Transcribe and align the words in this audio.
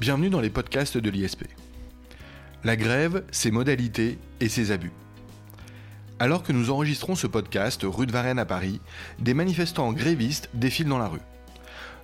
Bienvenue 0.00 0.28
dans 0.28 0.40
les 0.40 0.50
podcasts 0.50 0.98
de 0.98 1.08
l'ISP. 1.08 1.44
La 2.64 2.74
grève, 2.74 3.22
ses 3.30 3.52
modalités 3.52 4.18
et 4.40 4.48
ses 4.48 4.72
abus. 4.72 4.90
Alors 6.18 6.42
que 6.42 6.50
nous 6.50 6.70
enregistrons 6.70 7.14
ce 7.14 7.28
podcast 7.28 7.82
rue 7.84 8.06
de 8.06 8.10
Varennes 8.10 8.40
à 8.40 8.44
Paris, 8.44 8.80
des 9.20 9.34
manifestants 9.34 9.92
grévistes 9.92 10.50
défilent 10.52 10.88
dans 10.88 10.98
la 10.98 11.06
rue. 11.06 11.20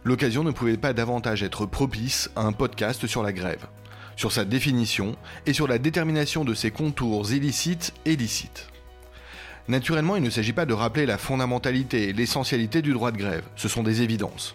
L'occasion 0.05 0.45
ne 0.45 0.53
pouvait 0.53 0.77
pas 0.77 0.93
davantage 0.93 1.43
être 1.43 1.67
propice 1.67 2.31
à 2.37 2.43
un 2.43 2.53
podcast 2.53 3.09
sur 3.09 3.25
la 3.25 3.33
grève, 3.33 3.67
sur 4.15 4.31
sa 4.31 4.45
définition 4.45 5.17
et 5.47 5.53
sur 5.53 5.67
la 5.67 5.79
détermination 5.79 6.45
de 6.45 6.55
ses 6.55 6.71
contours 6.71 7.33
illicites 7.33 7.93
et 8.05 8.15
licites. 8.15 8.69
Naturellement, 9.67 10.15
il 10.15 10.23
ne 10.23 10.31
s'agit 10.31 10.53
pas 10.53 10.65
de 10.65 10.75
rappeler 10.75 11.07
la 11.07 11.19
fondamentalité 11.19 12.09
et 12.09 12.13
l'essentialité 12.13 12.83
du 12.83 12.93
droit 12.93 13.11
de 13.11 13.19
grève, 13.19 13.45
ce 13.57 13.69
sont 13.69 13.83
des 13.83 14.03
évidences. 14.03 14.55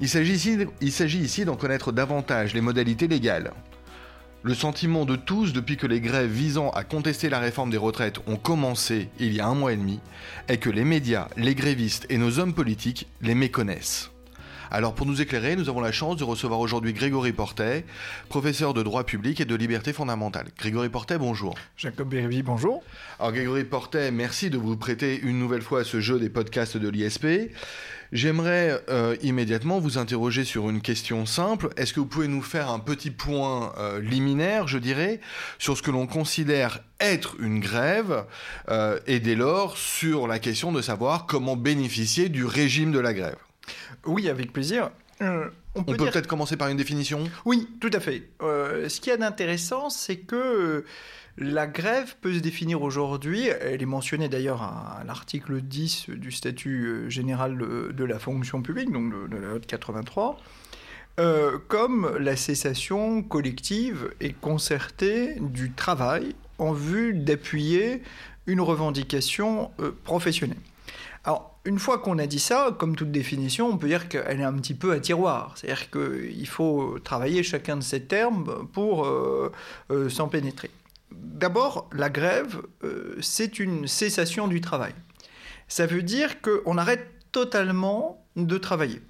Il 0.00 0.08
s'agit 0.08 1.18
ici, 1.20 1.44
d'en 1.44 1.56
connaître 1.56 1.92
davantage 1.92 2.54
les 2.54 2.60
modalités 2.60 3.08
légales. 3.08 3.52
Le 4.42 4.54
sentiment 4.54 5.06
de 5.06 5.16
tous 5.16 5.52
depuis 5.52 5.76
que 5.76 5.86
les 5.86 6.00
grèves 6.00 6.30
visant 6.30 6.68
à 6.70 6.84
contester 6.84 7.30
la 7.30 7.38
réforme 7.38 7.70
des 7.70 7.78
retraites 7.78 8.18
ont 8.26 8.36
commencé 8.36 9.08
il 9.18 9.32
y 9.32 9.40
a 9.40 9.46
un 9.46 9.54
mois 9.54 9.72
et 9.72 9.76
demi 9.76 10.00
est 10.48 10.58
que 10.58 10.68
les 10.68 10.84
médias, 10.84 11.28
les 11.38 11.54
grévistes 11.54 12.06
et 12.10 12.18
nos 12.18 12.38
hommes 12.38 12.52
politiques 12.52 13.06
les 13.22 13.34
méconnaissent. 13.34 14.10
Alors 14.70 14.94
pour 14.94 15.06
nous 15.06 15.22
éclairer, 15.22 15.56
nous 15.56 15.68
avons 15.68 15.80
la 15.80 15.92
chance 15.92 16.16
de 16.16 16.24
recevoir 16.24 16.58
aujourd'hui 16.58 16.92
Grégory 16.92 17.32
Portet, 17.32 17.84
professeur 18.28 18.74
de 18.74 18.82
droit 18.82 19.04
public 19.04 19.40
et 19.40 19.44
de 19.44 19.54
liberté 19.54 19.92
fondamentale. 19.92 20.48
Grégory 20.58 20.88
Portet, 20.88 21.16
bonjour. 21.16 21.54
Jacob 21.76 22.08
Bérévy, 22.08 22.42
bonjour. 22.42 22.82
Alors 23.20 23.32
Grégory 23.32 23.64
Portet, 23.64 24.10
merci 24.10 24.50
de 24.50 24.58
vous 24.58 24.76
prêter 24.76 25.20
une 25.20 25.38
nouvelle 25.38 25.62
fois 25.62 25.80
à 25.80 25.84
ce 25.84 26.00
jeu 26.00 26.18
des 26.18 26.28
podcasts 26.28 26.76
de 26.76 26.88
l'ISP. 26.88 27.26
J'aimerais 28.14 28.80
euh, 28.90 29.16
immédiatement 29.22 29.80
vous 29.80 29.98
interroger 29.98 30.44
sur 30.44 30.70
une 30.70 30.80
question 30.80 31.26
simple. 31.26 31.70
Est-ce 31.76 31.92
que 31.92 31.98
vous 31.98 32.06
pouvez 32.06 32.28
nous 32.28 32.42
faire 32.42 32.70
un 32.70 32.78
petit 32.78 33.10
point 33.10 33.72
euh, 33.76 34.00
liminaire, 34.00 34.68
je 34.68 34.78
dirais, 34.78 35.20
sur 35.58 35.76
ce 35.76 35.82
que 35.82 35.90
l'on 35.90 36.06
considère 36.06 36.78
être 37.00 37.34
une 37.40 37.58
grève 37.58 38.24
euh, 38.68 39.00
et 39.08 39.18
dès 39.18 39.34
lors 39.34 39.76
sur 39.76 40.28
la 40.28 40.38
question 40.38 40.70
de 40.70 40.80
savoir 40.80 41.26
comment 41.26 41.56
bénéficier 41.56 42.28
du 42.28 42.44
régime 42.44 42.92
de 42.92 43.00
la 43.00 43.14
grève? 43.14 43.36
Oui, 44.06 44.28
avec 44.28 44.52
plaisir. 44.52 44.90
on 45.20 45.82
peut, 45.82 45.96
peut 45.96 46.06
être 46.14 46.28
commencer 46.28 46.56
par 46.56 46.68
une 46.68 46.76
définition? 46.76 47.24
Oui, 47.44 47.66
tout 47.80 47.90
à 47.92 47.98
fait. 47.98 48.30
ce 48.40 49.00
qui 49.00 49.10
est 49.10 49.18
d'intéressant, 49.18 49.90
c'est 49.90 50.18
que 50.18 50.84
la 51.36 51.66
grève 51.66 52.14
peut 52.20 52.32
se 52.32 52.38
définir 52.38 52.82
aujourd'hui, 52.82 53.48
elle 53.48 53.82
est 53.82 53.86
mentionnée 53.86 54.28
d'ailleurs 54.28 54.62
à, 54.62 55.02
l'article 55.04 55.60
10 55.60 56.10
du 56.10 56.30
statut 56.30 56.86
euh, 56.86 57.10
général 57.10 57.58
de, 57.58 58.04
la 58.04 58.18
fonction 58.20 58.62
publique, 58.62 58.92
donc 58.92 59.12
de, 59.30 59.36
la 59.36 59.48
loi 59.48 59.58
83, 59.58 60.38
euh, 61.18 61.58
comme 61.66 62.16
la 62.18 62.36
cessation 62.36 63.22
collective 63.22 64.14
et 64.20 64.32
concertée 64.32 65.34
du 65.40 65.72
travail 65.72 66.36
en 66.58 66.72
vue 66.72 67.14
d'appuyer 67.14 68.02
une 68.46 68.60
revendication 68.60 69.72
euh, 69.80 69.90
professionnelle. 70.04 70.58
Alors, 71.24 71.58
une 71.64 71.78
fois 71.80 71.98
qu'on 71.98 72.18
a 72.18 72.26
dit 72.26 72.38
ça, 72.38 72.76
comme 72.78 72.94
toute 72.94 73.10
définition, 73.10 73.68
on 73.68 73.78
peut 73.78 73.88
dire 73.88 74.08
qu'elle 74.08 74.40
est 74.40 74.44
un 74.44 74.52
petit 74.52 74.74
peu 74.74 74.92
à 74.92 75.00
tiroir. 75.00 75.54
C'est-à-dire 75.56 75.90
qu'il 75.90 76.46
faut 76.46 76.98
travailler 77.02 77.42
chacun 77.42 77.78
de 77.78 77.82
ces 77.82 78.02
termes 78.02 78.68
pour 78.74 79.10
s'en 80.10 80.28
pénétrer. 80.28 80.68
D'abord, 81.22 81.88
la 81.92 82.10
grève, 82.10 82.62
euh, 82.84 83.16
c'est 83.20 83.58
une 83.58 83.86
cessation 83.86 84.48
du 84.48 84.60
travail. 84.60 84.94
Ça 85.68 85.86
veut 85.86 86.02
dire 86.02 86.40
qu'on 86.40 86.78
arrête 86.78 87.06
totalement 87.32 88.24
de 88.36 88.58
travailler. 88.58 89.00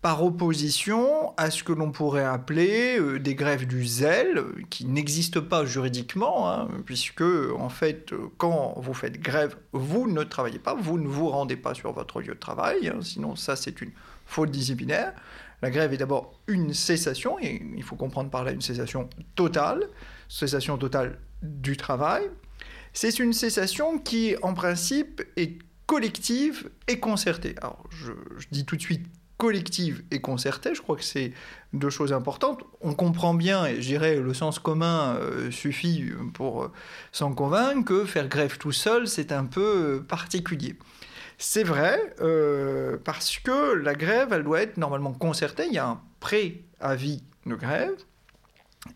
Par 0.00 0.22
opposition 0.22 1.32
à 1.36 1.50
ce 1.50 1.62
que 1.62 1.72
l'on 1.72 1.90
pourrait 1.90 2.24
appeler 2.24 2.98
euh, 2.98 3.18
des 3.18 3.34
grèves 3.34 3.66
du 3.66 3.86
zèle, 3.86 4.44
qui 4.68 4.86
n'existent 4.86 5.40
pas 5.40 5.64
juridiquement, 5.64 6.50
hein, 6.50 6.68
puisque 6.84 7.22
en 7.22 7.68
fait, 7.68 8.12
quand 8.36 8.74
vous 8.78 8.94
faites 8.94 9.20
grève, 9.20 9.56
vous 9.72 10.10
ne 10.10 10.22
travaillez 10.24 10.58
pas, 10.58 10.74
vous 10.74 10.98
ne 10.98 11.08
vous 11.08 11.28
rendez 11.28 11.56
pas 11.56 11.74
sur 11.74 11.92
votre 11.92 12.20
lieu 12.20 12.34
de 12.34 12.38
travail, 12.38 12.88
hein, 12.88 12.98
sinon 13.00 13.36
ça 13.36 13.56
c'est 13.56 13.80
une 13.80 13.92
faute 14.26 14.50
disciplinaire. 14.50 15.14
La 15.62 15.70
grève 15.70 15.94
est 15.94 15.98
d'abord 15.98 16.38
une 16.46 16.74
cessation, 16.74 17.38
et 17.40 17.62
il 17.74 17.82
faut 17.82 17.96
comprendre 17.96 18.28
par 18.28 18.44
là 18.44 18.52
une 18.52 18.60
cessation 18.60 19.08
totale, 19.34 19.88
cessation 20.28 20.78
totale 20.78 21.18
du 21.42 21.76
travail. 21.76 22.24
C'est 22.92 23.18
une 23.18 23.32
cessation 23.32 23.98
qui, 23.98 24.36
en 24.42 24.54
principe, 24.54 25.22
est 25.36 25.58
collective 25.86 26.70
et 26.88 27.00
concertée. 27.00 27.54
Alors, 27.60 27.84
je, 27.90 28.12
dis 28.50 28.64
tout 28.64 28.76
de 28.76 28.80
suite 28.80 29.06
collective 29.36 30.04
et 30.12 30.20
concertée, 30.20 30.74
je 30.74 30.80
crois 30.80 30.96
que 30.96 31.02
c'est 31.02 31.32
deux 31.72 31.90
choses 31.90 32.12
importantes. 32.12 32.62
On 32.80 32.94
comprend 32.94 33.34
bien, 33.34 33.66
et 33.66 33.82
je 33.82 33.88
dirais 33.88 34.16
le 34.16 34.32
sens 34.32 34.60
commun 34.60 35.16
euh, 35.16 35.50
suffit 35.50 36.04
pour 36.34 36.62
euh, 36.62 36.72
s'en 37.10 37.34
convaincre, 37.34 37.84
que 37.84 38.04
faire 38.04 38.28
grève 38.28 38.58
tout 38.58 38.72
seul, 38.72 39.08
c'est 39.08 39.32
un 39.32 39.44
peu 39.44 39.96
euh, 39.96 40.00
particulier. 40.00 40.78
C'est 41.36 41.64
vrai, 41.64 42.14
parce 43.04 43.40
que 43.40 43.74
la 43.74 43.94
grève, 43.94 44.28
elle 44.32 44.44
doit 44.44 44.62
être 44.62 44.76
normalement 44.76 45.12
concertée. 45.12 45.66
Il 45.66 45.74
y 45.74 45.78
a 45.78 45.88
un 45.88 46.00
préavis 46.20 47.24
de 47.44 47.56
grève. 47.56 47.96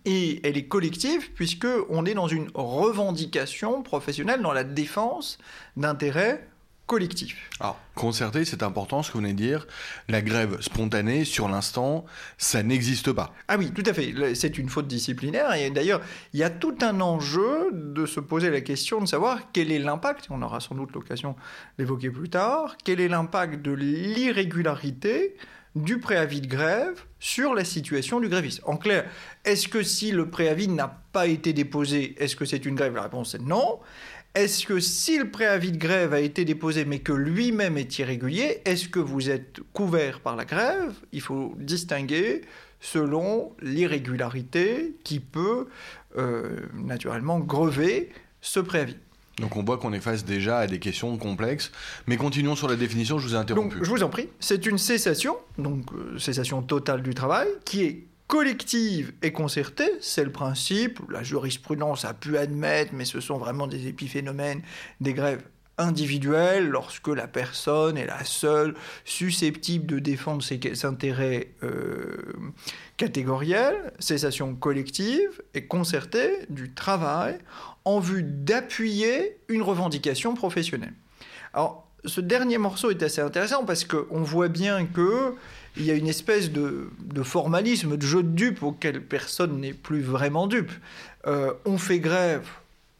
Et 0.05 0.41
elle 0.47 0.57
est 0.57 0.67
collective 0.67 1.33
puisqu'on 1.33 2.05
est 2.05 2.15
dans 2.15 2.29
une 2.29 2.49
revendication 2.55 3.83
professionnelle, 3.83 4.43
dans 4.43 4.53
la 4.53 4.65
défense 4.65 5.39
d'intérêts 5.77 6.49
collectif. 6.89 7.51
Alors, 7.61 7.79
concerté, 7.95 8.47
c'est 8.47 8.63
important 8.63 9.03
ce 9.03 9.11
que 9.11 9.19
vous 9.19 9.21
venez 9.21 9.35
de 9.35 9.39
dire. 9.39 9.67
La 10.09 10.23
grève 10.23 10.61
spontanée, 10.63 11.25
sur 11.25 11.47
l'instant, 11.49 12.07
ça 12.39 12.63
n'existe 12.63 13.13
pas. 13.13 13.35
Ah 13.47 13.57
oui, 13.59 13.71
tout 13.71 13.83
à 13.87 13.93
fait. 13.93 14.15
C'est 14.35 14.57
une 14.59 14.71
faute 14.71 14.89
disciplinaire. 14.89 15.53
Et 15.53 15.71
d'ailleurs, 15.71 16.01
il 16.33 16.41
y 16.41 16.43
a 16.43 16.51
tout 16.51 16.77
un 16.81 17.01
enjeu 17.03 17.69
de 17.73 18.07
se 18.07 18.21
poser 18.21 18.49
la 18.51 18.63
question 18.63 19.01
de 19.01 19.07
savoir 19.07 19.53
quel 19.53 19.71
est 19.71 19.79
l'impact, 19.79 20.29
on 20.31 20.41
aura 20.41 20.61
sans 20.61 20.75
doute 20.75 20.93
l'occasion 20.93 21.37
d'évoquer 21.79 22.11
plus 22.11 22.31
tard, 22.31 22.77
quel 22.83 23.01
est 23.01 23.09
l'impact 23.09 23.61
de 23.61 23.73
l'irrégularité 23.73 25.37
du 25.75 25.99
préavis 25.99 26.41
de 26.41 26.47
grève 26.47 27.03
sur 27.21 27.55
la 27.55 27.65
situation 27.65 28.21
du 28.21 28.29
gréviste. 28.29 28.61
En 28.65 28.77
clair, 28.77 29.09
est-ce 29.45 29.69
que 29.69 29.83
si 29.83 30.13
le 30.13 30.29
préavis 30.29 30.69
n'a 30.69 31.03
pas 31.13 31.27
été 31.27 31.53
déposé, 31.53 32.15
est-ce 32.19 32.37
que 32.37 32.45
c'est 32.45 32.65
une 32.65 32.75
grève? 32.75 32.95
La 32.95 33.03
réponse 33.03 33.35
est 33.35 33.43
non. 33.43 33.81
Est-ce 34.35 34.67
que 34.67 34.79
si 34.79 35.19
le 35.19 35.31
préavis 35.31 35.73
de 35.73 35.79
grève 35.79 36.13
a 36.13 36.21
été 36.21 36.45
déposé 36.45 36.85
mais 36.85 37.01
que 37.01 37.13
lui-même 37.13 37.77
est 37.77 37.99
irrégulier, 37.99 38.61
est-ce 38.65 38.89
que 38.89 39.01
vous 39.01 39.31
êtes 39.31 39.61
couvert 39.73 40.21
par 40.21 40.37
la 40.37 40.45
grève? 40.45 40.95
Il 41.13 41.21
faut 41.21 41.55
distinguer 41.59 42.43
selon 42.81 43.53
l'irrégularité 43.61 44.95
qui 45.03 45.19
peut 45.19 45.67
euh, 46.17 46.61
naturellement 46.75 47.41
grever 47.41 48.11
ce 48.41 48.61
préavis. 48.61 48.97
Donc 49.39 49.57
on 49.57 49.63
voit 49.63 49.79
qu'on 49.79 49.93
est 49.93 50.01
face 50.01 50.25
déjà 50.25 50.59
à 50.59 50.67
des 50.67 50.79
questions 50.79 51.17
complexes, 51.17 51.71
mais 52.07 52.17
continuons 52.17 52.57
sur 52.57 52.69
la 52.69 52.77
définition, 52.77 53.19
je 53.19 53.27
vous 53.27 53.35
ai 53.35 53.39
interrompu. 53.39 53.77
Donc, 53.77 53.85
je 53.85 53.91
vous 53.91 54.03
en 54.03 54.09
prie, 54.09 54.29
c'est 54.41 54.67
une 54.67 54.79
cessation, 54.79 55.37
donc 55.59 55.93
euh, 55.93 56.19
cessation 56.19 56.63
totale 56.63 57.03
du 57.03 57.15
travail, 57.15 57.49
qui 57.65 57.83
est 57.83 58.05
collective 58.27 59.13
et 59.23 59.33
concertée, 59.33 59.91
c'est 60.01 60.25
le 60.25 60.31
principe, 60.31 61.01
la 61.11 61.23
jurisprudence 61.23 62.05
a 62.05 62.13
pu 62.13 62.37
admettre, 62.37 62.93
mais 62.95 63.07
ce 63.07 63.21
sont 63.21 63.39
vraiment 63.39 63.67
des 63.67 63.87
épiphénomènes, 63.87 64.61
des 65.01 65.15
grèves 65.15 65.43
individuelles, 65.79 66.69
lorsque 66.69 67.09
la 67.09 67.27
personne 67.27 67.97
est 67.97 68.07
la 68.07 68.25
seule 68.25 68.75
susceptible 69.05 69.87
de 69.87 69.99
défendre 69.99 70.43
ses 70.43 70.85
intérêts 70.85 71.49
euh, 71.63 72.17
catégoriels, 72.97 73.93
cessation 73.99 74.55
collective 74.55 75.43
et 75.55 75.67
concertée 75.67 76.31
du 76.51 76.73
travail 76.73 77.39
en 77.85 78.01
vue 78.01 78.23
d'appuyer 78.23 79.39
une 79.49 79.63
revendication 79.63 80.35
professionnelle. 80.35 80.95
Alors, 81.55 81.89
ce 82.05 82.21
dernier 82.21 82.59
morceau 82.59 82.91
est 82.91 83.03
assez 83.03 83.21
intéressant 83.21 83.65
parce 83.65 83.85
qu'on 83.85 84.23
voit 84.23 84.49
bien 84.49 84.87
que 84.87 85.35
il 85.77 85.85
y 85.85 85.91
a 85.91 85.95
une 85.95 86.09
espèce 86.09 86.51
de, 86.51 86.91
formalisme, 87.23 87.97
de 87.97 88.03
jeu 88.05 88.23
de 88.23 88.29
dupe 88.29 88.63
auquel 88.63 89.01
personne 89.03 89.61
n'est 89.61 89.73
plus 89.73 90.01
vraiment 90.01 90.47
dupe. 90.47 90.73
Euh, 91.27 91.53
on 91.65 91.79
fait 91.79 92.01
grève 92.01 92.49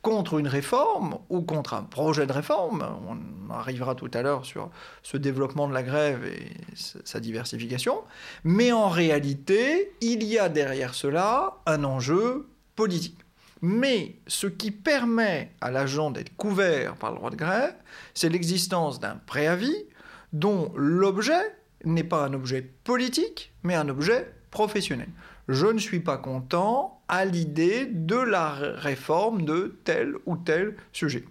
contre 0.03 0.39
une 0.39 0.47
réforme 0.47 1.19
ou 1.29 1.43
contre 1.43 1.75
un 1.75 1.83
projet 1.83 2.27
de 2.27 2.33
réforme. 2.33 2.85
On 3.09 3.53
arrivera 3.53 3.95
tout 3.95 4.11
à 4.15 4.23
l'heure 4.23 4.45
sur 4.45 4.71
ce 5.03 5.17
développement 5.17 5.69
de 5.69 5.75
la 5.75 5.83
grève 5.83 6.25
et 6.25 6.53
sa 6.75 7.21
diversification. 7.21 8.03
Mais 8.45 8.73
en 8.73 8.89
réalité, 8.89 9.93
il 10.01 10.23
y 10.25 10.39
a 10.39 10.49
derrière 10.49 10.95
cela 10.95 11.59
un 11.67 11.85
enjeu 11.85 12.49
politique. 12.77 13.19
Mais 13.61 14.17
ce 14.29 14.47
qui 14.47 14.71
permet 14.71 15.53
à 15.61 15.71
l'agent 15.71 16.11
d'être 16.11 16.37
couvert 16.37 16.95
par 16.95 17.11
le 17.11 17.17
droit 17.17 17.31
de 17.31 17.37
grève, 17.37 17.75
c'est 18.15 18.29
l'existence 18.29 19.01
d'un 19.01 19.17
préavis 19.27 19.85
dont 20.33 20.73
l'objet 20.77 21.57
n'est 21.85 22.05
pas 22.05 22.25
un 22.25 22.35
objet 22.35 22.63
politique, 22.63 23.53
mais 23.63 23.75
un 23.75 23.89
objet 23.89 24.33
professionnel. 24.51 25.09
Je 25.49 25.67
ne 25.67 25.79
suis 25.79 26.01
pas 26.01 26.19
content 26.19 27.01
à 27.09 27.25
l'idée 27.25 27.87
de 27.87 28.17
la 28.17 28.51
réforme 28.51 29.45
de 29.45 29.79
tel 29.85 30.15
ou 30.27 30.37
tel 30.37 30.77
sujet. 30.93 31.25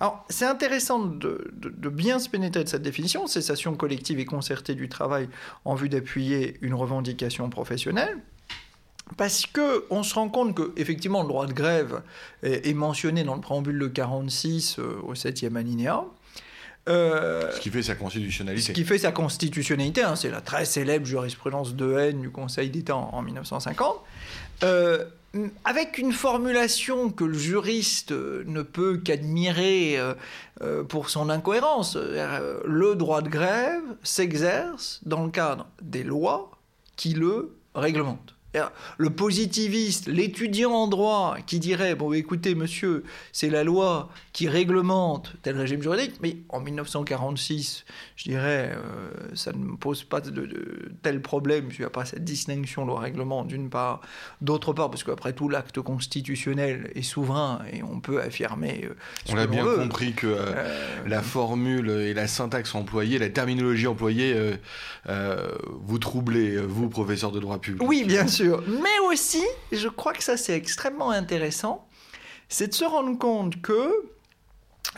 Alors, 0.00 0.26
c'est 0.28 0.46
intéressant 0.46 0.98
de, 0.98 1.52
bien 1.88 2.18
se 2.18 2.28
pénétrer 2.28 2.64
de 2.64 2.68
cette 2.68 2.82
définition, 2.82 3.28
cessation 3.28 3.76
collective 3.76 4.18
et 4.18 4.24
concertée 4.24 4.74
du 4.74 4.88
travail 4.88 5.28
en 5.64 5.76
vue 5.76 5.88
d'appuyer 5.88 6.56
une 6.60 6.74
revendication 6.74 7.48
professionnelle. 7.48 8.18
parce 9.16 9.46
que 9.46 9.84
on 9.90 10.02
se 10.02 10.14
rend 10.14 10.28
compte 10.28 10.56
que 10.56 10.72
effectivement 10.76 11.22
le 11.22 11.28
droit 11.28 11.46
de 11.46 11.52
grève 11.52 12.02
est, 12.42 12.74
mentionné 12.74 13.22
dans 13.22 13.36
le 13.36 13.40
préambule 13.40 13.78
de 13.78 13.86
46 13.86 14.78
euh, 14.78 15.00
au 15.04 15.14
7e 15.14 15.56
alinéa. 15.56 16.04
Euh, 16.88 17.52
ce 17.52 17.60
qui 17.60 17.70
fait 17.70 17.82
sa 17.82 17.94
constitutionnalité. 17.94 18.66
Ce 18.68 18.72
qui 18.72 18.84
fait 18.84 18.98
sa 18.98 19.12
constitutionnalité, 19.12 20.02
hein, 20.02 20.16
c'est 20.16 20.30
la 20.30 20.40
très 20.40 20.64
célèbre 20.64 21.06
jurisprudence 21.06 21.74
de 21.74 21.96
haine 21.96 22.20
du 22.20 22.30
Conseil 22.30 22.70
d'État 22.70 22.96
en, 22.96 23.22
1950, 23.22 23.96
euh, 24.64 25.04
avec 25.64 25.98
une 25.98 26.12
formulation 26.12 27.10
que 27.10 27.24
le 27.24 27.38
juriste 27.38 28.10
ne 28.10 28.62
peut 28.62 28.98
qu'admirer 28.98 29.96
pour 30.88 31.08
son 31.08 31.30
incohérence. 31.30 31.96
Le 31.96 32.94
droit 32.96 33.22
de 33.22 33.30
grève 33.30 33.82
s'exerce 34.02 35.00
dans 35.06 35.24
le 35.24 35.30
cadre 35.30 35.66
des 35.80 36.02
lois 36.02 36.50
qui 36.96 37.14
le 37.14 37.56
réglementent. 37.74 38.34
Le 38.98 39.10
positiviste, 39.10 40.06
l'étudiant 40.06 40.72
en 40.72 40.88
droit 40.88 41.36
qui 41.46 41.58
dirait 41.58 41.94
Bon, 41.94 42.12
écoutez, 42.12 42.54
monsieur, 42.54 43.04
c'est 43.32 43.48
la 43.48 43.64
loi 43.64 44.10
qui 44.32 44.48
réglemente 44.48 45.34
tel 45.42 45.58
régime 45.58 45.82
juridique, 45.82 46.14
mais 46.22 46.38
en 46.48 46.60
1946, 46.60 47.84
je 48.16 48.24
dirais, 48.30 48.72
euh, 48.74 49.10
ça 49.34 49.52
ne 49.52 49.58
me 49.58 49.76
pose 49.76 50.04
pas 50.04 50.22
de, 50.22 50.90
tel 51.02 51.20
problème, 51.20 51.68
il 51.70 51.78
n'y 51.78 51.84
a 51.84 51.90
pas 51.90 52.06
cette 52.06 52.24
distinction 52.24 52.86
loi-règlement, 52.86 53.44
d'une 53.44 53.68
part. 53.68 54.00
D'autre 54.40 54.72
part, 54.72 54.90
parce 54.90 55.04
qu'après 55.04 55.34
tout, 55.34 55.50
l'acte 55.50 55.80
constitutionnel 55.80 56.90
est 56.94 57.02
souverain 57.02 57.60
et 57.72 57.82
on 57.82 58.00
peut 58.00 58.22
affirmer. 58.22 58.84
Euh, 58.84 58.94
on 59.28 59.36
a 59.36 59.46
bien 59.46 59.66
compris 59.66 60.14
que 60.14 60.26
euh, 60.26 61.04
la 61.06 61.20
formule 61.20 61.90
et 61.90 62.14
la 62.14 62.26
syntaxe 62.26 62.74
employée, 62.74 63.18
la 63.18 63.28
terminologie 63.28 63.86
employée, 63.86 64.34
vous 65.06 65.98
troublez, 65.98 66.56
vous, 66.56 66.88
professeur 66.88 67.32
de 67.32 67.40
droit 67.40 67.58
public. 67.58 67.86
Oui, 67.86 68.04
bien 68.04 68.26
sûr. 68.26 68.62
Mais 68.66 68.98
aussi, 69.10 69.44
je 69.72 69.88
crois 69.88 70.14
que 70.14 70.24
ça 70.24 70.38
c'est 70.38 70.56
extrêmement 70.56 71.10
intéressant, 71.10 71.86
c'est 72.48 72.68
de 72.68 72.74
se 72.74 72.84
rendre 72.84 73.18
compte 73.18 73.60
que 73.60 73.90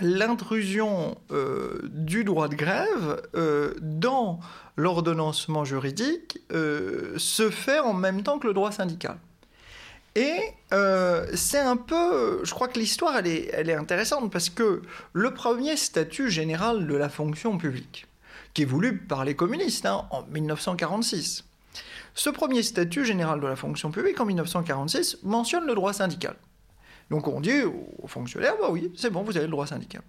l'intrusion 0.00 1.16
euh, 1.30 1.80
du 1.84 2.24
droit 2.24 2.48
de 2.48 2.56
grève 2.56 3.22
euh, 3.34 3.74
dans 3.80 4.40
l'ordonnancement 4.76 5.64
juridique 5.64 6.38
euh, 6.52 7.14
se 7.16 7.50
fait 7.50 7.78
en 7.78 7.92
même 7.92 8.22
temps 8.22 8.38
que 8.38 8.46
le 8.46 8.54
droit 8.54 8.72
syndical. 8.72 9.16
Et 10.16 10.38
c'est 11.34 11.58
un 11.58 11.76
peu, 11.76 12.40
je 12.44 12.52
crois 12.52 12.68
que 12.68 12.78
l'histoire 12.78 13.16
elle 13.16 13.26
est, 13.26 13.74
intéressante 13.74 14.30
parce 14.30 14.48
que 14.48 14.82
le 15.12 15.34
premier 15.34 15.76
statut 15.76 16.30
général 16.30 16.86
de 16.86 16.94
la 16.94 17.08
fonction 17.08 17.58
publique, 17.58 18.06
qui 18.54 18.62
est 18.62 18.64
voulu 18.64 18.96
par 18.96 19.24
les 19.24 19.34
communistes 19.34 19.86
hein, 19.86 20.06
en 20.10 20.22
1946, 20.22 21.44
ce 22.14 22.30
premier 22.30 22.62
statut 22.62 23.04
général 23.04 23.40
de 23.40 23.46
la 23.46 23.56
fonction 23.56 23.90
publique 23.90 24.20
en 24.20 24.24
1946 24.24 25.18
mentionne 25.24 25.66
le 25.66 25.74
droit 25.74 25.92
syndical. 25.92 26.36
Donc 27.10 27.28
on 27.28 27.40
dit 27.40 27.62
aux 27.62 28.06
fonctionnaires, 28.06 28.54
bah 28.60 28.68
oui, 28.70 28.92
c'est 28.96 29.10
bon, 29.10 29.22
vous 29.22 29.36
avez 29.36 29.46
le 29.46 29.52
droit 29.52 29.66
syndical. 29.66 30.02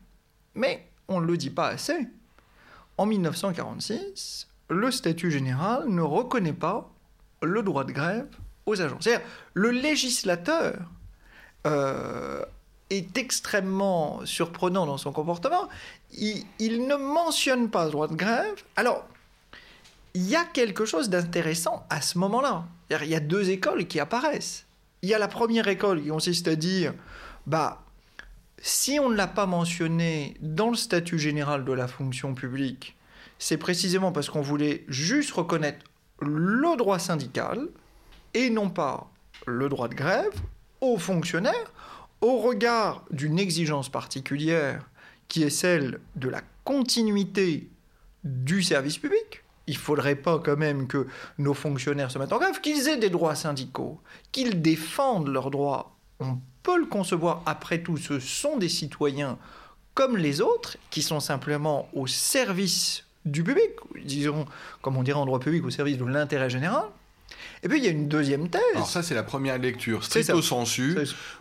Mais 0.54 0.88
on 1.08 1.22
ne 1.22 1.26
le 1.26 1.38
dit 1.38 1.50
pas 1.50 1.68
assez. 1.68 2.08
En 2.98 3.06
1946, 3.06 4.48
le 4.70 4.92
statut 4.92 5.32
général 5.32 5.88
ne 5.88 6.02
reconnaît 6.02 6.54
pas 6.54 6.90
le 7.42 7.62
droit 7.62 7.84
de 7.84 7.92
grève 7.92 8.28
aux 8.66 8.82
agents. 8.82 8.98
C'est-à-dire, 9.00 9.26
le 9.54 9.72
législateur 9.72 10.78
euh, 11.68 12.44
est 12.90 13.18
extrêmement 13.18 14.26
surprenant 14.26 14.86
dans 14.86 14.98
son 14.98 15.12
comportement. 15.12 15.68
Il, 16.14 16.44
il, 16.60 16.88
ne 16.88 16.96
mentionne 16.96 17.70
pas 17.70 17.86
le 17.86 17.92
droit 17.92 18.08
de 18.08 18.16
grève. 18.16 18.56
Alors, 18.76 19.06
il 20.14 20.28
y 20.28 20.36
a 20.36 20.46
quelque 20.46 20.86
chose 20.86 21.10
d'intéressant 21.10 21.86
à 21.90 22.02
ce 22.02 22.18
moment-là. 22.18 22.66
Il 22.90 23.08
y 23.08 23.16
a 23.16 23.20
deux 23.20 23.50
écoles 23.50 23.86
qui 23.86 24.00
apparaissent. 24.00 24.65
Il 25.06 25.10
y 25.10 25.14
a 25.14 25.20
la 25.20 25.28
première 25.28 25.68
école 25.68 26.02
qui 26.02 26.08
consiste 26.08 26.48
à 26.48 26.56
dire, 26.56 26.92
bah, 27.46 27.84
si 28.58 29.00
on 29.00 29.08
ne 29.08 29.16
l'a 29.16 29.28
pas 29.28 29.46
mentionné 29.46 30.34
dans 30.42 30.72
le 30.72 30.76
statut 30.76 31.20
général 31.20 31.64
de 31.64 31.72
la 31.74 31.88
fonction 31.88 32.34
publique, 32.34 32.98
c'est 33.38 33.58
précisément 33.58 34.12
parce 34.12 34.32
qu'on 34.32 34.42
voulait 34.42 34.84
juste 34.88 35.30
reconnaître 35.30 35.86
le 36.22 36.76
droit 36.76 36.98
syndical 36.98 37.68
et 38.34 38.50
non 38.50 38.72
pas 38.72 39.12
le 39.46 39.70
droit 39.70 39.90
de 39.90 39.94
grève 39.94 40.34
aux 40.82 40.98
fonctionnaires 40.98 41.72
au 42.22 42.38
regard 42.38 43.06
d'une 43.12 43.38
exigence 43.38 43.90
particulière 43.90 44.90
qui 45.28 45.44
est 45.44 45.52
celle 45.52 46.00
de 46.16 46.30
la 46.30 46.42
continuité 46.64 47.70
du 48.24 48.64
service 48.64 48.98
public 48.98 49.44
il 49.68 49.78
faudrait 49.78 50.16
pas 50.16 50.40
quand 50.40 50.58
même 50.58 50.88
que 50.88 51.08
nos 51.38 51.54
fonctionnaires 51.54 52.12
se 52.12 52.20
mettent 52.20 52.34
en 52.34 52.38
grève, 52.38 52.62
qu'ils 52.62 52.88
aient 52.88 52.98
des 52.98 53.10
droits 53.10 53.36
syndicaux, 53.36 54.00
qu'ils 54.32 54.62
défendent 54.62 55.30
leurs 55.30 55.52
droits. 55.52 55.96
On 56.20 56.38
peut 56.64 56.80
le 56.80 56.86
concevoir, 56.86 57.42
après 57.46 57.82
tout, 57.82 57.98
ce 57.98 58.20
sont 58.20 58.58
des 58.58 58.70
citoyens 58.70 59.38
comme 59.94 60.18
les 60.18 60.42
autres, 60.42 60.78
qui 60.90 61.02
sont 61.02 61.20
simplement 61.22 61.88
au 61.94 62.06
service 62.06 63.06
du 63.24 63.44
public, 63.44 63.72
disons, 64.04 64.46
comme 64.82 64.98
on 64.98 65.04
dirait 65.04 65.18
en 65.18 65.26
droit 65.26 65.40
public, 65.40 65.66
au 65.66 65.70
service 65.70 65.98
de 65.98 66.06
l'intérêt 66.06 66.50
général. 66.50 66.84
Et 67.66 67.68
puis 67.68 67.80
il 67.80 67.84
y 67.84 67.88
a 67.88 67.92
une 67.92 68.08
deuxième 68.08 68.48
thèse. 68.48 68.62
Alors 68.76 68.88
ça 68.88 69.02
c'est 69.02 69.16
la 69.16 69.24
première 69.24 69.58
lecture 69.58 70.04
stricto 70.04 70.40
sensu, 70.44 70.96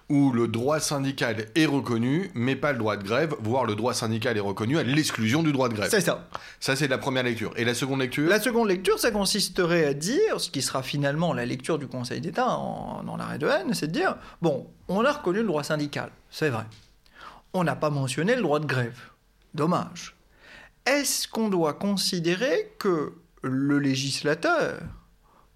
où 0.08 0.32
le 0.32 0.48
droit 0.48 0.80
syndical 0.80 1.48
est 1.54 1.66
reconnu, 1.66 2.30
mais 2.34 2.56
pas 2.56 2.72
le 2.72 2.78
droit 2.78 2.96
de 2.96 3.04
grève, 3.04 3.34
voire 3.40 3.66
le 3.66 3.74
droit 3.74 3.92
syndical 3.92 4.34
est 4.34 4.40
reconnu 4.40 4.78
à 4.78 4.82
l'exclusion 4.82 5.42
du 5.42 5.52
droit 5.52 5.68
de 5.68 5.74
grève. 5.74 5.90
C'est 5.90 6.00
ça. 6.00 6.26
Ça 6.60 6.76
c'est 6.76 6.88
la 6.88 6.96
première 6.96 7.24
lecture. 7.24 7.52
Et 7.56 7.64
la 7.66 7.74
seconde 7.74 8.00
lecture? 8.00 8.26
La 8.26 8.40
seconde 8.40 8.68
lecture, 8.68 8.98
ça 8.98 9.10
consisterait 9.10 9.84
à 9.84 9.92
dire, 9.92 10.40
ce 10.40 10.48
qui 10.48 10.62
sera 10.62 10.82
finalement 10.82 11.34
la 11.34 11.44
lecture 11.44 11.78
du 11.78 11.88
Conseil 11.88 12.22
d'État 12.22 12.46
dans 12.46 13.16
l'arrêt 13.18 13.38
de 13.38 13.46
haine, 13.46 13.74
c'est 13.74 13.88
de 13.88 13.92
dire, 13.92 14.16
bon, 14.40 14.66
on 14.88 15.04
a 15.04 15.12
reconnu 15.12 15.40
le 15.40 15.46
droit 15.46 15.62
syndical, 15.62 16.10
c'est 16.30 16.48
vrai. 16.48 16.64
On 17.52 17.64
n'a 17.64 17.76
pas 17.76 17.90
mentionné 17.90 18.34
le 18.34 18.40
droit 18.40 18.60
de 18.60 18.66
grève. 18.66 18.98
Dommage. 19.52 20.16
Est-ce 20.86 21.28
qu'on 21.28 21.50
doit 21.50 21.74
considérer 21.74 22.72
que 22.78 23.12
le 23.42 23.78
législateur 23.78 24.80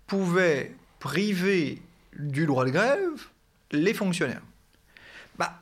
pouvait 0.08 0.74
priver 0.98 1.80
du 2.18 2.46
droit 2.46 2.64
de 2.64 2.70
grève 2.70 3.26
les 3.70 3.94
fonctionnaires. 3.94 4.42
Bah, 5.38 5.60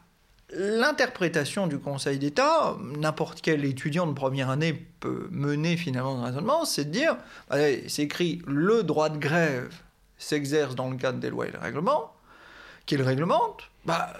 L'interprétation 0.55 1.67
du 1.67 1.79
Conseil 1.79 2.19
d'État, 2.19 2.79
n'importe 2.81 3.43
quel 3.43 3.65
étudiant 3.65 4.07
de 4.07 4.13
première 4.13 4.49
année 4.49 4.73
peut 5.01 5.29
mener 5.31 5.77
finalement 5.77 6.23
un 6.23 6.27
raisonnement, 6.27 6.65
c'est 6.65 6.87
de 6.87 6.91
dire, 6.91 7.17
c'est 7.51 8.05
écrit 8.05 8.41
le 8.47 8.83
droit 8.83 9.11
de 9.11 9.19
grève 9.19 9.75
s'exerce 10.19 10.75
dans 10.75 10.89
le 10.89 10.97
cadre 10.97 11.19
des 11.19 11.29
lois 11.29 11.49
et 11.49 11.51
des 11.51 11.59
règlements, 11.59 12.15
qu'il 12.87 13.03
réglemente, 13.03 13.65
bah, 13.85 14.15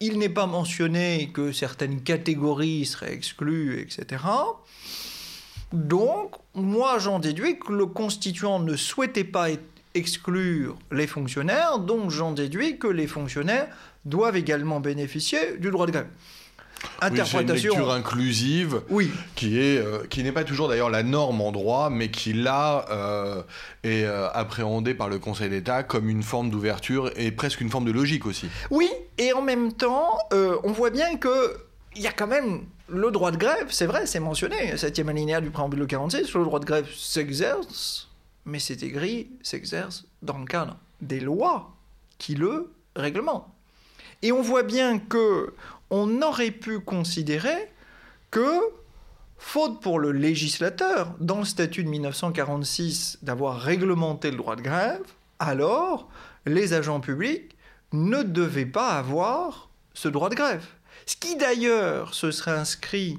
il 0.00 0.18
n'est 0.18 0.28
pas 0.28 0.46
mentionné 0.46 1.30
que 1.32 1.52
certaines 1.52 2.02
catégories 2.02 2.84
seraient 2.84 3.14
exclues, 3.14 3.80
etc. 3.80 4.24
Donc, 5.72 6.34
moi, 6.54 6.98
j'en 6.98 7.18
déduis 7.18 7.58
que 7.58 7.72
le 7.72 7.86
constituant 7.86 8.58
ne 8.58 8.76
souhaitait 8.76 9.24
pas 9.24 9.48
exclure 9.94 10.76
les 10.90 11.06
fonctionnaires, 11.06 11.78
donc 11.78 12.10
j'en 12.10 12.32
déduis 12.32 12.78
que 12.78 12.86
les 12.86 13.06
fonctionnaires 13.06 13.68
doivent 14.04 14.36
également 14.36 14.80
bénéficier 14.80 15.56
du 15.58 15.70
droit 15.70 15.86
de 15.86 15.92
grève. 15.92 16.06
Interprétation. 17.00 17.72
une 17.72 17.78
lecture 17.78 17.92
inclusive, 17.92 18.80
oui. 18.90 19.10
qui 19.36 19.60
est 19.60 19.78
euh, 19.78 20.04
qui 20.10 20.24
n'est 20.24 20.32
pas 20.32 20.42
toujours 20.42 20.68
d'ailleurs 20.68 20.90
la 20.90 21.04
norme 21.04 21.40
en 21.40 21.52
droit, 21.52 21.90
mais 21.90 22.10
qui 22.10 22.32
là 22.32 22.86
euh, 22.90 23.42
est 23.84 24.04
euh, 24.04 24.28
appréhendée 24.32 24.94
par 24.94 25.08
le 25.08 25.20
Conseil 25.20 25.48
d'État 25.48 25.84
comme 25.84 26.08
une 26.08 26.24
forme 26.24 26.50
d'ouverture 26.50 27.10
et 27.16 27.30
presque 27.30 27.60
une 27.60 27.70
forme 27.70 27.84
de 27.84 27.92
logique 27.92 28.26
aussi. 28.26 28.48
Oui, 28.70 28.90
et 29.18 29.32
en 29.32 29.42
même 29.42 29.72
temps, 29.72 30.18
on 30.32 30.72
voit 30.72 30.90
bien 30.90 31.16
que 31.16 31.56
il 31.94 32.02
y 32.02 32.06
a 32.06 32.12
quand 32.12 32.26
même 32.26 32.66
le 32.88 33.10
droit 33.10 33.30
de 33.30 33.36
grève, 33.36 33.66
c'est 33.70 33.86
vrai, 33.86 34.06
c'est 34.06 34.20
mentionné, 34.20 34.76
septième 34.76 35.08
alinéa 35.08 35.40
du 35.40 35.50
préambule 35.50 35.86
46, 35.86 36.34
le 36.34 36.44
droit 36.44 36.60
de 36.60 36.64
grève 36.64 36.88
s'exerce, 36.94 38.10
mais 38.44 38.58
c'est 38.58 38.82
écrit, 38.82 39.30
s'exerce 39.42 40.04
dans 40.22 40.38
le 40.38 40.46
cadre 40.46 40.76
des 41.00 41.20
lois 41.20 41.74
qui 42.18 42.34
le 42.34 42.72
réglementent. 42.96 43.48
Et 44.22 44.32
on 44.32 44.42
voit 44.42 44.62
bien 44.62 44.98
que 44.98 45.54
on 45.90 46.22
aurait 46.22 46.50
pu 46.52 46.80
considérer 46.80 47.70
que, 48.30 48.60
faute 49.36 49.80
pour 49.82 49.98
le 49.98 50.12
législateur, 50.12 51.14
dans 51.20 51.40
le 51.40 51.44
statut 51.44 51.84
de 51.84 51.88
1946, 51.90 53.18
d'avoir 53.22 53.60
réglementé 53.60 54.30
le 54.30 54.36
droit 54.38 54.56
de 54.56 54.62
grève, 54.62 55.02
alors 55.38 56.08
les 56.46 56.72
agents 56.72 57.00
publics 57.00 57.56
ne 57.92 58.22
devaient 58.22 58.64
pas 58.64 58.90
avoir 58.90 59.68
ce 59.92 60.08
droit 60.08 60.30
de 60.30 60.34
grève. 60.34 60.66
Ce 61.06 61.16
qui 61.16 61.36
d'ailleurs 61.36 62.14
se 62.14 62.30
serait 62.30 62.52
inscrit 62.52 63.18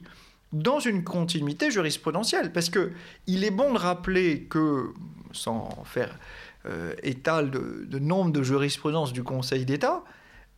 dans 0.54 0.80
une 0.80 1.04
continuité 1.04 1.72
jurisprudentielle, 1.72 2.52
parce 2.54 2.70
que 2.70 2.92
il 3.28 3.44
est 3.44 3.52
bon 3.52 3.74
de 3.74 3.80
rappeler 3.80 4.44
que, 4.44 4.94
sans 5.32 5.84
faire 5.86 6.18
euh, 6.66 6.94
étal 7.02 7.50
de, 7.50 8.00
nombre 8.00 8.32
de 8.32 8.44
jurisprudences 8.44 9.14
du 9.14 9.24
Conseil 9.24 9.66
d'État, 9.66 10.04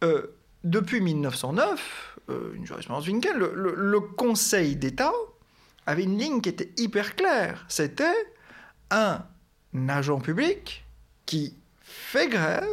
euh, 0.04 0.28
depuis 0.64 1.00
1909, 1.00 2.18
euh, 2.30 2.54
une 2.56 2.66
jurisprudence 2.66 3.08
Winkel, 3.08 3.38
le, 3.38 4.00
Conseil 4.00 4.76
d'État 4.76 5.14
avait 5.86 6.04
une 6.04 6.18
ligne 6.18 6.42
qui 6.42 6.50
était 6.50 6.72
hyper 6.78 7.16
claire. 7.16 7.66
C'était 7.70 8.16
un 8.92 9.24
agent 9.88 10.20
public 10.20 10.84
qui 11.26 11.56
fait 11.82 12.28
grève 12.28 12.68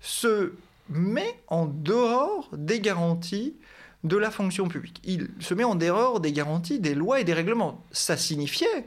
se 0.00 0.52
met 0.88 1.38
en 1.48 1.66
dehors 1.66 2.48
des 2.52 2.80
garanties 2.80 3.56
de 4.04 4.16
la 4.16 4.30
fonction 4.30 4.68
publique. 4.68 5.00
Il 5.04 5.28
se 5.40 5.54
met 5.54 5.64
en 5.64 5.74
dehors 5.74 6.20
des 6.20 6.32
garanties 6.32 6.78
des 6.78 6.94
lois 6.94 7.20
et 7.20 7.24
des 7.24 7.32
règlements. 7.32 7.84
Ça 7.90 8.16
signifiait, 8.16 8.86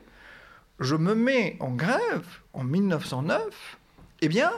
je 0.79 0.95
me 0.95 1.13
mets 1.13 1.57
en 1.59 1.71
grève 1.71 2.25
en 2.53 2.63
1909, 2.63 3.77
eh 4.21 4.27
bien, 4.27 4.51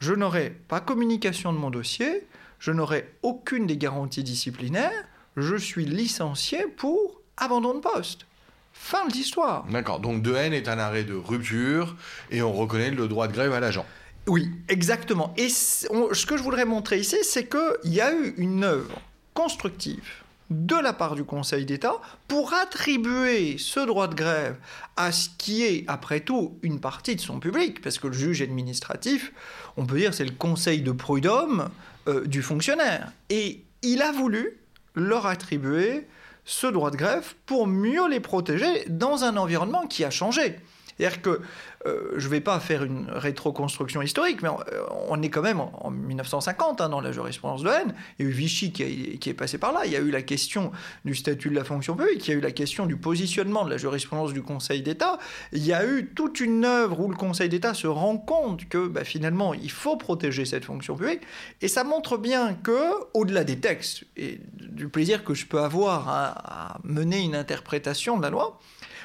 je 0.00 0.12
n'aurai 0.12 0.50
pas 0.68 0.80
communication 0.80 1.52
de 1.52 1.58
mon 1.58 1.70
dossier, 1.70 2.26
je 2.58 2.72
n'aurai 2.72 3.14
aucune 3.22 3.66
des 3.66 3.76
garanties 3.76 4.24
disciplinaires, 4.24 5.04
je 5.36 5.56
suis 5.56 5.84
licencié 5.84 6.66
pour 6.76 7.20
abandon 7.36 7.74
de 7.74 7.80
poste. 7.80 8.26
Fin 8.72 9.06
de 9.06 9.12
l'histoire. 9.12 9.64
D'accord, 9.70 10.00
donc 10.00 10.22
de 10.22 10.34
haine 10.34 10.52
est 10.52 10.68
un 10.68 10.78
arrêt 10.78 11.04
de 11.04 11.14
rupture 11.14 11.96
et 12.30 12.42
on 12.42 12.52
reconnaît 12.52 12.90
le 12.90 13.06
droit 13.06 13.28
de 13.28 13.32
grève 13.32 13.52
à 13.52 13.60
l'agent. 13.60 13.86
Oui, 14.26 14.50
exactement. 14.68 15.32
Et 15.36 15.48
ce 15.48 16.26
que 16.26 16.36
je 16.36 16.42
voudrais 16.42 16.64
montrer 16.64 16.98
ici, 16.98 17.16
c'est 17.22 17.48
qu'il 17.48 17.92
y 17.92 18.00
a 18.00 18.12
eu 18.12 18.34
une 18.36 18.64
œuvre 18.64 19.00
constructive 19.34 20.24
de 20.50 20.76
la 20.76 20.92
part 20.92 21.14
du 21.14 21.24
Conseil 21.24 21.64
d'État 21.64 22.00
pour 22.28 22.54
attribuer 22.54 23.56
ce 23.58 23.80
droit 23.80 24.08
de 24.08 24.14
grève 24.14 24.56
à 24.96 25.10
ce 25.10 25.28
qui 25.38 25.62
est, 25.62 25.84
après 25.88 26.20
tout, 26.20 26.58
une 26.62 26.80
partie 26.80 27.16
de 27.16 27.20
son 27.20 27.40
public, 27.40 27.80
parce 27.80 27.98
que 27.98 28.06
le 28.06 28.12
juge 28.12 28.42
administratif, 28.42 29.32
on 29.76 29.86
peut 29.86 29.98
dire, 29.98 30.14
c'est 30.14 30.24
le 30.24 30.32
conseil 30.32 30.82
de 30.82 30.92
prud'homme 30.92 31.70
euh, 32.08 32.24
du 32.26 32.42
fonctionnaire. 32.42 33.12
Et 33.30 33.62
il 33.82 34.02
a 34.02 34.12
voulu 34.12 34.58
leur 34.94 35.26
attribuer 35.26 36.06
ce 36.44 36.66
droit 36.66 36.90
de 36.90 36.96
grève 36.96 37.34
pour 37.46 37.66
mieux 37.66 38.08
les 38.08 38.20
protéger 38.20 38.84
dans 38.88 39.24
un 39.24 39.36
environnement 39.36 39.86
qui 39.86 40.04
a 40.04 40.10
changé. 40.10 40.56
C'est-à-dire 40.96 41.22
que 41.22 41.40
euh, 41.86 42.12
je 42.16 42.26
ne 42.26 42.30
vais 42.30 42.40
pas 42.40 42.60
faire 42.60 42.82
une 42.82 43.06
rétroconstruction 43.10 44.00
historique, 44.00 44.42
mais 44.42 44.48
euh, 44.48 44.82
on, 45.08 45.20
est 45.22 45.28
quand 45.28 45.42
même 45.42 45.60
en, 45.60 45.90
1950 45.90 46.80
hein, 46.80 46.88
dans 46.88 47.00
la 47.00 47.12
jurisprudence 47.12 47.62
de 47.62 47.68
haine. 47.68 47.94
Il 48.18 48.24
y 48.24 48.28
a 48.28 48.30
eu 48.30 48.32
Vichy 48.32 48.72
qui, 48.72 49.18
qui, 49.18 49.30
est 49.30 49.34
passé 49.34 49.58
par 49.58 49.72
là. 49.72 49.82
Il 49.84 49.92
y 49.92 49.96
a 49.96 50.00
eu 50.00 50.10
la 50.10 50.22
question 50.22 50.72
du 51.04 51.14
statut 51.14 51.50
de 51.50 51.54
la 51.54 51.64
fonction 51.64 51.94
publique. 51.94 52.26
Il 52.26 52.30
y 52.30 52.34
a 52.34 52.38
eu 52.38 52.40
la 52.40 52.52
question 52.52 52.86
du 52.86 52.96
positionnement 52.96 53.64
de 53.64 53.70
la 53.70 53.76
jurisprudence 53.76 54.32
du 54.32 54.42
Conseil 54.42 54.82
d'État. 54.82 55.18
Il 55.52 55.64
y 55.64 55.72
a 55.72 55.84
eu 55.84 56.10
toute 56.14 56.40
une 56.40 56.64
œuvre 56.64 57.00
où 57.00 57.08
le 57.08 57.16
Conseil 57.16 57.48
d'État 57.48 57.74
se 57.74 57.86
rend 57.86 58.16
compte 58.16 58.68
que 58.68 58.86
bah, 58.86 59.04
finalement 59.04 59.52
il 59.52 59.70
faut 59.70 59.96
protéger 59.96 60.44
cette 60.46 60.64
fonction 60.64 60.96
publique. 60.96 61.22
Et 61.60 61.68
ça 61.68 61.84
montre 61.84 62.16
bien 62.16 62.54
que, 62.54 62.90
au-delà 63.12 63.44
des 63.44 63.58
textes 63.58 64.04
et 64.16 64.40
du 64.54 64.88
plaisir 64.88 65.24
que 65.24 65.34
je 65.34 65.46
peux 65.46 65.60
avoir 65.60 66.08
à 66.08 66.78
mener 66.84 67.20
une 67.20 67.34
interprétation 67.34 68.16
de 68.16 68.22
la 68.22 68.30
loi, 68.30 68.58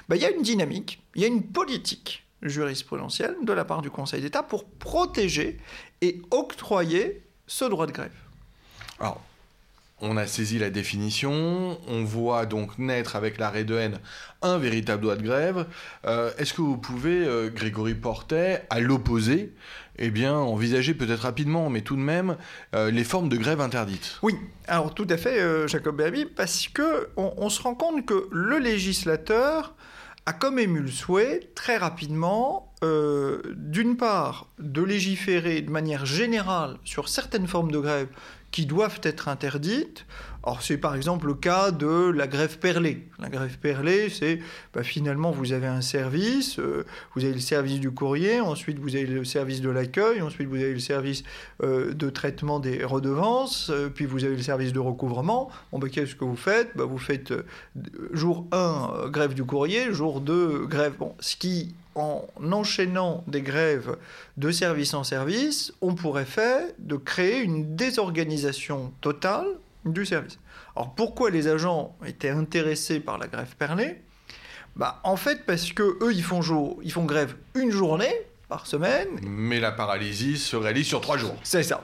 bah, 0.10 0.16
il 0.16 0.22
y 0.22 0.25
a 0.25 0.32
une 0.32 0.42
dynamique, 0.42 1.01
il 1.16 1.22
y 1.22 1.25
a 1.25 1.28
une 1.28 1.44
politique 1.44 2.25
jurisprudentielle 2.42 3.36
de 3.44 3.54
la 3.54 3.63
part 3.63 3.82
du 3.82 3.89
Conseil 3.89 4.22
d'État 4.22 4.44
pour 4.44 4.66
protéger 4.66 5.58
et 6.01 6.22
octroyer 6.32 7.22
ce 7.48 7.66
droit 7.66 7.86
de 7.86 7.92
grève. 7.92 8.12
Alors, 9.00 9.22
on 10.01 10.18
a 10.18 10.25
saisi 10.28 10.60
la 10.60 10.70
définition, 10.70 11.78
on 11.88 12.04
voit 12.04 12.46
donc 12.46 12.78
naître 12.80 13.16
avec 13.16 13.38
l'arrêt 13.38 13.66
de 13.66 13.75
haine 13.75 14.00
un 14.42 14.58
véritable 14.58 15.01
droit 15.01 15.16
de 15.16 15.24
grève. 15.24 15.66
Euh, 16.06 16.32
est-ce 16.38 16.54
que 16.54 16.62
vous 16.62 16.78
pouvez, 16.78 17.25
euh, 17.25 17.50
Grégory 17.50 17.96
Portet, 17.96 18.66
à 18.70 18.80
l'opposé, 18.80 19.54
eh 19.98 20.10
bien, 20.10 20.34
envisager 20.34 20.94
peut-être 20.94 21.24
rapidement, 21.24 21.70
mais 21.70 21.82
tout 21.82 21.98
de 21.98 22.01
même, 22.01 22.38
euh, 22.74 22.89
les 22.92 23.04
formes 23.04 23.28
de 23.28 23.36
grève 23.36 23.60
interdites? 23.60 24.20
Oui, 24.22 24.36
alors 24.68 24.94
tout 24.94 25.08
à 25.10 25.18
fait, 25.18 25.68
Jacob 25.68 25.98
Berby, 25.98 26.25
parce 26.25 26.70
que 26.70 27.10
on, 27.18 27.50
se 27.50 27.62
rend 27.62 27.75
compte 27.75 28.06
que 28.06 28.30
le 28.32 28.58
législateur 28.58 29.75
a 30.29 30.33
comme 30.33 30.59
ému 30.59 30.81
le 30.81 30.91
souhait, 30.91 31.50
très 31.55 31.77
rapidement, 31.77 32.71
euh, 32.83 33.41
d'une 33.55 33.98
part, 33.98 34.51
de 34.59 34.83
légiférer 34.83 35.63
de 35.63 35.71
manière 35.71 36.05
générale 36.05 36.77
sur 36.86 37.09
certaines 37.09 37.48
formes 37.48 37.71
de 37.71 37.79
grève 37.79 38.09
qui 38.51 38.65
doivent 38.65 39.00
être 39.03 39.27
interdites. 39.27 40.06
Alors 40.44 40.62
c'est 40.62 40.77
par 40.77 40.96
exemple 40.96 41.27
le 41.27 41.34
cas 41.34 41.72
de 41.72 42.10
la 42.10 42.25
grève 42.25 42.60
perlée. 42.60 43.08
La 43.20 43.29
grève 43.29 43.58
perlée, 43.60 44.10
c'est 44.10 44.39
bah, 44.74 44.84
finalement 44.84 45.32
vous 45.32 45.51
avez 45.51 45.68
un 45.68 45.82
service, 45.82 46.60
euh, 46.60 46.86
vous 47.13 47.25
avez 47.25 47.34
le 47.34 47.39
service 47.39 47.79
du 47.79 47.91
courrier, 47.91 48.39
ensuite 48.39 48.79
vous 48.79 48.96
avez 48.96 49.06
le 49.06 49.25
service 49.25 49.60
de 49.60 49.70
l'accueil, 49.70 50.22
ensuite 50.22 50.48
vous 50.48 50.56
avez 50.56 50.74
le 50.74 50.79
service 50.79 51.24
euh, 51.62 51.94
de 51.94 52.10
traitement 52.10 52.62
des 52.62 52.86
redevances, 52.86 53.70
euh, 53.70 53.89
puis 53.94 54.06
vous 54.06 54.24
avez 54.24 54.38
le 54.38 54.41
service 54.41 54.72
de 54.72 54.79
recouvrement. 54.79 55.50
Bon, 55.72 55.79
bah, 55.79 55.89
qu'est-ce 55.89 56.15
que 56.15 56.24
vous 56.24 56.38
faites? 56.38 56.70
Bah, 56.75 56.86
Vous 56.86 56.98
faites 56.98 57.34
jour 58.13 58.48
1 58.53 59.10
grève 59.10 59.34
du 59.34 59.44
courrier, 59.44 59.94
jour 59.94 60.22
2 60.22 60.65
grève. 60.68 60.94
Bon, 60.98 61.15
ce 61.20 61.36
qui 61.36 61.75
en 62.00 62.27
enchaînant 62.51 63.24
des 63.27 63.41
grèves 63.41 63.98
de 64.38 64.51
service 64.51 64.94
en 64.94 65.03
service, 65.03 65.74
on 65.82 65.96
pourrait 65.96 66.25
faire 66.25 66.62
de 66.79 66.96
créer 66.96 67.41
une 67.41 67.75
désorganisation 67.75 68.94
totale 69.01 69.48
du 69.86 70.06
service. 70.06 70.39
Alors 70.75 70.94
pourquoi 70.96 71.29
les 71.29 71.48
agents 71.48 71.96
étaient 72.06 72.29
intéressés 72.29 73.00
par 73.00 73.18
la 73.18 73.27
grève 73.27 73.56
perlée? 73.58 74.01
Bah, 74.75 75.00
En 75.03 75.18
fait, 75.18 75.46
parce 75.46 75.72
que 75.74 75.98
eux, 76.03 76.13
ils 76.13 76.24
font, 76.24 76.41
jour, 76.41 76.79
ils 76.84 76.91
font 76.91 77.06
grève 77.06 77.36
une 77.56 77.72
journée 77.72 78.13
par 78.48 78.65
semaine. 78.65 79.08
Mais 79.22 79.60
la 79.60 79.72
paralysie 79.72 80.38
se 80.38 80.56
réalise 80.56 80.88
sur 80.88 81.01
trois 81.01 81.18
jours. 81.18 81.36
C'est 81.44 81.63
ça. 81.63 81.84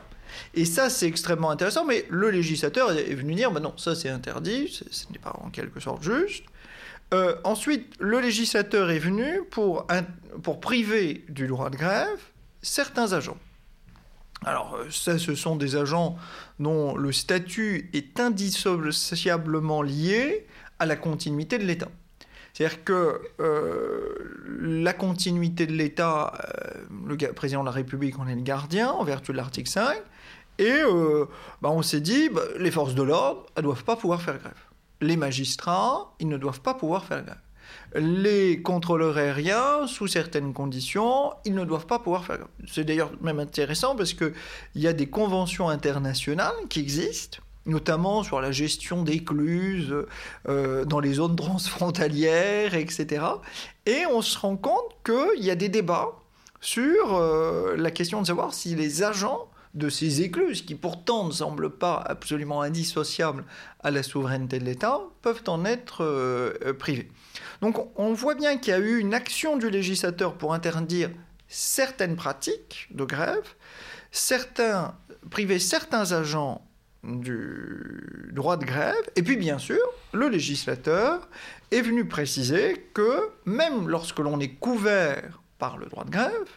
Et 0.53 0.65
ça, 0.65 0.89
c'est 0.89 1.07
extrêmement 1.07 1.51
intéressant, 1.51 1.86
mais 1.86 2.05
le 2.10 2.29
législateur 2.29 2.91
est 2.91 3.13
venu 3.13 3.36
dire, 3.36 3.51
bah 3.51 3.60
non, 3.60 3.74
ça 3.77 3.95
c'est 3.95 4.10
interdit, 4.10 4.67
ce 4.91 5.05
n'est 5.12 5.19
pas 5.19 5.34
en 5.43 5.50
quelque 5.50 5.79
sorte 5.79 6.03
juste. 6.03 6.43
Euh, 7.13 7.35
ensuite, 7.43 7.93
le 8.00 8.19
législateur 8.19 8.89
est 8.89 9.00
venu 9.00 9.41
pour, 9.51 9.85
priver 10.62 11.24
du 11.29 11.47
droit 11.47 11.69
de 11.69 11.77
grève 11.77 12.19
certains 12.62 13.13
agents. 13.13 13.38
Alors, 14.43 14.75
euh, 14.75 14.88
ça, 14.89 15.17
ce 15.19 15.35
sont 15.35 15.55
des 15.55 15.75
agents 15.75 16.17
dont 16.59 16.95
le 16.95 17.12
statut 17.12 17.89
est 17.93 18.19
indissociablement 18.19 19.81
lié 19.81 20.47
à 20.79 20.85
la 20.85 20.95
continuité 20.95 21.57
de 21.57 21.63
l'État. 21.63 21.89
C'est-à-dire 22.53 22.83
que 22.83 23.21
euh, 23.39 24.57
la 24.62 24.93
continuité 24.93 25.67
de 25.67 25.74
l'État, 25.74 26.33
le 27.05 27.17
président 27.33 27.62
de 27.62 27.65
la 27.65 27.71
République 27.71 28.17
en 28.17 28.27
est 28.27 28.35
le 28.35 28.41
gardien 28.41 28.89
en 28.89 29.03
vertu 29.03 29.31
de 29.31 29.38
l'article 29.38 29.69
5, 29.69 29.97
et 30.57 30.81
bah, 31.62 31.69
on 31.69 31.81
s'est 31.81 32.00
dit, 32.00 32.29
bah, 32.29 32.41
les 32.57 32.71
forces 32.71 32.95
de 32.95 33.03
l'ordre, 33.03 33.45
elles 33.55 33.63
ne 33.63 33.67
doivent 33.67 33.83
pas 33.83 33.97
pouvoir 33.97 34.21
faire 34.21 34.38
grève 34.38 34.53
les 35.01 35.17
magistrats, 35.17 36.13
ils 36.19 36.27
ne 36.27 36.37
doivent 36.37 36.61
pas 36.61 36.73
pouvoir 36.73 37.05
faire 37.05 37.23
grève. 37.23 37.37
Les 37.95 38.61
contrôleurs 38.61 39.17
aériens, 39.17 39.87
sous 39.87 40.07
certaines 40.07 40.53
conditions, 40.53 41.33
ils 41.45 41.55
ne 41.55 41.65
doivent 41.65 41.87
pas 41.87 41.99
pouvoir 41.99 42.25
faire 42.25 42.37
grève. 42.37 42.49
C'est 42.67 42.83
d'ailleurs 42.83 43.11
même 43.21 43.39
intéressant 43.39 43.95
parce 43.95 44.13
qu'il 44.13 44.33
y 44.75 44.87
a 44.87 44.93
des 44.93 45.07
conventions 45.07 45.69
internationales 45.69 46.55
qui 46.69 46.79
existent, 46.79 47.39
notamment 47.65 48.23
sur 48.23 48.41
la 48.41 48.51
gestion 48.51 49.03
d'écluses 49.03 49.95
euh, 50.47 50.85
dans 50.85 50.99
les 50.99 51.13
zones 51.13 51.35
transfrontalières, 51.35 52.75
etc. 52.75 53.25
Et 53.85 54.05
on 54.11 54.21
se 54.21 54.37
rend 54.37 54.57
compte 54.57 54.95
qu'il 55.03 55.43
y 55.43 55.49
a 55.49 55.55
des 55.55 55.69
débats 55.69 56.11
sur 56.61 57.15
euh, 57.15 57.75
la 57.77 57.91
question 57.91 58.21
de 58.21 58.27
savoir 58.27 58.53
si 58.53 58.75
les 58.75 59.03
agents 59.03 59.47
de 59.75 59.89
ces 59.89 60.22
écluses, 60.22 60.63
qui 60.63 60.74
pourtant 60.74 61.25
ne 61.25 61.32
semblent 61.32 61.70
pas 61.70 61.98
absolument 61.98 62.62
indissociables 62.62 63.44
à 63.84 63.91
la 63.91 64.03
souveraineté 64.03 64.60
de 64.60 64.65
l'État, 64.65 65.01
peuvent 65.22 65.44
en 65.48 65.65
être 65.65 66.03
euh, 66.03 66.74
privés. 66.74 67.10
Donc 67.62 67.91
on 68.00 68.13
voit 68.13 68.36
bien 68.36 68.58
qu'il 68.58 68.72
y 68.72 68.75
a 68.75 68.79
eu 68.79 68.98
une 68.98 69.13
action 69.13 69.58
du 69.58 69.70
législateur 69.70 70.36
pour 70.36 70.53
interdire 70.53 71.12
certaines 71.48 72.15
pratiques 72.15 72.88
de 72.91 73.03
grève, 73.03 73.53
priver 75.29 75.60
certains 75.60 76.12
agents 76.13 76.65
du 77.03 78.32
droit 78.32 78.58
de 78.58 78.65
grève, 78.65 78.96
et 79.15 79.24
puis 79.24 79.38
bien 79.38 79.60
sûr, 79.60 79.79
le 80.13 80.27
législateur 80.27 81.27
est 81.72 81.82
venu 81.82 82.08
préciser 82.08 82.88
que 82.94 83.29
même 83.46 83.89
lorsque 83.89 84.20
l'on 84.20 84.39
est 84.39 84.55
couvert 84.55 85.41
par 85.60 85.77
le 85.77 85.86
droit 85.86 86.03
de 86.03 86.10
grève, 86.10 86.50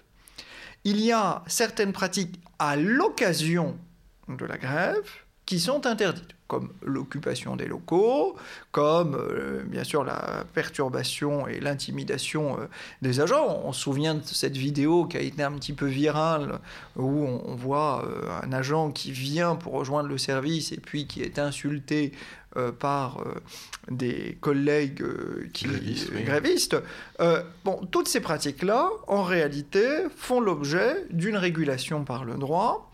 il 0.88 1.02
y 1.02 1.12
a 1.12 1.42
certaines 1.46 1.92
pratiques 1.92 2.40
à 2.58 2.74
l'occasion 2.74 3.78
de 4.26 4.46
la 4.46 4.56
grève 4.56 5.10
qui 5.48 5.60
sont 5.60 5.86
interdites, 5.86 6.36
comme 6.46 6.68
l'occupation 6.82 7.56
des 7.56 7.64
locaux, 7.64 8.36
comme 8.70 9.14
euh, 9.14 9.62
bien 9.64 9.82
sûr 9.82 10.04
la 10.04 10.44
perturbation 10.52 11.48
et 11.48 11.58
l'intimidation 11.58 12.60
euh, 12.60 12.66
des 13.00 13.20
agents. 13.20 13.62
On 13.64 13.72
se 13.72 13.80
souvient 13.80 14.16
de 14.16 14.24
cette 14.24 14.58
vidéo 14.58 15.06
qui 15.06 15.16
a 15.16 15.22
été 15.22 15.42
un 15.42 15.52
petit 15.52 15.72
peu 15.72 15.86
virale, 15.86 16.60
où 16.96 17.24
on, 17.24 17.54
voit 17.54 18.04
euh, 18.04 18.28
un 18.42 18.52
agent 18.52 18.90
qui 18.90 19.10
vient 19.10 19.56
pour 19.56 19.72
rejoindre 19.72 20.10
le 20.10 20.18
service 20.18 20.70
et 20.70 20.76
puis 20.76 21.06
qui 21.06 21.22
est 21.22 21.38
insulté 21.38 22.12
par 22.80 23.24
des 23.88 24.36
collègues 24.40 25.04
qui, 25.52 25.66
grévistes. 26.24 26.76
bon, 27.64 27.86
toutes 27.90 28.08
ces 28.08 28.20
pratiques-là, 28.20 28.88
en 29.06 29.22
réalité, 29.22 29.86
font 30.16 30.40
l'objet 30.40 31.06
d'une 31.10 31.36
régulation 31.36 32.04
par 32.04 32.24
le 32.24 32.34
droit, 32.34 32.87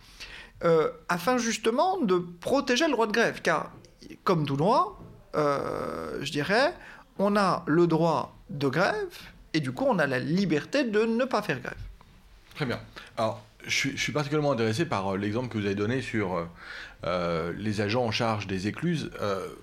afin 1.09 1.39
justement 1.39 2.01
de 2.01 2.19
protéger 2.41 2.87
le 2.87 2.93
droit 2.93 3.07
de 3.07 3.13
grève. 3.13 3.43
Car, 3.43 3.73
comme 4.25 4.47
tout 4.47 4.57
droit, 4.57 5.01
je 5.35 6.31
dirais, 6.31 6.75
on 7.19 7.37
a 7.37 7.63
le 7.67 7.87
droit 7.87 8.37
de 8.51 8.69
grève, 8.69 9.19
et 9.53 9.61
du 9.61 9.73
coup, 9.73 9.85
on 9.89 9.99
a 9.99 10.07
la 10.07 10.19
liberté 10.19 10.85
de 10.85 11.05
ne 11.05 11.25
pas 11.25 11.43
faire 11.43 11.61
grève. 11.61 11.75
Très 12.55 12.67
bien. 12.67 12.81
Alors, 13.17 13.43
je 13.67 13.97
suis, 13.97 14.13
particulièrement 14.13 14.53
intéressé 14.53 14.85
par 14.85 15.17
l'exemple 15.17 15.49
que 15.49 15.59
vous 15.59 15.67
avez 15.67 15.75
donné 15.75 16.03
sur 16.03 16.47
les 17.05 17.81
agents 17.81 18.05
en 18.05 18.11
charge 18.11 18.47
des 18.47 18.67
écluses. 18.67 19.11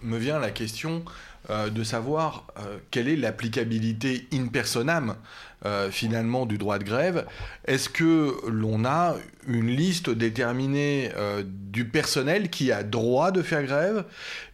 me 0.01 0.17
vient 0.17 0.39
la 0.39 0.51
question 0.51 1.03
de 1.49 1.83
savoir 1.83 2.45
quelle 2.91 3.07
est 3.07 3.15
l'applicabilité 3.15 4.27
in 4.33 4.47
personam 4.47 5.15
euh, 5.63 5.91
finalement 5.91 6.47
du 6.47 6.57
droit 6.57 6.79
de 6.79 6.83
grève. 6.83 7.27
Est-ce 7.65 7.87
que 7.87 8.35
l'on 8.47 8.83
a 8.83 9.15
une 9.47 9.67
liste 9.67 10.09
déterminée 10.09 11.11
euh, 11.15 11.43
du 11.45 11.85
personnel 11.85 12.49
qui 12.49 12.71
a 12.71 12.81
droit 12.81 13.29
de 13.29 13.43
faire 13.43 13.63
grève 13.63 14.05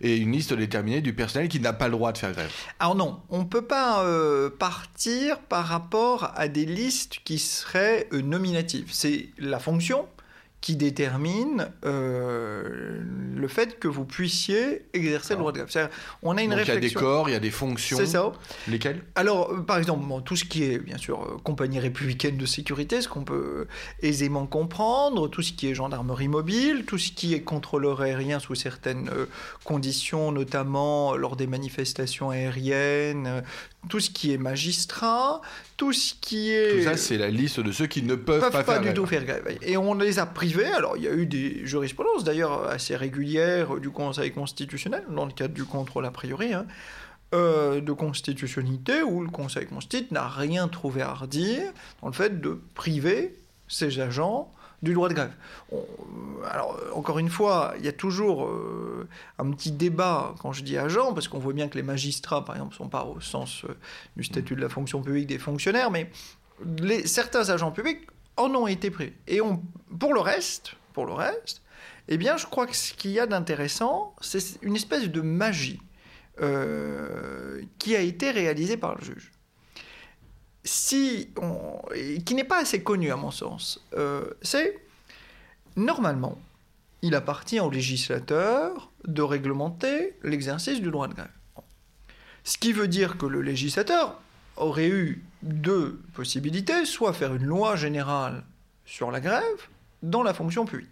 et 0.01 0.17
une 0.17 0.33
liste 0.33 0.53
déterminée 0.53 0.99
du 0.99 1.13
personnel 1.13 1.47
qui 1.47 1.61
n'a 1.61 1.71
pas 1.71 1.85
le 1.85 1.93
droit 1.93 2.11
de 2.11 2.17
faire 2.17 2.33
grève? 2.33 2.51
Alors 2.79 2.95
non, 2.95 3.21
on 3.29 3.39
ne 3.39 3.45
peut 3.45 3.61
pas 3.61 4.03
euh, 4.03 4.49
partir 4.49 5.39
par 5.39 5.67
rapport 5.67 6.33
à 6.35 6.49
des 6.49 6.65
listes 6.65 7.19
qui 7.23 7.39
seraient 7.39 8.09
nominatives. 8.11 8.89
C'est 8.91 9.29
la 9.37 9.59
fonction 9.59 10.07
qui 10.67 10.75
détermine 10.75 11.69
euh, 11.85 12.99
le 13.37 13.47
fait 13.47 13.79
que 13.79 13.87
vous 13.87 14.03
puissiez 14.03 14.81
exercer 14.93 15.35
le 15.35 15.39
droit 15.39 15.53
de 15.53 15.63
grève. 15.63 15.89
On 16.23 16.35
a 16.35 16.43
une 16.43 16.53
réflexion. 16.53 16.73
Il 16.73 16.83
y 16.83 16.85
a 16.85 16.89
des 16.89 16.93
corps, 16.93 17.29
il 17.29 17.31
y 17.31 17.35
a 17.35 17.39
des 17.39 17.51
fonctions. 17.51 17.95
C'est 17.95 18.05
ça. 18.05 18.33
Lesquelles? 18.67 19.01
Alors, 19.15 19.53
euh, 19.53 19.61
par 19.61 19.77
exemple, 19.77 20.03
tout 20.25 20.35
ce 20.35 20.43
qui 20.43 20.65
est, 20.65 20.79
bien 20.79 20.97
sûr, 20.97 21.23
euh, 21.23 21.37
compagnie 21.41 21.79
républicaine 21.79 22.35
de 22.35 22.45
sécurité, 22.45 22.99
ce 22.99 23.07
qu'on 23.07 23.23
peut 23.23 23.67
aisément 24.01 24.45
comprendre, 24.45 25.29
tout 25.29 25.41
ce 25.41 25.53
qui 25.53 25.69
est 25.69 25.73
gendarmerie 25.73 26.27
mobile, 26.27 26.83
tout 26.85 26.97
ce 26.97 27.13
qui 27.13 27.33
est 27.33 27.43
contrôleur 27.43 28.01
aérien 28.01 28.39
sous 28.39 28.55
certaines 28.55 29.09
conditions, 29.63 30.33
notamment 30.33 31.15
lors 31.15 31.37
des 31.37 31.47
manifestations 31.47 32.29
aériennes, 32.29 33.41
tout 33.87 33.99
ce 33.99 34.09
qui 34.09 34.33
est 34.33 34.37
magistrat, 34.37 35.41
tout 35.77 35.93
ce 35.93 36.13
qui 36.19 36.51
est... 36.51 36.77
Tout 36.77 36.83
ça, 36.83 36.97
c'est 36.97 37.17
la 37.17 37.29
liste 37.29 37.59
de 37.59 37.71
ceux 37.71 37.87
qui 37.87 38.03
ne 38.03 38.15
peuvent, 38.15 38.51
pas, 38.51 38.63
pas 38.63 38.79
du 38.79 38.93
tout 38.93 39.05
faire 39.05 39.23
grève. 39.23 39.57
Et 39.61 39.77
on 39.77 39.93
les 39.93 40.19
a 40.19 40.25
privés. 40.25 40.65
Alors, 40.65 40.97
il 40.97 41.03
y 41.03 41.07
a 41.07 41.13
eu 41.13 41.25
des 41.25 41.65
jurisprudences, 41.65 42.23
d'ailleurs, 42.23 42.67
assez 42.67 42.95
régulières 42.95 43.77
du 43.79 43.89
Conseil 43.89 44.31
constitutionnel, 44.31 45.03
dans 45.09 45.25
le 45.25 45.31
cadre 45.31 45.53
du 45.53 45.65
contrôle 45.65 46.05
a 46.05 46.11
priori, 46.11 46.53
hein, 46.53 46.65
euh, 47.33 47.81
de 47.81 47.91
constitutionnalité, 47.91 49.03
où 49.03 49.21
le 49.21 49.29
Conseil 49.29 49.65
constitutionnel 49.65 50.07
n'a 50.11 50.27
rien 50.27 50.67
trouvé 50.67 51.01
à 51.01 51.13
redire 51.13 51.71
dans 52.01 52.07
le 52.07 52.13
fait 52.13 52.41
de 52.41 52.61
priver 52.73 53.35
ses 53.67 53.99
agents 53.99 54.51
du 54.81 54.93
droit 54.93 55.09
de 55.09 55.15
grève. 55.15 55.33
alors, 56.45 56.79
encore 56.93 57.19
une 57.19 57.29
fois, 57.29 57.73
il 57.79 57.85
y 57.85 57.87
a 57.87 57.93
toujours 57.93 58.45
euh, 58.45 59.07
un 59.39 59.51
petit 59.51 59.71
débat 59.71 60.35
quand 60.39 60.51
je 60.51 60.63
dis 60.63 60.77
agent, 60.77 61.13
parce 61.13 61.27
qu'on 61.27 61.39
voit 61.39 61.53
bien 61.53 61.67
que 61.67 61.75
les 61.75 61.83
magistrats, 61.83 62.45
par 62.45 62.55
exemple, 62.55 62.73
ne 62.73 62.77
sont 62.77 62.89
pas 62.89 63.03
au 63.03 63.19
sens 63.19 63.63
euh, 63.63 63.75
du 64.15 64.23
statut 64.23 64.55
de 64.55 64.61
la 64.61 64.69
fonction 64.69 65.01
publique 65.01 65.27
des 65.27 65.39
fonctionnaires, 65.39 65.89
mais 65.89 66.11
certains 67.05 67.49
agents 67.49 67.71
publics 67.71 68.07
en 68.35 68.53
ont 68.53 68.67
été 68.67 68.91
pris. 68.91 69.13
Et 69.27 69.41
on, 69.41 69.61
pour 69.99 70.13
le 70.13 70.19
reste, 70.19 70.75
pour 70.93 71.05
le 71.05 71.13
reste, 71.13 71.63
eh 72.07 72.17
bien, 72.17 72.37
je 72.37 72.45
crois 72.45 72.67
que 72.67 72.75
ce 72.75 72.93
qu'il 72.93 73.11
y 73.11 73.19
a 73.19 73.25
d'intéressant, 73.25 74.15
c'est 74.21 74.61
une 74.61 74.75
espèce 74.75 75.09
de 75.09 75.21
magie 75.21 75.81
euh, 76.39 77.61
qui 77.79 77.95
a 77.95 78.01
été 78.01 78.29
réalisée 78.31 78.77
par 78.77 78.95
le 78.95 79.03
juge 79.03 79.31
qui 80.67 82.35
n'est 82.35 82.43
pas 82.43 82.59
assez 82.59 82.83
connu 82.83 83.11
à 83.11 83.15
mon 83.15 83.31
sens, 83.31 83.85
euh, 83.93 84.25
c'est 84.41 84.79
normalement, 85.75 86.37
il 87.01 87.15
appartient 87.15 87.59
au 87.59 87.69
législateur 87.69 88.91
de 89.05 89.21
réglementer 89.21 90.15
l'exercice 90.23 90.81
du 90.81 90.91
droit 90.91 91.07
de 91.07 91.13
grève. 91.13 91.29
Ce 92.43 92.57
qui 92.57 92.73
veut 92.73 92.87
dire 92.87 93.17
que 93.17 93.25
le 93.25 93.41
législateur 93.41 94.19
aurait 94.55 94.87
eu 94.87 95.23
deux 95.43 96.01
possibilités, 96.13 96.85
soit 96.85 97.13
faire 97.13 97.35
une 97.35 97.45
loi 97.45 97.75
générale 97.75 98.43
sur 98.85 99.11
la 99.11 99.19
grève 99.19 99.67
dans 100.01 100.23
la 100.23 100.33
fonction 100.33 100.65
publique, 100.65 100.89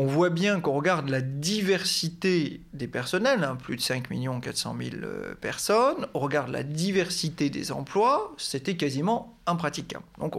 on 0.00 0.06
voit 0.06 0.30
bien 0.30 0.60
qu'on 0.60 0.74
regarde 0.74 1.08
la 1.08 1.20
diversité 1.20 2.60
des 2.72 2.86
personnels, 2.86 3.42
hein, 3.42 3.56
plus 3.56 3.74
de 3.74 3.80
5 3.80 4.08
400 4.40 4.76
000 4.80 4.96
personnes, 5.40 6.06
on 6.14 6.20
regarde 6.20 6.50
la 6.50 6.62
diversité 6.62 7.50
des 7.50 7.72
emplois, 7.72 8.32
c'était 8.38 8.76
quasiment 8.76 9.36
impraticable. 9.46 10.04
Donc 10.18 10.34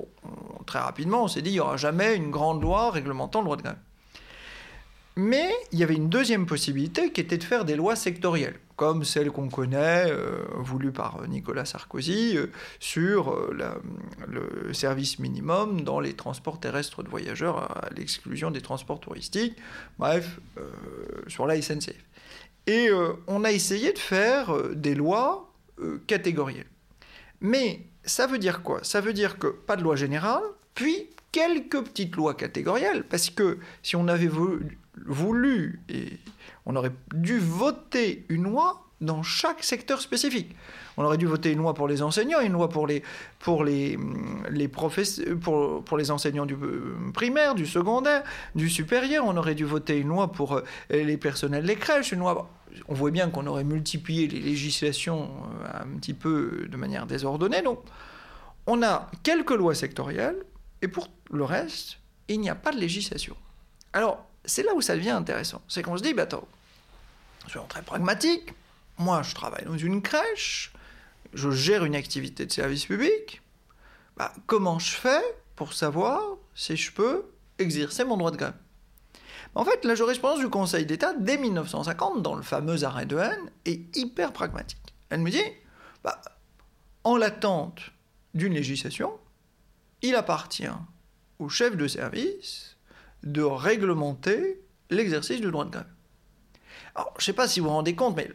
très 0.65 0.79
rapidement, 0.79 1.25
on 1.25 1.27
s'est 1.27 1.41
dit, 1.41 1.49
il 1.49 1.53
n'y 1.53 1.59
aura 1.59 1.75
jamais 1.75 2.15
une 2.15 2.31
grande 2.31 2.61
loi 2.61 2.89
réglementant 2.89 3.39
le 3.39 3.45
droit 3.45 3.57
de 3.57 3.63
grève. 3.63 3.77
Mais 5.17 5.51
il 5.73 5.79
y 5.79 5.83
avait 5.83 5.95
une 5.95 6.07
deuxième 6.07 6.45
possibilité 6.45 7.11
qui 7.11 7.19
était 7.19 7.37
de 7.37 7.43
faire 7.43 7.65
des 7.65 7.75
lois 7.75 7.97
sectorielles, 7.97 8.57
comme 8.79 9.03
celle 9.03 9.29
qu'on 9.29 9.49
connaît, 9.49 10.05
euh, 10.09 10.45
voulue 10.55 10.93
par 10.93 11.27
Nicolas 11.27 11.65
Sarkozy, 11.65 12.37
euh, 12.37 12.47
sur 12.79 13.33
euh, 13.33 13.53
le 14.25 14.73
service 14.73 15.19
minimum 15.19 15.81
dans 15.81 15.99
les 15.99 16.13
transports 16.13 16.61
terrestres 16.61 17.03
de 17.03 17.09
voyageurs, 17.09 17.57
à 17.57 17.89
l'exclusion 17.93 18.51
des 18.51 18.61
transports 18.61 19.01
touristiques, 19.01 19.57
bref, 19.97 20.39
sur 21.27 21.45
la 21.45 21.61
SNCF. 21.61 22.05
Et 22.67 22.89
on 23.27 23.43
a 23.43 23.51
essayé 23.51 23.91
de 23.91 23.97
faire 23.99 24.55
des 24.73 24.95
lois 24.95 25.51
catégorielles. 26.07 26.69
Mais 27.41 27.81
ça 28.05 28.27
veut 28.27 28.39
dire 28.39 28.63
quoi? 28.63 28.79
Ça 28.83 29.01
veut 29.01 29.13
dire 29.13 29.39
que 29.39 29.47
pas 29.47 29.75
de 29.75 29.83
loi 29.83 29.97
générale, 29.97 30.43
puis 30.73 31.09
quelques 31.33 31.83
petites 31.83 32.15
lois 32.15 32.33
catégorielles, 32.33 33.03
parce 33.03 33.29
que 33.29 33.57
si 33.83 33.97
on 33.97 34.07
avait 34.07 34.29
voulu 34.29 35.81
et 35.89 36.18
on 36.65 36.75
aurait 36.75 36.91
dû 37.13 37.39
voter 37.39 38.25
une 38.29 38.43
loi 38.43 38.85
dans 39.01 39.23
chaque 39.23 39.63
secteur 39.63 40.01
spécifique. 40.01 40.55
On 40.97 41.05
aurait 41.05 41.17
dû 41.17 41.25
voter 41.25 41.51
une 41.51 41.59
loi 41.59 41.73
pour 41.73 41.87
les 41.87 42.01
enseignants, 42.01 42.41
une 42.41 42.53
loi 42.53 42.67
pour 42.67 42.85
les, 42.85 43.03
pour 43.39 43.63
les, 43.63 43.97
les 44.49 44.67
pour, 44.67 44.91
pour, 45.85 45.97
les 45.97 46.11
enseignants 46.11 46.45
du 46.45 46.55
euh, 46.55 46.95
primaire, 47.13 47.55
du 47.55 47.65
secondaire, 47.65 48.23
du 48.55 48.69
supérieur. 48.69 49.23
On 49.25 49.37
aurait 49.37 49.55
dû 49.55 49.63
voter 49.63 49.97
une 49.97 50.09
loi 50.09 50.31
pour 50.31 50.57
euh, 50.57 50.63
les 50.89 51.17
personnels 51.17 51.65
des 51.65 51.77
crèches, 51.77 52.11
une 52.11 52.19
loi. 52.19 52.49
On 52.87 52.93
voit 52.93 53.11
bien 53.11 53.29
qu'on 53.29 53.47
aurait 53.47 53.63
multiplié 53.63 54.27
les 54.27 54.41
législations 54.41 55.29
euh, 55.63 55.83
un 55.83 55.97
petit 55.99 56.13
peu 56.13 56.67
de 56.69 56.75
manière 56.75 57.05
désordonnée. 57.05 57.61
Donc, 57.61 57.79
on 58.67 58.83
a 58.83 59.09
quelques 59.23 59.51
lois 59.51 59.75
sectorielles, 59.75 60.43
et 60.81 60.87
pour 60.87 61.07
le 61.31 61.43
reste, 61.43 61.99
il 62.27 62.41
n'y 62.41 62.49
a 62.49 62.55
pas 62.55 62.71
de 62.71 62.77
législation. 62.77 63.35
Alors, 63.93 64.28
c'est 64.49 64.63
là 64.63 64.73
où 64.73 64.81
ça 64.81 64.95
devient 64.95 65.11
intéressant. 65.11 65.61
C'est 65.67 65.83
qu'on 65.83 65.97
se 65.97 66.03
dit, 66.03 66.13
bah 66.13 66.23
attends, 66.23 66.47
soyons 67.47 67.67
très 67.67 67.81
pragmatique. 67.81 68.53
Moi, 68.97 69.21
je 69.21 69.33
travaille 69.33 69.63
dans 69.65 69.77
une 69.77 70.01
crèche, 70.01 70.73
je 71.33 71.51
gère 71.51 71.85
une 71.85 71.95
activité 71.95 72.45
de 72.45 72.51
service 72.51 72.85
public. 72.85 73.41
Bah, 74.17 74.33
comment 74.47 74.79
je 74.79 74.91
fais 74.91 75.23
pour 75.55 75.73
savoir 75.73 76.21
si 76.55 76.75
je 76.75 76.91
peux 76.91 77.25
exercer 77.59 78.03
mon 78.03 78.17
droit 78.17 78.31
de 78.31 78.37
grève? 78.37 78.55
En 79.55 79.63
fait, 79.63 79.85
la 79.85 79.95
jurisprudence 79.95 80.39
du 80.39 80.49
Conseil 80.49 80.85
d'État, 80.85 81.13
dès 81.13 81.37
1950, 81.37 82.21
dans 82.21 82.35
le 82.35 82.43
fameux 82.43 82.83
arrêt 82.83 83.05
de 83.05 83.17
haine, 83.17 83.51
est 83.65 83.95
hyper 83.95 84.33
pragmatique. 84.33 84.93
Elle 85.09 85.21
me 85.21 85.31
dit, 85.31 85.43
bah, 86.03 86.19
en 87.03 87.17
l'attente 87.17 87.81
d'une 88.33 88.53
législation, 88.53 89.17
il 90.01 90.15
appartient 90.15 90.67
au 91.39 91.49
chef 91.49 91.77
de 91.77 91.87
service 91.87 92.68
de 93.23 93.41
réglementer 93.41 94.61
l'exercice 94.89 95.41
du 95.41 95.51
droit 95.51 95.65
de 95.65 95.71
grève. 95.71 95.87
Alors, 96.95 97.13
je 97.17 97.23
ne 97.23 97.25
sais 97.25 97.33
pas 97.33 97.47
si 97.47 97.59
vous 97.59 97.67
vous 97.67 97.73
rendez 97.73 97.95
compte, 97.95 98.15
mais 98.15 98.29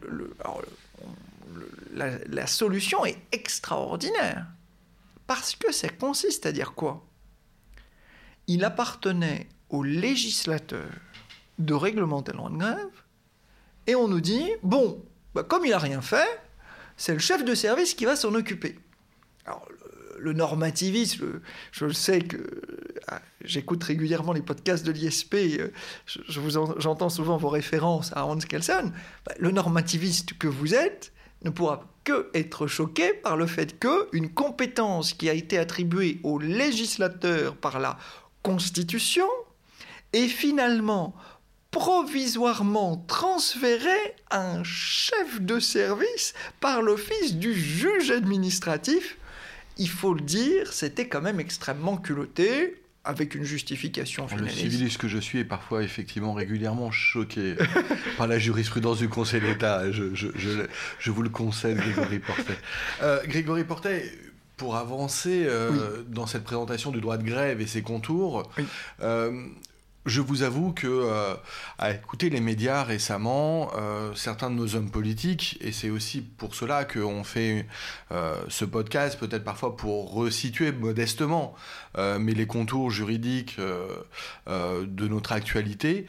la, 1.93 2.47
solution 2.47 3.05
est 3.05 3.17
extraordinaire. 3.31 4.47
Parce 5.27 5.55
que 5.55 5.71
ça 5.71 5.89
consiste 5.89 6.45
à 6.45 6.51
dire 6.51 6.73
quoi? 6.73 7.05
Il 8.47 8.63
appartenait 8.63 9.47
au 9.69 9.83
législateur 9.83 10.87
de 11.57 11.73
réglementer 11.73 12.31
le 12.31 12.37
droit 12.37 12.49
de 12.49 12.57
grève, 12.57 13.03
et 13.87 13.95
on 13.95 14.07
nous 14.07 14.21
dit, 14.21 14.49
bon, 14.63 15.03
bah, 15.33 15.43
comme 15.43 15.65
il 15.65 15.71
n'a 15.71 15.79
rien 15.79 16.01
fait, 16.01 16.41
c'est 16.97 17.13
le 17.13 17.19
chef 17.19 17.43
de 17.43 17.55
service 17.55 17.93
qui 17.93 18.05
va 18.05 18.15
s'en 18.15 18.33
occuper. 18.33 18.79
Alors, 19.45 19.67
le 20.17 20.33
normativisme, 20.33 21.39
je 21.71 21.89
sais 21.89 22.21
que 22.21 22.37
ah, 23.07 23.21
j'écoute 23.43 23.83
régulièrement 23.83 24.33
les 24.33 24.41
podcasts 24.41 24.85
de 24.85 24.91
l'ISP, 24.91 25.35
euh, 25.35 25.69
j'entends 26.77 27.09
souvent 27.09 27.37
vos 27.37 27.49
références 27.49 28.11
à 28.15 28.25
Hans 28.25 28.37
Kelsen. 28.37 28.91
Bah, 29.25 29.33
le 29.39 29.51
normativiste 29.51 30.37
que 30.37 30.47
vous 30.47 30.73
êtes 30.73 31.13
ne 31.43 31.49
pourra 31.49 31.83
que 32.03 32.29
être 32.33 32.67
choqué 32.67 33.13
par 33.13 33.37
le 33.37 33.47
fait 33.47 33.79
que 33.79 34.07
une 34.13 34.33
compétence 34.33 35.13
qui 35.13 35.29
a 35.29 35.33
été 35.33 35.57
attribuée 35.57 36.19
au 36.23 36.39
législateur 36.39 37.55
par 37.55 37.79
la 37.79 37.97
Constitution 38.43 39.27
est 40.13 40.27
finalement 40.27 41.15
provisoirement 41.71 43.03
transférée 43.07 44.15
à 44.29 44.49
un 44.49 44.63
chef 44.63 45.41
de 45.41 45.59
service 45.59 46.33
par 46.61 46.81
l'office 46.81 47.35
du 47.35 47.53
juge 47.53 48.11
administratif 48.11 49.17
il 49.77 49.89
faut 49.89 50.13
le 50.13 50.21
dire, 50.21 50.71
c'était 50.73 51.07
quand 51.07 51.21
même 51.21 51.39
extrêmement 51.39 51.97
culotté, 51.97 52.75
avec 53.05 53.35
une 53.35 53.43
justification 53.43 54.27
finaliste. 54.27 54.55
Le 54.55 54.61
civiliste 54.69 54.97
que 54.97 55.07
je 55.07 55.19
suis 55.19 55.39
est 55.39 55.45
parfois 55.45 55.83
effectivement 55.83 56.33
régulièrement 56.33 56.91
choqué 56.91 57.55
par 58.17 58.27
la 58.27 58.39
jurisprudence 58.39 58.97
du 58.97 59.09
Conseil 59.09 59.41
d'État. 59.41 59.91
Je, 59.91 60.15
je, 60.15 60.27
je, 60.99 61.11
vous 61.11 61.21
le 61.21 61.29
concède, 61.29 61.77
Grégory 61.77 62.19
Portet. 62.19 62.57
Euh, 63.03 63.19
Grégory 63.27 63.63
Portet, 63.63 64.11
pour 64.57 64.75
avancer 64.75 65.43
euh, 65.45 66.03
dans 66.07 66.25
cette 66.25 66.43
présentation 66.43 66.91
du 66.91 66.99
droit 66.99 67.17
de 67.17 67.23
grève 67.23 67.61
et 67.61 67.67
ses 67.67 67.83
contours, 67.83 68.51
euh, 69.01 69.31
je 70.05 70.21
vous 70.21 70.43
avoue 70.43 70.71
que, 70.71 70.87
euh, 70.87 71.33
à 71.79 71.91
écouter 71.91 72.29
les 72.29 72.39
médias 72.39 72.83
récemment, 72.83 73.71
euh, 73.75 74.13
certains 74.13 74.51
de 74.51 74.55
nos 74.55 74.75
hommes 74.75 74.91
politiques, 74.91 75.57
et 75.61 75.71
c'est 75.71 75.89
aussi 75.89 76.21
pour 76.21 76.53
cela 76.53 76.85
qu'on 76.85 77.23
fait 77.23 77.65
euh, 78.11 78.35
ce 78.47 78.65
podcast, 78.65 79.19
peut-être 79.19 79.43
parfois 79.43 79.75
pour 79.75 80.13
resituer 80.13 80.71
modestement, 80.71 81.55
mais 82.19 82.33
les 82.33 82.45
contours 82.45 82.91
juridiques 82.91 83.57
de 83.57 85.07
notre 85.07 85.31
actualité, 85.31 86.07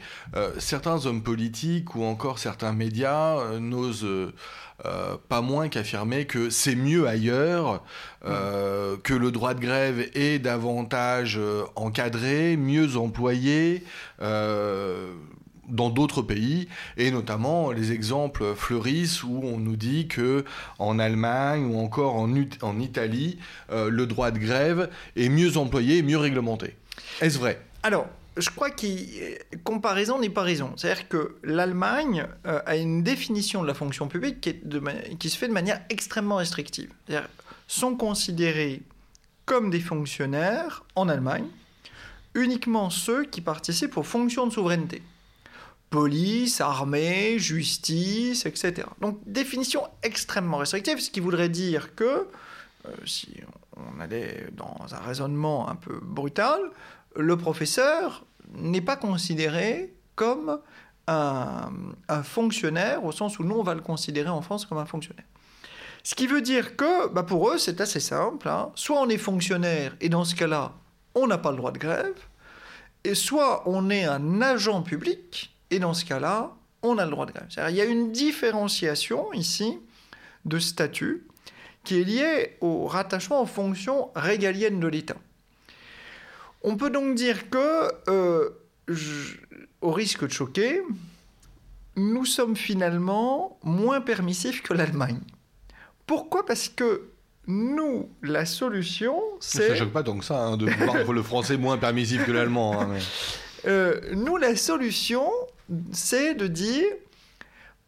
certains 0.57 1.05
hommes 1.05 1.23
politiques 1.23 1.95
ou 1.95 2.03
encore 2.03 2.39
certains 2.39 2.73
médias 2.73 3.57
n'osent 3.57 4.33
euh, 4.85 5.17
pas 5.27 5.41
moins 5.41 5.69
qu'affirmer 5.69 6.25
que 6.25 6.51
c'est 6.51 6.75
mieux 6.75 7.07
ailleurs, 7.07 7.83
euh, 8.25 8.95
que 9.03 9.15
le 9.15 9.31
droit 9.31 9.55
de 9.55 9.59
grève 9.59 10.09
est 10.13 10.37
davantage 10.37 11.37
euh, 11.39 11.63
encadré, 11.75 12.57
mieux 12.57 12.95
employé 12.95 13.83
dans 14.19 15.89
d'autres 15.89 16.21
pays, 16.21 16.69
et 16.95 17.11
notamment 17.11 17.71
les 17.71 17.91
exemples 17.91 18.55
fleurissent 18.55 19.23
où 19.23 19.41
on 19.43 19.57
nous 19.57 19.75
dit 19.75 20.07
que 20.07 20.45
en 20.79 20.97
Allemagne 20.97 21.65
ou 21.65 21.77
encore 21.77 22.15
en, 22.15 22.31
en 22.61 22.79
Italie, 22.79 23.37
le 23.69 24.05
droit 24.05 24.31
de 24.31 24.39
grève 24.39 24.89
est 25.17 25.27
mieux 25.27 25.57
employé, 25.57 26.03
mieux 26.03 26.17
réglementé. 26.17 26.77
Est-ce 27.19 27.37
vrai? 27.37 27.59
Alors, 27.83 28.07
je 28.37 28.49
crois 28.49 28.69
que 28.69 28.85
comparaison 29.63 30.19
n'est 30.19 30.29
pas 30.29 30.43
raison. 30.43 30.73
C'est-à-dire 30.77 31.07
que 31.09 31.37
l'Allemagne 31.43 32.27
euh, 32.45 32.61
a 32.65 32.75
une 32.75 33.03
définition 33.03 33.61
de 33.61 33.67
la 33.67 33.73
fonction 33.73 34.07
publique 34.07 34.41
qui, 34.41 34.55
qui 35.17 35.29
se 35.29 35.37
fait 35.37 35.47
de 35.47 35.53
manière 35.53 35.81
extrêmement 35.89 36.37
restrictive. 36.37 36.91
C'est-à-dire 37.05 37.27
sont 37.67 37.95
considérés 37.95 38.81
comme 39.45 39.69
des 39.69 39.79
fonctionnaires 39.79 40.83
en 40.95 41.09
Allemagne 41.09 41.47
uniquement 42.33 42.89
ceux 42.89 43.25
qui 43.25 43.41
participent 43.41 43.97
aux 43.97 44.03
fonctions 44.03 44.47
de 44.47 44.53
souveraineté. 44.53 45.01
Police, 45.89 46.61
armée, 46.61 47.39
justice, 47.39 48.45
etc. 48.45 48.87
Donc 49.01 49.19
définition 49.25 49.87
extrêmement 50.03 50.57
restrictive, 50.57 50.99
ce 50.99 51.09
qui 51.09 51.19
voudrait 51.19 51.49
dire 51.49 51.95
que, 51.95 52.03
euh, 52.85 52.91
si 53.05 53.29
on 53.77 53.99
allait 53.99 54.47
dans 54.51 54.93
un 54.93 54.99
raisonnement 54.99 55.69
un 55.69 55.75
peu 55.75 55.99
brutal, 56.01 56.59
le 57.17 57.37
professeur 57.37 58.25
n'est 58.53 58.81
pas 58.81 58.95
considéré 58.95 59.93
comme 60.15 60.59
un, 61.07 61.71
fonctionnaire, 62.23 63.03
au 63.05 63.11
sens 63.11 63.39
où 63.39 63.43
nous, 63.43 63.55
on 63.55 63.63
va 63.63 63.75
le 63.75 63.81
considérer 63.81 64.29
en 64.29 64.41
France 64.41 64.65
comme 64.65 64.77
un 64.77 64.85
fonctionnaire. 64.85 65.25
Ce 66.03 66.15
qui 66.15 66.27
veut 66.27 66.41
dire 66.41 66.75
que, 66.75 67.09
bah, 67.09 67.23
pour 67.23 67.49
eux, 67.49 67.57
c'est 67.57 67.81
assez 67.81 67.99
simple. 67.99 68.47
Hein. 68.47 68.71
Soit 68.75 68.99
on 68.99 69.09
est 69.09 69.17
fonctionnaire, 69.17 69.95
et 69.99 70.09
dans 70.09 70.25
ce 70.25 70.35
cas-là, 70.35 70.73
on 71.15 71.27
n'a 71.27 71.37
pas 71.37 71.51
le 71.51 71.57
droit 71.57 71.71
de 71.71 71.79
grève, 71.79 72.15
et 73.03 73.15
soit 73.15 73.63
on 73.67 73.89
est 73.89 74.05
un 74.05 74.41
agent 74.41 74.81
public, 74.83 75.55
et 75.71 75.79
dans 75.79 75.93
ce 75.93 76.05
cas-là, 76.05 76.53
on 76.81 76.97
a 76.97 77.05
le 77.05 77.11
droit 77.11 77.25
de 77.25 77.31
grève. 77.31 77.47
Il 77.69 77.75
y 77.75 77.81
a 77.81 77.85
une 77.85 78.11
différenciation 78.11 79.33
ici 79.33 79.79
de 80.45 80.59
statut 80.59 81.25
qui 81.83 82.01
est 82.01 82.03
liée 82.03 82.57
au 82.61 82.85
rattachement 82.85 83.41
aux 83.41 83.45
fonctions 83.45 84.09
régaliennes 84.15 84.79
de 84.79 84.87
l'État. 84.87 85.15
On 86.63 86.75
peut 86.75 86.89
donc 86.89 87.15
dire 87.15 87.49
que, 87.49 87.91
euh, 88.09 88.49
au 89.81 89.91
risque 89.91 90.25
de 90.25 90.31
choquer, 90.31 90.81
nous 91.95 92.25
sommes 92.25 92.55
finalement 92.55 93.57
moins 93.63 94.01
permissifs 94.01 94.61
que 94.61 94.73
l'Allemagne. 94.73 95.19
Pourquoi? 96.05 96.45
Parce 96.45 96.69
que 96.69 97.09
nous, 97.47 98.09
la 98.21 98.45
solution, 98.45 99.21
c'est... 99.39 99.69
Ça 99.69 99.75
choque 99.75 99.93
pas 99.93 100.03
tant 100.03 100.17
que 100.17 100.25
ça, 100.25 100.39
hein, 100.39 100.57
de 100.57 100.65
voir 100.65 101.03
le 101.13 101.23
français 101.23 101.57
moins 101.57 101.77
permissif 101.77 102.25
que 102.25 102.31
l'allemand. 102.31 102.79
Hein, 102.79 102.97
euh, 103.65 103.99
nous, 104.13 104.37
la 104.37 104.55
solution, 104.55 105.29
c'est 105.91 106.35
de 106.35 106.47
dire, 106.47 106.85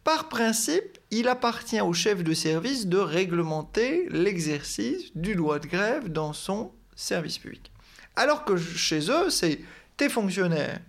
par 0.04 0.30
principe, 0.30 0.98
il 1.12 1.28
appartient 1.28 1.82
au 1.82 1.94
chef 1.94 2.24
de 2.24 2.34
service 2.34 2.88
de 2.88 2.98
réglementer 2.98 4.08
l'exercice 4.10 5.16
du 5.16 5.36
droit 5.36 5.60
de 5.60 5.68
grève 5.68 6.10
dans 6.10 6.34
son 6.34 6.72
service 6.96 7.38
public. 7.38 7.72
Alors 8.20 8.44
que 8.44 8.58
chez 8.58 9.10
eux, 9.10 9.30
c'est 9.30 9.62
tes 9.96 10.10
fonctionnaires, 10.10 10.82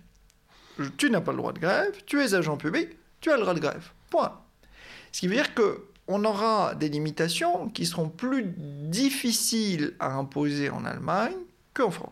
tu 0.97 1.09
n'as 1.09 1.21
pas 1.21 1.31
le 1.31 1.37
droit 1.37 1.53
de 1.53 1.59
grève, 1.59 1.93
tu 2.05 2.21
es 2.21 2.33
agent 2.33 2.57
public, 2.57 2.89
tu 3.21 3.31
as 3.31 3.37
le 3.37 3.43
droit 3.43 3.53
de 3.53 3.61
grève. 3.61 3.89
Point. 4.09 4.37
Ce 5.13 5.21
qui 5.21 5.29
veut 5.29 5.35
dire 5.35 5.53
que 5.53 5.85
on 6.09 6.25
aura 6.25 6.75
des 6.75 6.89
limitations 6.89 7.69
qui 7.69 7.85
seront 7.85 8.09
plus 8.09 8.43
difficiles 8.57 9.93
à 10.01 10.11
imposer 10.11 10.69
en 10.69 10.83
Allemagne 10.83 11.37
qu'en 11.73 11.89
France. 11.89 12.11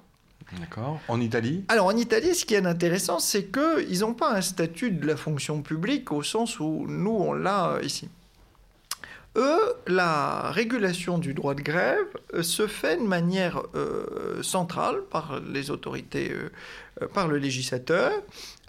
D'accord. 0.58 1.02
En 1.10 1.20
Italie? 1.20 1.66
Alors 1.68 1.88
en 1.88 1.98
Italie, 1.98 2.34
ce 2.34 2.46
qui 2.46 2.54
est 2.54 2.66
intéressant, 2.66 3.20
c'est 3.20 3.52
qu'ils 3.52 4.00
n'ont 4.00 4.14
pas 4.14 4.34
un 4.34 4.42
statut 4.42 4.90
de 4.90 5.06
la 5.06 5.18
fonction 5.18 5.62
publique 5.62 6.14
au 6.14 6.24
sens 6.24 6.62
où 6.62 6.86
nous, 6.88 7.12
on 7.12 7.34
l'a 7.34 7.80
ici. 7.84 8.08
Eux, 9.36 9.76
la 9.88 10.50
régulation 10.52 11.20
du 11.20 11.34
droit 11.34 11.54
de 11.54 11.62
grève 11.62 12.08
euh, 12.34 12.42
se 12.42 12.68
fait 12.68 12.98
de 12.98 13.04
manière 13.04 13.62
euh, 13.76 14.42
centrale 14.42 15.02
par 15.12 15.40
les 15.40 15.70
autorités, 15.70 16.32
euh, 16.32 17.08
par 17.14 17.28
le 17.28 17.38
législateur, 17.38 18.12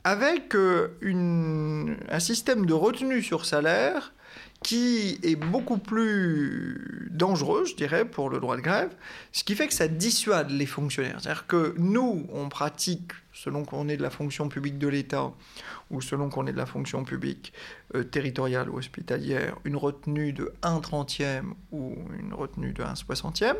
avec 0.04 0.54
un 0.54 2.18
système 2.18 2.64
de 2.64 2.72
retenue 2.72 3.22
sur 3.22 3.44
salaire 3.44 4.12
qui 4.62 5.18
est 5.22 5.36
beaucoup 5.36 5.78
plus 5.78 7.08
dangereux, 7.10 7.64
je 7.64 7.74
dirais, 7.74 8.04
pour 8.04 8.28
le 8.28 8.40
droit 8.40 8.56
de 8.56 8.60
grève, 8.60 8.90
ce 9.32 9.42
qui 9.42 9.54
fait 9.54 9.66
que 9.66 9.74
ça 9.74 9.88
dissuade 9.88 10.50
les 10.50 10.66
fonctionnaires. 10.66 11.18
C'est-à-dire 11.20 11.46
que 11.46 11.74
nous, 11.78 12.26
on 12.30 12.48
pratique, 12.50 13.12
selon 13.32 13.64
qu'on 13.64 13.88
est 13.88 13.96
de 13.96 14.02
la 14.02 14.10
fonction 14.10 14.48
publique 14.48 14.78
de 14.78 14.88
l'État 14.88 15.32
ou 15.90 16.02
selon 16.02 16.28
qu'on 16.28 16.46
est 16.46 16.52
de 16.52 16.58
la 16.58 16.66
fonction 16.66 17.04
publique 17.04 17.54
euh, 17.94 18.04
territoriale 18.04 18.68
ou 18.68 18.76
hospitalière, 18.76 19.56
une 19.64 19.76
retenue 19.76 20.32
de 20.32 20.52
1 20.62 20.80
trentième 20.80 21.54
ou 21.72 21.96
une 22.18 22.34
retenue 22.34 22.72
de 22.72 22.82
1 22.82 22.96
soixantième, 22.96 23.56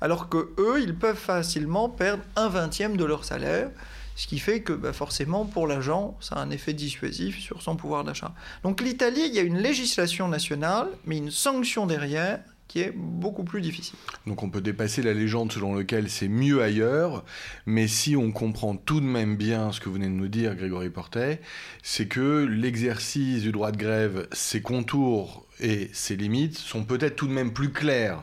alors 0.00 0.28
que 0.28 0.52
eux, 0.58 0.80
ils 0.82 0.94
peuvent 0.94 1.16
facilement 1.16 1.88
perdre 1.88 2.24
un 2.34 2.48
vingtième 2.48 2.96
de 2.96 3.04
leur 3.04 3.24
salaire 3.24 3.70
ce 4.16 4.26
qui 4.26 4.38
fait 4.38 4.60
que 4.60 4.72
bah, 4.72 4.92
forcément, 4.92 5.44
pour 5.44 5.66
l'agent, 5.66 6.16
ça 6.20 6.36
a 6.36 6.40
un 6.40 6.50
effet 6.50 6.72
dissuasif 6.72 7.38
sur 7.38 7.62
son 7.62 7.76
pouvoir 7.76 8.04
d'achat. 8.04 8.34
Donc 8.62 8.80
l'Italie, 8.80 9.22
il 9.26 9.34
y 9.34 9.38
a 9.38 9.42
une 9.42 9.58
législation 9.58 10.28
nationale, 10.28 10.88
mais 11.06 11.18
une 11.18 11.30
sanction 11.30 11.86
derrière 11.86 12.40
qui 12.72 12.80
est 12.80 12.92
beaucoup 12.96 13.44
plus 13.44 13.60
difficile. 13.60 13.98
Donc 14.26 14.42
on 14.42 14.48
peut 14.48 14.62
dépasser 14.62 15.02
la 15.02 15.12
légende 15.12 15.52
selon 15.52 15.74
laquelle 15.74 16.08
c'est 16.08 16.28
mieux 16.28 16.62
ailleurs, 16.62 17.22
mais 17.66 17.86
si 17.86 18.16
on 18.16 18.32
comprend 18.32 18.76
tout 18.76 19.00
de 19.00 19.04
même 19.04 19.36
bien 19.36 19.72
ce 19.72 19.80
que 19.80 19.90
vous 19.90 19.96
venez 19.96 20.06
de 20.06 20.12
nous 20.12 20.28
dire, 20.28 20.54
Grégory 20.54 20.88
Portet, 20.88 21.42
c'est 21.82 22.08
que 22.08 22.44
l'exercice 22.44 23.42
du 23.42 23.52
droit 23.52 23.72
de 23.72 23.76
grève, 23.76 24.26
ses 24.32 24.62
contours 24.62 25.46
et 25.62 25.90
ses 25.92 26.16
limites 26.16 26.58
sont 26.58 26.84
peut-être 26.84 27.16
tout 27.16 27.26
de 27.26 27.32
même 27.32 27.52
plus 27.52 27.70
claires 27.70 28.22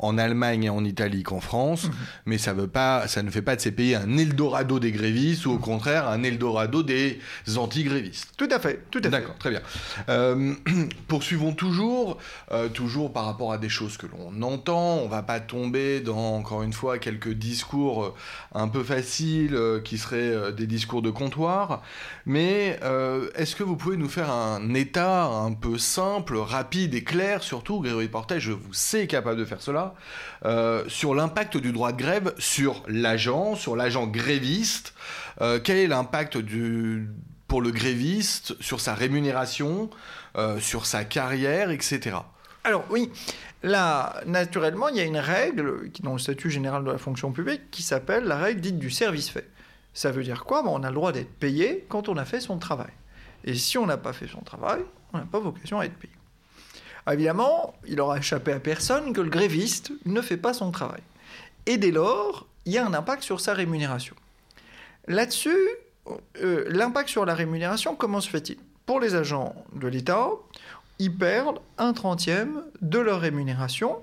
en 0.00 0.18
Allemagne 0.18 0.64
et 0.64 0.70
en 0.70 0.84
Italie 0.84 1.22
qu'en 1.22 1.40
France, 1.40 1.84
mhm. 1.84 1.92
mais 2.26 2.38
ça, 2.38 2.52
veut 2.52 2.66
pas, 2.66 3.06
ça 3.06 3.22
ne 3.22 3.30
fait 3.30 3.42
pas 3.42 3.54
de 3.54 3.60
ces 3.60 3.70
pays 3.70 3.94
un 3.94 4.16
Eldorado 4.16 4.80
des 4.80 4.92
grévistes 4.92 5.46
ou 5.46 5.52
au 5.52 5.58
contraire 5.58 6.08
un 6.08 6.22
Eldorado 6.22 6.82
des 6.82 7.20
anti-grévistes. 7.56 8.32
Tout 8.36 8.48
à 8.50 8.58
fait, 8.58 8.84
tout 8.90 8.98
à 9.00 9.02
fait. 9.02 9.10
D'accord, 9.10 9.36
très 9.38 9.50
bien. 9.50 9.60
Euh, 10.08 10.54
poursuivons 11.08 11.52
toujours, 11.52 12.18
euh, 12.50 12.68
toujours 12.68 13.12
par 13.12 13.26
rapport 13.26 13.52
à 13.52 13.58
des 13.58 13.68
choses 13.68 13.96
que 13.98 14.06
l'on 14.06 14.42
entend. 14.42 14.96
On 14.96 15.08
va 15.08 15.22
pas 15.22 15.38
tomber 15.38 16.00
dans, 16.00 16.36
encore 16.36 16.62
une 16.62 16.72
fois, 16.72 16.98
quelques 16.98 17.32
discours 17.32 18.04
euh, 18.04 18.14
un 18.54 18.68
peu 18.68 18.82
faciles 18.82 19.58
qui 19.84 19.98
seraient 19.98 20.52
des 20.52 20.66
discours 20.66 21.02
de 21.02 21.10
comptoir. 21.10 21.82
Mais 22.26 22.78
est-ce 23.34 23.54
que 23.54 23.62
vous 23.62 23.76
pouvez 23.76 23.96
nous 23.96 24.08
faire 24.08 24.30
un 24.30 24.74
état 24.74 25.24
un 25.24 25.52
peu 25.52 25.78
simple, 25.78 26.36
rapide 26.36 26.79
et 26.84 27.04
clair, 27.04 27.42
surtout, 27.42 27.80
Grégory 27.80 28.08
Portet, 28.08 28.40
je 28.40 28.52
vous 28.52 28.72
sais 28.72 29.06
capable 29.06 29.38
de 29.38 29.44
faire 29.44 29.60
cela, 29.60 29.94
euh, 30.44 30.84
sur 30.88 31.14
l'impact 31.14 31.56
du 31.56 31.72
droit 31.72 31.92
de 31.92 31.98
grève 31.98 32.34
sur 32.38 32.82
l'agent, 32.88 33.54
sur 33.54 33.76
l'agent 33.76 34.06
gréviste. 34.06 34.94
Euh, 35.40 35.60
quel 35.62 35.76
est 35.78 35.86
l'impact 35.86 36.38
pour 37.48 37.62
le 37.62 37.70
gréviste 37.70 38.54
sur 38.60 38.80
sa 38.80 38.94
rémunération, 38.94 39.90
euh, 40.36 40.60
sur 40.60 40.86
sa 40.86 41.04
carrière, 41.04 41.70
etc. 41.70 42.16
Alors 42.64 42.84
oui, 42.90 43.10
là, 43.62 44.20
naturellement, 44.26 44.88
il 44.88 44.96
y 44.96 45.00
a 45.00 45.04
une 45.04 45.18
règle 45.18 45.90
dans 46.02 46.12
le 46.12 46.18
statut 46.18 46.50
général 46.50 46.84
de 46.84 46.90
la 46.90 46.98
fonction 46.98 47.32
publique 47.32 47.70
qui 47.70 47.82
s'appelle 47.82 48.24
la 48.24 48.36
règle 48.36 48.60
dite 48.60 48.78
du 48.78 48.90
service 48.90 49.30
fait. 49.30 49.48
Ça 49.94 50.10
veut 50.10 50.22
dire 50.22 50.44
quoi? 50.44 50.62
On 50.66 50.82
a 50.84 50.88
le 50.88 50.94
droit 50.94 51.12
d'être 51.12 51.34
payé 51.38 51.84
quand 51.88 52.08
on 52.08 52.16
a 52.16 52.24
fait 52.24 52.40
son 52.40 52.58
travail. 52.58 52.92
Et 53.44 53.54
si 53.54 53.78
on 53.78 53.86
n'a 53.86 53.96
pas 53.96 54.12
fait 54.12 54.28
son 54.28 54.40
travail, 54.42 54.82
on 55.12 55.18
n'a 55.18 55.24
pas 55.24 55.40
vocation 55.40 55.80
à 55.80 55.86
être 55.86 55.96
payé. 55.96 56.12
Évidemment, 57.10 57.74
il 57.86 58.00
aura 58.00 58.18
échappé 58.18 58.52
à 58.52 58.60
personne 58.60 59.12
que 59.12 59.20
le 59.20 59.30
gréviste 59.30 59.92
ne 60.04 60.20
fait 60.20 60.36
pas 60.36 60.52
son 60.52 60.70
travail. 60.70 61.02
Et 61.66 61.76
dès 61.76 61.90
lors, 61.90 62.46
il 62.66 62.72
y 62.72 62.78
a 62.78 62.86
un 62.86 62.94
impact 62.94 63.22
sur 63.22 63.40
sa 63.40 63.54
rémunération. 63.54 64.14
Là-dessus, 65.06 65.68
euh, 66.42 66.64
l'impact 66.68 67.08
sur 67.08 67.24
la 67.24 67.34
rémunération, 67.34 67.94
comment 67.94 68.20
se 68.20 68.28
fait-il? 68.28 68.58
Pour 68.86 69.00
les 69.00 69.14
agents 69.14 69.54
de 69.74 69.88
l'État, 69.88 70.28
ils 70.98 71.14
perdent 71.14 71.60
un 71.78 71.92
trentième 71.92 72.62
de 72.80 72.98
leur 72.98 73.20
rémunération 73.20 73.96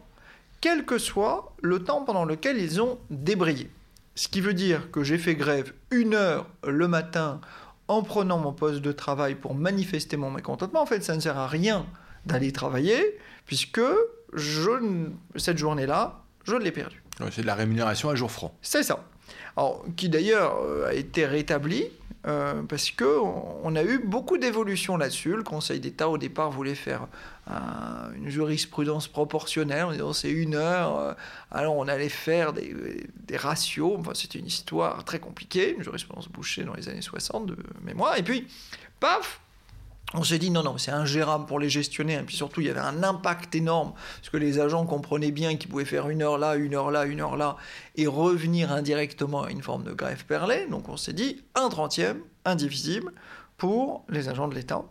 quel 0.61 0.85
que 0.85 0.97
soit 0.97 1.53
le 1.61 1.83
temps 1.83 2.03
pendant 2.03 2.25
lequel 2.25 2.57
ils 2.57 2.81
ont 2.81 2.97
débrayé. 3.09 3.69
Ce 4.15 4.27
qui 4.27 4.41
veut 4.41 4.55
dire 4.55 4.89
que 4.89 5.03
j'ai 5.03 5.19
fait 5.19 5.35
grève 5.35 5.73
une 5.91 6.15
heure 6.15 6.47
le 6.65 6.87
matin 6.87 7.39
en 7.87 8.01
prenant 8.01 8.39
mon 8.39 8.51
poste 8.51 8.81
de 8.81 8.91
travail 8.91 9.35
pour 9.35 9.53
manifester 9.53 10.17
mon 10.17 10.31
mécontentement. 10.31 10.81
En 10.81 10.85
fait, 10.85 11.03
ça 11.03 11.15
ne 11.15 11.19
sert 11.19 11.37
à 11.37 11.47
rien 11.47 11.85
d'aller 12.27 12.51
travailler 12.51 13.17
puisque 13.45 13.81
je, 14.33 15.09
cette 15.35 15.57
journée-là, 15.57 16.21
je 16.43 16.55
l'ai 16.55 16.71
perdue. 16.71 17.01
c'est 17.31 17.41
de 17.41 17.47
la 17.47 17.55
rémunération 17.55 18.09
à 18.09 18.15
jour 18.15 18.31
franc. 18.31 18.55
C'est 18.61 18.83
ça. 18.83 19.03
Alors, 19.55 19.83
qui 19.95 20.09
d'ailleurs 20.09 20.59
euh, 20.61 20.87
a 20.87 20.93
été 20.93 21.25
rétabli 21.25 21.85
euh, 22.27 22.61
parce 22.63 22.91
que 22.91 23.05
on 23.63 23.75
a 23.75 23.83
eu 23.83 23.99
beaucoup 23.99 24.37
d'évolutions 24.37 24.97
là-dessus. 24.97 25.35
Le 25.35 25.43
Conseil 25.43 25.79
d'État 25.79 26.09
au 26.09 26.17
départ 26.17 26.51
voulait 26.51 26.75
faire 26.75 27.07
une 28.15 28.27
jurisprudence 28.27 29.07
proportionnelle 29.07 29.85
en 29.85 29.91
disant 29.93 30.11
c'est 30.11 30.29
une 30.29 30.55
heure, 30.55 30.99
euh, 30.99 31.13
alors 31.49 31.77
on 31.77 31.87
allait 31.87 32.09
faire 32.09 32.51
des, 32.51 32.75
des 33.25 33.37
ratios. 33.37 33.95
Enfin, 33.99 34.11
c'était 34.13 34.39
une 34.39 34.47
histoire 34.47 35.03
très 35.05 35.19
compliquée, 35.19 35.73
une 35.75 35.83
jurisprudence 35.83 36.27
bouchée 36.27 36.63
dans 36.63 36.73
les 36.73 36.89
années 36.89 37.01
60 37.01 37.45
de 37.45 37.57
mémoire. 37.83 38.17
Et 38.17 38.23
puis, 38.23 38.47
paf, 38.99 39.39
on 40.13 40.23
s'est 40.23 40.39
dit 40.39 40.51
non, 40.51 40.63
non, 40.63 40.77
c'est 40.77 40.91
ingérable 40.91 41.45
pour 41.45 41.59
les 41.59 41.69
gestionnaires. 41.69 42.21
Et 42.21 42.23
puis 42.23 42.35
surtout, 42.35 42.61
il 42.61 42.67
y 42.67 42.69
avait 42.69 42.79
un 42.79 43.03
impact 43.03 43.55
énorme, 43.55 43.93
parce 44.17 44.29
que 44.29 44.37
les 44.37 44.59
agents 44.59 44.85
comprenaient 44.85 45.31
bien 45.31 45.57
qu'ils 45.57 45.69
pouvaient 45.69 45.85
faire 45.85 46.09
une 46.09 46.21
heure 46.21 46.37
là, 46.37 46.55
une 46.55 46.75
heure 46.75 46.91
là, 46.91 47.05
une 47.05 47.21
heure 47.21 47.35
là, 47.35 47.57
et 47.95 48.07
revenir 48.07 48.71
indirectement 48.71 49.43
à 49.43 49.51
une 49.51 49.61
forme 49.61 49.83
de 49.83 49.91
grève 49.91 50.25
perlée. 50.25 50.65
Donc 50.69 50.89
on 50.89 50.97
s'est 50.97 51.13
dit 51.13 51.43
un 51.55 51.69
trentième, 51.69 52.21
indivisible, 52.45 53.11
pour 53.57 54.05
les 54.07 54.29
agents 54.29 54.47
de 54.47 54.55
l'État. 54.55 54.83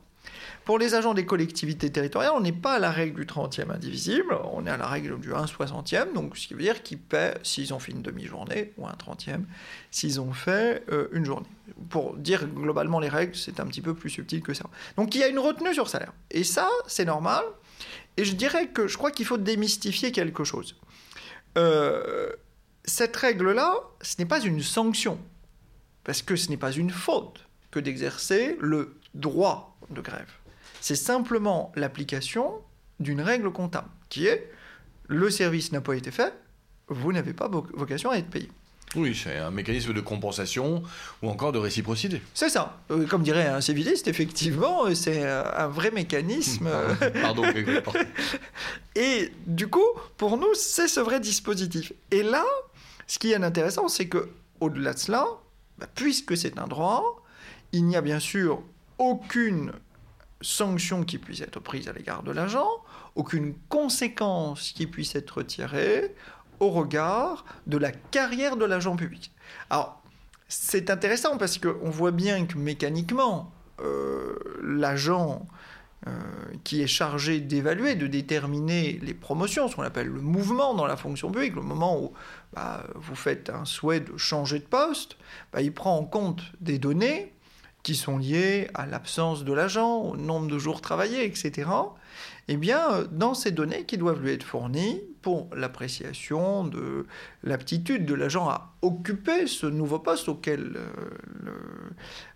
Pour 0.67 0.81
les 0.81 0.95
agents 0.95 1.15
des 1.15 1.25
collectivités 1.25 1.93
territoriales, 1.93 2.33
on 2.35 2.41
n'est 2.41 2.51
pas 2.51 2.75
à 2.75 2.79
la 2.81 2.91
règle 2.91 3.25
du 3.25 3.25
30e 3.25 3.71
indivisible, 3.71 4.37
on 4.53 4.67
est 4.67 4.71
à 4.71 4.77
la 4.77 4.89
règle 4.89 5.21
du 5.21 5.33
1 5.33 5.45
60e, 5.45 6.13
donc 6.13 6.37
ce 6.37 6.49
qui 6.49 6.55
veut 6.55 6.63
dire 6.63 6.83
qu'ils 6.83 6.99
paient 6.99 7.39
s'ils 7.45 7.73
ont 7.73 7.79
fait 7.79 7.93
une 7.93 8.03
demi-journée, 8.03 8.73
ou 8.77 8.85
un 8.85 8.93
30e 8.93 9.45
s'ils 9.93 10.21
ont 10.21 10.33
fait 10.33 10.83
euh, 10.91 11.07
une 11.13 11.25
journée. 11.25 11.47
Pour 11.89 12.17
dire 12.17 12.49
globalement 12.49 12.99
les 12.99 13.09
règles, 13.09 13.37
c'est 13.37 13.61
un 13.61 13.67
petit 13.67 13.81
peu 13.81 13.95
plus 13.95 14.11
subtil 14.11 14.43
que 14.43 14.55
ça. 14.55 14.69
Donc 14.97 15.15
il 15.15 15.21
y 15.21 15.23
a 15.23 15.29
une 15.29 15.39
retenue 15.39 15.73
sur 15.73 15.89
salaire. 15.89 16.13
Et 16.33 16.43
ça, 16.43 16.69
c'est 16.89 17.05
normal. 17.05 17.45
Et 18.17 18.25
je 18.25 18.33
dirais 18.33 18.67
que 18.67 18.89
je 18.89 18.97
crois 18.97 19.13
qu'il 19.13 19.25
faut 19.25 19.39
démystifier 19.39 20.11
quelque 20.11 20.43
chose. 20.43 20.75
Euh, 21.59 22.33
cette 22.85 23.15
règle-là, 23.15 23.73
ce 24.03 24.17
n'est 24.19 24.27
pas 24.27 24.41
une 24.41 24.63
sanction, 24.63 25.21
parce 26.03 26.23
que 26.23 26.35
ce 26.35 26.49
n'est 26.49 26.57
pas 26.57 26.73
une 26.73 26.91
faute 26.91 27.47
que 27.71 27.79
d'exercer 27.79 28.57
le 28.59 28.99
droit 29.15 29.79
de 29.91 30.01
grève. 30.01 30.33
C'est 30.87 30.95
simplement 30.95 31.73
l'application 31.75 32.63
d'une 33.01 33.21
règle 33.21 33.51
comptable, 33.51 33.89
qui 34.09 34.29
est 34.29 34.49
le 35.09 35.31
service 35.31 35.73
n'a 35.73 35.81
pas 35.81 35.95
été 35.95 36.13
fait, 36.13 36.33
vous 36.87 37.13
n'avez 37.13 37.33
pas 37.33 37.49
vocation 37.49 38.13
à 38.13 38.19
être 38.19 38.31
payé. 38.31 38.49
Oui, 38.95 39.21
c'est 39.21 39.37
un 39.37 39.51
mécanisme 39.51 39.93
de 39.93 40.01
compensation 40.01 40.85
ou 41.25 41.29
encore 41.29 41.51
de 41.51 41.59
réciprocité. 41.59 42.23
C'est 42.35 42.51
ça. 42.51 42.79
Euh, 42.93 43.05
comme 43.05 43.25
dirait 43.25 43.49
un 43.49 43.61
civiliste, 43.61 44.07
effectivement, 44.07 44.95
c'est 44.95 45.27
un 45.27 45.67
vrai 45.67 45.91
mécanisme. 45.91 46.71
Pardon. 47.21 47.43
Et 48.95 49.33
du 49.45 49.67
coup, 49.67 49.91
pour 50.17 50.37
nous, 50.37 50.55
c'est 50.55 50.87
ce 50.87 51.01
vrai 51.01 51.19
dispositif. 51.19 51.95
Et 52.13 52.23
là, 52.23 52.45
ce 53.09 53.19
qui 53.19 53.33
est 53.33 53.43
intéressant, 53.43 53.89
c'est 53.89 54.07
que 54.07 54.29
au-delà 54.61 54.95
de 54.95 55.01
cela, 55.01 55.27
bah, 55.79 55.89
puisque 55.93 56.37
c'est 56.37 56.61
un 56.61 56.69
droit, 56.69 57.25
il 57.73 57.87
n'y 57.87 57.97
a 57.97 58.03
bien 58.03 58.21
sûr 58.21 58.63
aucune 58.99 59.73
sanction 60.41 61.05
qui 61.05 61.19
puisse 61.19 61.41
être 61.41 61.61
prise 61.61 61.89
à 61.89 61.93
l'égard 61.93 62.23
de 62.23 62.33
l'agent, 62.33 62.69
aucune 63.15 63.55
conséquence 63.69 64.73
qui 64.73 64.87
puisse 64.87 65.15
être 65.15 65.43
tirée 65.43 66.15
au 66.61 66.71
regard 66.71 67.45
de 67.67 67.79
la 67.79 67.91
carrière 67.93 68.57
de 68.57 68.65
l'agent 68.65 68.97
public. 68.97 69.33
Alors, 69.71 70.03
c'est 70.49 70.91
intéressant 70.91 71.39
parce 71.39 71.59
qu'on 71.59 71.91
voit 71.91 72.13
bien 72.13 72.47
que 72.47 72.57
mécaniquement, 72.57 73.53
euh, 73.81 74.37
l'agent 74.63 75.47
euh, 76.07 76.13
qui 76.63 76.83
est 76.83 76.87
chargé 76.87 77.41
d'évaluer, 77.41 77.95
de 77.95 78.07
déterminer 78.07 79.01
les 79.03 79.15
promotions, 79.15 79.69
ce 79.69 79.77
qu'on 79.77 79.83
appelle 79.83 80.07
le 80.07 80.21
mouvement 80.21 80.75
dans 80.75 80.87
la 80.87 80.97
fonction 80.97 81.31
publique, 81.31 81.55
le 81.57 81.63
moment 81.63 82.01
où 82.01 82.13
bah, 82.53 82.85
vous 82.95 83.17
faites 83.17 83.51
un 83.51 83.65
souhait 83.65 84.01
de 84.01 84.17
changer 84.17 84.61
de 84.61 84.65
poste, 84.65 85.17
bah, 85.53 85.63
il 85.63 85.73
prend 85.73 85.99
en 85.99 86.05
compte 86.05 86.43
des 86.61 86.79
données 86.79 87.33
qui 87.87 87.95
sont 87.95 88.19
liées 88.19 88.67
à 88.75 88.85
l'absence 88.85 89.45
de 89.45 89.53
l'agent, 89.53 89.99
au 89.99 90.17
nombre 90.17 90.49
de 90.49 90.59
jours 90.59 90.81
travaillés, 90.81 91.25
etc., 91.25 91.71
eh 92.49 92.57
bien, 92.57 92.81
euh, 92.93 93.07
dans 93.13 93.33
ces 93.33 93.53
données 93.53 93.85
qui 93.85 93.97
doivent 93.97 94.21
lui 94.21 94.33
être 94.33 94.43
fournies 94.43 95.01
pour 95.23 95.49
l'appréciation 95.55 96.65
de 96.65 97.07
l'aptitude 97.45 98.05
de 98.05 98.15
l'agent 98.15 98.49
à 98.49 98.75
occuper 98.83 99.47
ce 99.47 99.67
nouveau 99.67 100.01
poste 100.01 100.29
auquel 100.29 100.73
euh, 100.75 101.51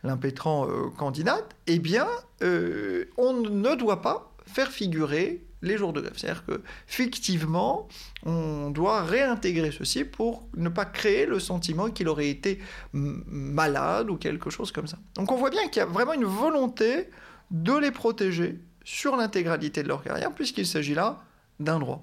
l'impétrant 0.04 0.68
euh, 0.68 0.88
candidate, 0.96 1.56
eh 1.66 1.80
bien, 1.80 2.06
on 2.42 3.32
ne 3.32 3.74
doit 3.74 4.02
pas 4.02 4.32
faire 4.46 4.70
figurer 4.70 5.42
les 5.62 5.76
jours 5.76 5.92
de 5.92 6.00
grève. 6.00 6.14
C'est-à-dire 6.16 6.44
que 6.44 6.62
fictivement, 6.86 7.88
on 8.24 8.70
doit 8.70 9.02
réintégrer 9.02 9.70
ceci 9.72 10.04
pour 10.04 10.48
ne 10.56 10.68
pas 10.68 10.84
créer 10.84 11.26
le 11.26 11.38
sentiment 11.38 11.90
qu'il 11.90 12.08
aurait 12.08 12.28
été 12.28 12.60
malade 12.92 14.10
ou 14.10 14.16
quelque 14.16 14.50
chose 14.50 14.72
comme 14.72 14.86
ça. 14.86 14.98
Donc 15.14 15.30
on 15.32 15.36
voit 15.36 15.50
bien 15.50 15.68
qu'il 15.68 15.80
y 15.80 15.82
a 15.82 15.86
vraiment 15.86 16.14
une 16.14 16.24
volonté 16.24 17.10
de 17.50 17.76
les 17.76 17.90
protéger 17.90 18.60
sur 18.84 19.16
l'intégralité 19.16 19.82
de 19.82 19.88
leur 19.88 20.02
carrière, 20.02 20.32
puisqu'il 20.32 20.66
s'agit 20.66 20.94
là 20.94 21.22
d'un 21.58 21.78
droit. 21.78 22.02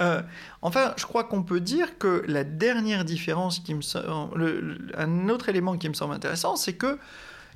Euh, 0.00 0.22
enfin, 0.62 0.94
je 0.96 1.04
crois 1.04 1.24
qu'on 1.24 1.42
peut 1.42 1.60
dire 1.60 1.98
que 1.98 2.22
la 2.26 2.44
dernière 2.44 3.04
différence 3.04 3.60
qui 3.60 3.74
me 3.74 3.82
semble, 3.82 4.78
un 4.96 5.28
autre 5.28 5.48
élément 5.48 5.76
qui 5.76 5.88
me 5.88 5.94
semble 5.94 6.14
intéressant, 6.14 6.56
c'est 6.56 6.74
que 6.74 6.98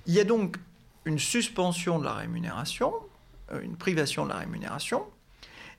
il 0.06 0.14
y 0.14 0.20
a 0.20 0.24
donc 0.24 0.56
une 1.04 1.18
suspension 1.18 1.98
de 1.98 2.04
la 2.04 2.14
rémunération, 2.14 2.92
une 3.62 3.76
privation 3.76 4.24
de 4.24 4.30
la 4.30 4.36
rémunération. 4.36 5.04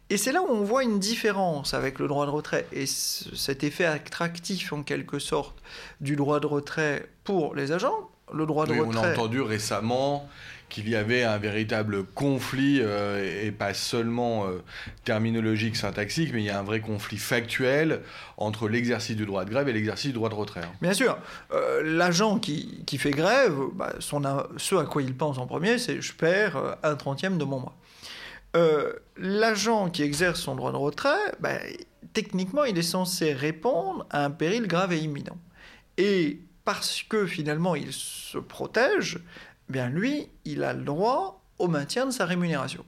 Et 0.10 0.18
c'est 0.18 0.32
là 0.32 0.42
où 0.44 0.48
on 0.50 0.64
voit 0.64 0.84
une 0.84 1.00
différence 1.00 1.74
avec 1.74 1.98
le 1.98 2.08
droit 2.08 2.28
de 2.28 2.32
retrait 2.32 2.68
et 2.72 2.86
cet 2.86 3.64
effet 3.64 3.86
attractif 3.86 4.72
en 4.72 4.84
quelque 4.84 5.18
sorte 5.18 5.58
du 6.00 6.16
droit 6.16 6.40
de 6.40 6.46
retrait 6.46 7.10
pour 7.24 7.56
les 7.56 7.72
agents. 7.72 8.10
Le 8.34 8.46
droit 8.46 8.66
de 8.66 8.74
retrait. 8.74 9.00
On 9.00 9.04
a 9.04 9.12
entendu 9.12 9.42
récemment 9.42 10.30
qu'il 10.76 10.90
y 10.90 10.96
avait 10.98 11.24
un 11.24 11.38
véritable 11.38 12.04
conflit, 12.04 12.80
euh, 12.82 13.46
et 13.46 13.52
pas 13.52 13.74
seulement 13.74 14.46
euh, 14.46 14.62
terminologique, 15.06 15.78
syntaxique, 15.78 16.34
mais 16.34 16.42
il 16.42 16.46
y 16.46 16.50
a 16.50 16.60
un 16.60 16.64
vrai 16.64 16.82
conflit 16.82 17.16
factuel 17.16 18.02
entre 18.36 18.68
l'exercice 18.68 19.16
du 19.16 19.26
droit 19.26 19.46
de 19.46 19.52
grève 19.52 19.70
et 19.70 19.74
l'exercice 19.74 20.08
du 20.08 20.16
droit 20.16 20.28
de 20.28 20.36
retrait. 20.36 20.60
Hein. 20.66 20.74
Bien 20.82 20.94
sûr, 20.94 21.18
euh, 21.54 21.82
l'agent 21.82 22.40
qui, 22.40 22.84
qui, 22.86 22.98
fait 22.98 23.12
grève, 23.12 23.56
bah, 23.74 23.94
ce 24.02 24.76
à 24.76 24.84
quoi 24.84 25.02
il 25.02 25.16
pense 25.16 25.38
en 25.38 25.48
premier, 25.48 25.78
c'est 25.78 26.02
je 26.02 26.14
perds 26.14 26.76
un 26.84 26.96
trentième 26.96 27.38
de 27.38 27.46
mon 27.46 27.62
mois. 27.62 27.78
L'agent 29.18 29.90
qui 29.90 30.04
exerce 30.04 30.42
son 30.42 30.56
droit 30.56 30.74
de 30.74 30.78
retrait, 30.78 31.32
bah, 31.40 31.58
techniquement, 32.12 32.66
il 32.66 32.78
est 32.78 32.82
censé 32.82 33.32
répondre 33.32 34.06
à 34.10 34.26
un 34.26 34.32
péril 34.32 34.68
grave 34.68 34.92
et 34.92 34.98
imminent. 34.98 35.38
Et 35.98 36.40
parce 36.66 37.04
que 37.04 37.28
finalement 37.28 37.76
il 37.76 37.94
se 37.94 38.40
protège, 38.40 39.20
bien 39.70 39.90
lui, 39.90 40.30
il 40.46 40.64
a 40.64 40.74
le 40.74 40.84
droit 40.84 41.42
au 41.60 41.68
maintien 41.68 42.06
de 42.06 42.12
sa 42.12 42.26
rémunération. 42.26 42.86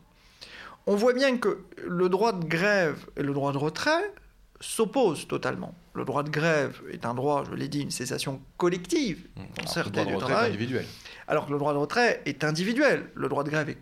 On 0.85 0.95
voit 0.95 1.13
bien 1.13 1.37
que 1.37 1.65
le 1.85 2.09
droit 2.09 2.31
de 2.31 2.45
grève 2.45 3.05
et 3.17 3.23
le 3.23 3.33
droit 3.33 3.51
de 3.51 3.57
retrait 3.57 4.13
s'opposent 4.59 5.27
totalement. 5.27 5.75
Le 5.93 6.05
droit 6.05 6.23
de 6.23 6.29
grève 6.29 6.81
est 6.91 7.05
un 7.05 7.13
droit, 7.13 7.43
je 7.49 7.55
l'ai 7.55 7.67
dit, 7.67 7.81
une 7.81 7.91
cessation 7.91 8.41
collective, 8.57 9.27
concertée 9.59 10.05
le 10.05 10.11
droit 10.11 10.19
de 10.19 10.25
retrait 10.25 10.33
Est 10.33 10.47
individuel. 10.47 10.85
Alors 11.27 11.45
que 11.47 11.51
le 11.51 11.59
droit 11.59 11.73
de 11.73 11.77
retrait 11.77 12.21
est 12.25 12.43
individuel. 12.43 13.09
Le 13.15 13.27
droit 13.29 13.43
de 13.43 13.49
grève 13.49 13.69
est 13.69 13.77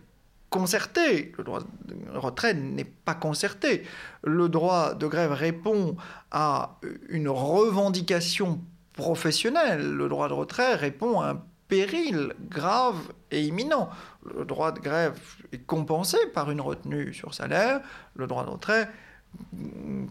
concerté. 0.49 1.34
Le 1.38 1.43
droit 1.43 1.60
de 1.60 2.17
retrait 2.17 2.53
n'est 2.53 2.86
pas 2.86 3.13
concerté. 3.13 3.84
Le 4.23 4.49
droit 4.49 4.93
de 4.93 5.08
grève 5.08 5.31
répond 5.31 5.97
à 6.31 6.79
une 7.10 7.29
revendication 7.29 8.62
professionnelle. 8.93 9.93
Le 9.93 10.08
droit 10.10 10.27
de 10.27 10.34
retrait 10.34 10.75
répond 10.75 11.19
à 11.19 11.31
un 11.31 11.43
péril 11.67 12.34
grave 12.49 12.97
et 13.32 13.43
imminent. 13.43 13.89
Le 14.36 14.45
droit 14.45 14.71
de 14.71 14.80
grève 14.80 15.19
est 15.51 15.65
compensé 15.65 16.17
par 16.34 16.51
une 16.51 16.62
retenue 16.62 17.13
sur 17.13 17.34
salaire, 17.34 17.82
le 18.15 18.28
droit 18.28 18.45
de 18.45 18.49
retrait 18.49 18.89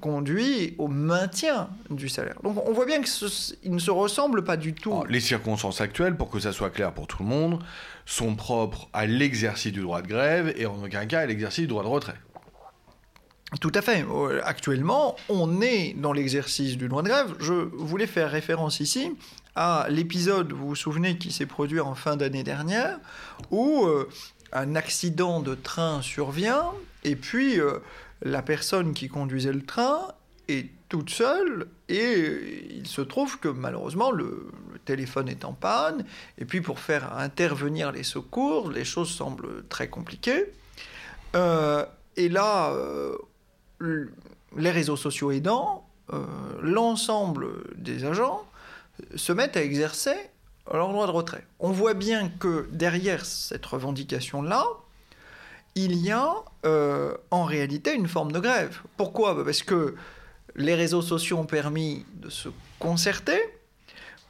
conduit 0.00 0.74
au 0.78 0.88
maintien 0.88 1.68
du 1.90 2.08
salaire. 2.08 2.36
Donc 2.42 2.62
on 2.68 2.72
voit 2.72 2.86
bien 2.86 3.00
qu'ils 3.00 3.72
ne 3.72 3.78
se 3.78 3.90
ressemblent 3.90 4.44
pas 4.44 4.56
du 4.56 4.74
tout. 4.74 5.04
les 5.08 5.20
circonstances 5.20 5.80
actuelles, 5.80 6.16
pour 6.16 6.30
que 6.30 6.38
ça 6.38 6.52
soit 6.52 6.70
clair 6.70 6.92
pour 6.92 7.06
tout 7.06 7.22
le 7.22 7.28
monde, 7.28 7.62
sont 8.06 8.34
propres 8.34 8.88
à 8.92 9.06
l'exercice 9.06 9.72
du 9.72 9.80
droit 9.80 10.02
de 10.02 10.08
grève 10.08 10.52
et 10.56 10.66
en 10.66 10.82
aucun 10.84 11.06
cas 11.06 11.20
à 11.20 11.26
l'exercice 11.26 11.60
du 11.60 11.68
droit 11.68 11.82
de 11.82 11.88
retrait. 11.88 12.16
Tout 13.60 13.72
à 13.74 13.82
fait. 13.82 14.04
Euh, 14.08 14.40
actuellement, 14.44 15.16
on 15.28 15.60
est 15.60 15.94
dans 15.94 16.12
l'exercice 16.12 16.76
du 16.76 16.88
droit 16.88 17.02
de 17.02 17.08
grève. 17.08 17.34
Je 17.40 17.52
voulais 17.52 18.06
faire 18.06 18.30
référence 18.30 18.80
ici 18.80 19.12
à 19.56 19.86
l'épisode, 19.88 20.52
vous 20.52 20.68
vous 20.68 20.74
souvenez, 20.74 21.16
qui 21.16 21.30
s'est 21.30 21.46
produit 21.46 21.78
en 21.78 21.94
fin 21.94 22.16
d'année 22.16 22.42
dernière, 22.42 22.98
où 23.52 23.84
euh, 23.84 24.08
un 24.52 24.74
accident 24.74 25.40
de 25.40 25.54
train 25.54 26.02
survient, 26.02 26.72
et 27.04 27.14
puis 27.14 27.60
euh, 27.60 27.78
la 28.22 28.42
personne 28.42 28.94
qui 28.94 29.08
conduisait 29.08 29.52
le 29.52 29.64
train 29.64 30.08
est 30.48 30.70
toute 30.88 31.10
seule 31.10 31.68
et 31.88 32.66
il 32.70 32.86
se 32.86 33.00
trouve 33.00 33.38
que 33.38 33.48
malheureusement 33.48 34.10
le, 34.10 34.50
téléphone 34.84 35.28
est 35.28 35.46
en 35.46 35.54
panne 35.54 36.04
et 36.36 36.44
puis 36.44 36.60
pour 36.60 36.78
faire 36.78 37.16
intervenir 37.16 37.90
les 37.90 38.02
secours, 38.02 38.70
les 38.70 38.84
choses 38.84 39.08
semblent 39.08 39.64
très 39.68 39.88
compliquées. 39.88 40.44
Et 42.16 42.28
là, 42.28 42.72
les 43.80 44.70
réseaux 44.70 44.96
sociaux 44.96 45.30
aidant, 45.30 45.86
euh, 46.12 46.24
l'ensemble 46.62 47.46
des 47.76 48.04
agents 48.04 48.44
se 49.16 49.32
mettent 49.32 49.56
à 49.56 49.62
exercer 49.62 50.16
leur 50.72 50.88
droit 50.88 51.06
de 51.06 51.12
retrait. 51.12 51.46
On 51.60 51.70
voit 51.70 51.94
bien 51.94 52.28
que 52.28 52.68
derrière 52.72 53.26
cette 53.26 53.66
revendication-là, 53.66 54.64
il 55.74 55.96
y 55.96 56.12
a 56.12 56.34
en 57.30 57.44
réalité 57.44 57.94
une 57.94 58.06
forme 58.06 58.32
de 58.32 58.38
grève. 58.38 58.80
Pourquoi? 58.96 59.34
Bah, 59.34 59.42
Parce 59.44 59.62
que 59.62 59.96
les 60.56 60.74
réseaux 60.74 61.02
sociaux 61.02 61.38
ont 61.38 61.46
permis 61.46 62.06
de 62.14 62.30
se 62.30 62.48
concerter 62.78 63.40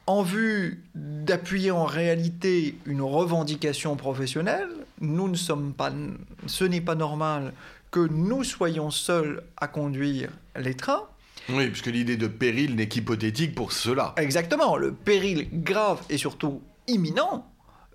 en 0.07 0.21
vue 0.21 0.83
d'appuyer 0.93 1.71
en 1.71 1.85
réalité 1.85 2.77
une 2.85 3.01
revendication 3.01 3.95
professionnelle. 3.95 4.69
Nous 5.01 5.27
ne 5.27 5.35
ce 5.35 6.63
n'est 6.63 6.81
pas 6.81 6.95
normal 6.95 7.53
que 7.95 8.01
nous 8.11 8.43
soyons 8.43 8.91
seuls 8.91 9.41
à 9.55 9.69
conduire 9.69 10.29
les 10.57 10.73
trains. 10.73 11.03
Oui, 11.47 11.69
puisque 11.69 11.85
l'idée 11.85 12.17
de 12.17 12.27
péril 12.27 12.75
n'est 12.75 12.89
qu'hypothétique 12.89 13.55
pour 13.55 13.71
cela. 13.71 14.13
Exactement, 14.17 14.75
le 14.75 14.91
péril 14.91 15.47
grave 15.63 16.01
et 16.09 16.17
surtout 16.17 16.61
imminent 16.87 17.49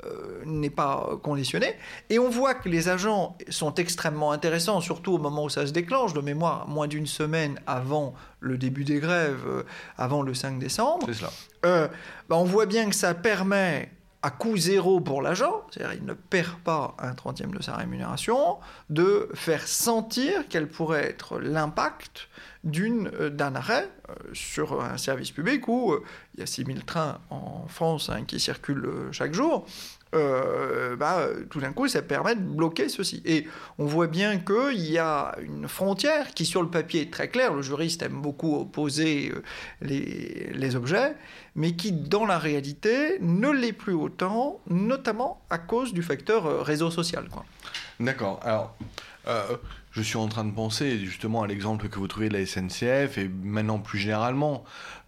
euh, 0.07 0.43
n'est 0.47 0.71
pas 0.71 1.07
conditionné. 1.23 1.75
Et 2.09 2.19
on 2.19 2.31
voit 2.31 2.55
que 2.55 2.71
les 2.71 2.89
agents 2.89 3.37
sont 3.51 3.75
extrêmement 3.75 4.33
intéressants, 4.33 4.81
surtout 4.81 5.13
au 5.13 5.19
moment 5.19 5.45
où 5.45 5.51
ça 5.51 5.67
se 5.67 5.73
déclenche, 5.73 6.15
de 6.15 6.23
mémoire, 6.23 6.67
moins 6.67 6.89
d'une 6.89 7.07
semaine 7.07 7.61
avant 7.67 8.15
le 8.41 8.57
début 8.57 8.85
des 8.85 9.01
grèves, 9.01 9.45
euh, 9.47 9.65
avant 9.99 10.23
le 10.23 10.33
5 10.33 10.59
décembre. 10.59 11.05
C'est 11.09 11.19
cela. 11.19 11.31
Euh, 11.67 11.89
bah, 12.31 12.37
on 12.37 12.45
voit 12.45 12.65
bien 12.65 12.89
que 12.89 12.97
ça 12.97 13.13
permet 13.13 13.91
à 14.23 14.31
coût 14.31 14.57
zéro 14.57 15.01
pour 15.01 15.23
l'agent, 15.23 15.65
c'est-à-dire 15.71 15.99
il 15.99 16.05
ne 16.05 16.13
perd 16.13 16.59
pas 16.59 16.95
un 16.99 17.15
trentième 17.15 17.53
de 17.55 17.63
sa 17.63 17.77
rémunération, 17.77 18.59
de 18.91 19.29
faire 19.35 19.67
sentir 19.67 20.45
quel 20.49 20.69
pourrait 20.69 21.05
être 21.05 21.39
l'impact 21.39 22.29
d'un 22.65 23.55
arrêt 23.55 23.89
sur 24.35 24.83
un 24.83 24.99
service 24.99 25.31
public 25.31 25.67
où 25.69 25.95
il 26.35 26.41
y 26.41 26.43
a 26.43 26.47
6000 26.47 26.85
trains 26.85 27.19
en 27.31 27.67
France 27.69 28.11
hein, 28.11 28.25
qui 28.27 28.39
circulent 28.39 29.09
chaque 29.13 29.33
jour. 29.33 29.67
Euh, 30.15 30.97
bah, 30.97 31.29
tout 31.51 31.61
d'un 31.61 31.73
coup, 31.73 31.87
ça 31.87 32.03
permet 32.03 32.35
de 32.35 32.41
bloquer 32.41 32.89
ceci. 32.89 33.23
Et 33.25 33.47
on 33.79 33.87
voit 33.87 34.09
bien 34.09 34.39
qu'il 34.39 34.81
y 34.81 34.99
a 34.99 35.37
une 35.41 35.69
frontière 35.69 36.35
qui, 36.35 36.45
sur 36.45 36.63
le 36.63 36.69
papier, 36.69 37.03
est 37.03 37.13
très 37.13 37.29
claire. 37.29 37.55
Le 37.55 37.63
juriste 37.63 38.03
aime 38.03 38.21
beaucoup 38.21 38.57
opposer 38.57 39.33
euh, 39.33 39.43
les, 39.83 40.77
objets, 40.77 41.15
mais 41.55 41.73
qui, 41.73 41.93
dans 41.93 42.27
la 42.27 42.39
réalité, 42.39 43.19
ne 43.21 43.51
l'est 43.51 43.73
plus 43.73 43.93
autant, 43.93 44.61
notamment 44.69 45.41
à 45.51 45.59
cause 45.59 45.93
du 45.93 46.03
facteur 46.03 46.47
euh, 46.47 46.63
réseau 46.63 46.91
social. 46.91 47.29
D'accord. 47.99 48.41
Alors, 48.43 48.77
je 49.91 50.03
suis 50.03 50.17
en 50.17 50.29
train 50.29 50.45
de 50.45 50.53
penser 50.53 50.99
justement 51.05 51.43
à 51.43 51.47
l'exemple 51.47 51.89
que 51.89 51.99
vous 51.99 52.07
trouvez 52.07 52.29
de 52.29 52.35
la 52.35 52.47
SNCF 52.47 53.19
et 53.19 53.29
maintenant 53.29 53.79
plus 53.79 53.99
généralement 53.99 54.65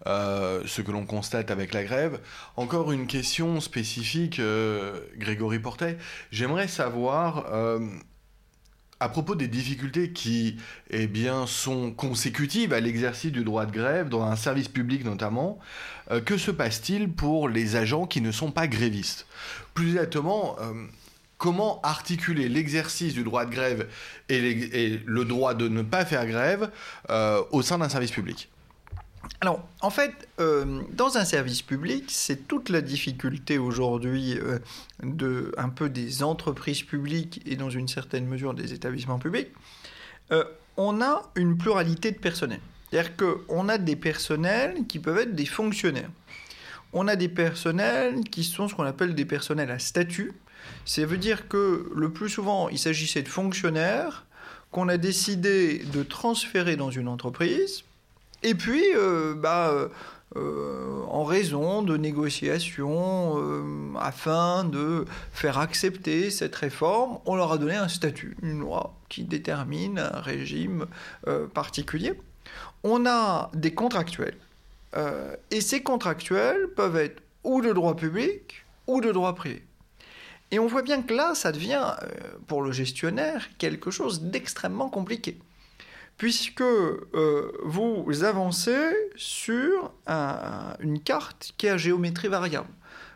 euh, 0.07 0.61
ce 0.65 0.81
que 0.81 0.91
l'on 0.91 1.05
constate 1.05 1.51
avec 1.51 1.73
la 1.73 1.83
grève. 1.83 2.19
Encore 2.57 2.91
une 2.91 3.07
question 3.07 3.61
spécifique, 3.61 4.39
euh, 4.39 4.99
Grégory 5.17 5.59
Portet. 5.59 5.97
J'aimerais 6.31 6.67
savoir 6.67 7.45
euh, 7.53 7.79
à 8.99 9.07
propos 9.07 9.35
des 9.35 9.47
difficultés 9.47 10.11
qui 10.11 10.57
eh 10.89 11.07
bien, 11.07 11.47
sont 11.47 11.91
consécutives 11.91 12.73
à 12.73 12.81
l'exercice 12.81 13.31
du 13.31 13.45
droit 13.45 13.65
de 13.65 13.71
grève 13.71 14.09
dans 14.09 14.23
un 14.23 14.35
service 14.35 14.67
public 14.67 15.05
notamment, 15.05 15.59
que 16.25 16.37
se 16.37 16.51
passe-t-il 16.51 17.11
pour 17.11 17.49
les 17.49 17.75
agents 17.75 18.05
qui 18.05 18.21
ne 18.21 18.31
sont 18.31 18.51
pas 18.51 18.67
grévistes? 18.67 19.25
Plus 19.73 19.89
exactement, 19.89 20.57
comment 21.43 21.81
articuler 21.81 22.47
l'exercice 22.47 23.13
du 23.13 23.25
droit 23.25 23.43
de 23.43 23.51
grève 23.51 23.89
et, 24.29 25.01
le 25.05 25.25
droit 25.25 25.53
de 25.53 25.67
ne 25.67 25.81
pas 25.81 26.05
faire 26.05 26.25
grève 26.25 26.71
euh, 27.09 27.43
au 27.51 27.61
sein 27.61 27.79
d'un 27.79 27.89
service 27.89 28.11
public 28.11 28.49
alors, 29.39 29.65
en 29.79 29.89
fait, 29.89 30.27
euh, 30.41 30.81
dans 30.91 31.17
un 31.17 31.23
service 31.23 31.61
public, 31.61 32.05
c'est 32.09 32.45
toute 32.47 32.67
la 32.67 32.81
difficulté 32.81 33.57
aujourd'hui 33.57 34.37
euh, 34.37 34.59
de 35.01 35.53
un 35.57 35.69
peu 35.69 35.89
des 35.89 36.23
entreprises 36.23 36.83
publiques 36.83 37.41
et 37.45 37.55
dans 37.55 37.69
une 37.69 37.87
certaine 37.87 38.25
mesure 38.25 38.53
des 38.53 38.73
établissements 38.73 39.19
publics. 39.19 39.49
on 40.75 41.01
a 41.01 41.23
une 41.35 41.57
pluralité 41.57 42.11
de 42.11 42.19
personnel. 42.19 42.59
C'est-à-dire 42.89 43.15
qu'on 43.17 43.69
a 43.69 43.77
des 43.77 43.95
personnels 43.95 44.85
qui 44.87 44.99
peuvent 44.99 45.19
être 45.19 45.35
des 45.35 45.45
fonctionnaires. 45.45 46.09
On 46.93 47.07
a 47.07 47.15
des 47.15 47.29
personnels 47.29 48.21
qui 48.29 48.43
sont 48.43 48.67
ce 48.67 48.75
qu'on 48.75 48.83
appelle 48.83 49.15
des 49.15 49.25
personnels 49.25 49.71
à 49.71 49.79
statut, 49.79 50.33
ça 50.85 51.05
veut 51.05 51.17
dire 51.17 51.47
que 51.47 51.91
le 51.93 52.11
plus 52.11 52.29
souvent, 52.29 52.69
il 52.69 52.79
s'agissait 52.79 53.21
de 53.21 53.27
fonctionnaires 53.27 54.25
qu'on 54.71 54.87
a 54.89 54.97
décidé 54.97 55.79
de 55.93 56.03
transférer 56.03 56.75
dans 56.75 56.89
une 56.89 57.07
entreprise, 57.07 57.83
et 58.43 58.55
puis, 58.55 58.83
euh, 58.95 59.33
bah, 59.35 59.73
euh, 60.35 61.03
en 61.07 61.23
raison 61.23 61.81
de 61.81 61.95
négociations 61.95 63.35
euh, 63.37 63.63
afin 63.99 64.65
de 64.65 65.05
faire 65.31 65.59
accepter 65.59 66.29
cette 66.29 66.55
réforme, 66.55 67.19
on 67.25 67.35
leur 67.35 67.53
a 67.53 67.57
donné 67.57 67.75
un 67.75 67.87
statut, 67.87 68.35
une 68.41 68.59
loi 68.59 68.95
qui 69.07 69.23
détermine 69.23 69.99
un 69.99 70.19
régime 70.19 70.85
particulier. 71.53 72.19
On 72.83 73.05
a 73.05 73.49
des 73.53 73.73
contractuels, 73.73 74.37
et 75.51 75.61
ces 75.61 75.81
contractuels 75.81 76.69
peuvent 76.75 76.97
être 76.97 77.21
ou 77.43 77.61
de 77.61 77.71
droit 77.73 77.95
public 77.95 78.65
ou 78.87 79.01
de 79.01 79.11
droit 79.11 79.35
privé. 79.35 79.63
Et 80.53 80.59
on 80.59 80.67
voit 80.67 80.83
bien 80.83 81.01
que 81.01 81.15
là, 81.15 81.33
ça 81.33 81.51
devient, 81.51 81.95
euh, 82.03 82.07
pour 82.45 82.61
le 82.61 82.71
gestionnaire, 82.71 83.49
quelque 83.57 83.89
chose 83.89 84.21
d'extrêmement 84.21 84.87
compliqué. 84.87 85.39
Puisque 86.17 86.61
euh, 86.61 87.51
vous 87.63 88.23
avancez 88.23 88.93
sur 89.15 89.91
une 90.07 90.99
carte 90.99 91.53
qui 91.57 91.67
a 91.67 91.75
géométrie 91.75 92.27
variable. 92.27 92.69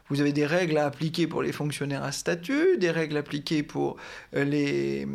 Vous 0.10 0.20
avez 0.20 0.32
des 0.32 0.48
règles 0.48 0.80
à 0.80 0.88
appliquer 0.88 1.28
pour 1.28 1.44
les 1.44 1.52
fonctionnaires 1.52 2.04
à 2.04 2.12
statut, 2.12 2.78
des 2.78 2.90
règles 2.90 3.18
appliquées 3.18 3.62
pour 3.62 3.98
euh, 4.36 4.44
les 4.44 5.08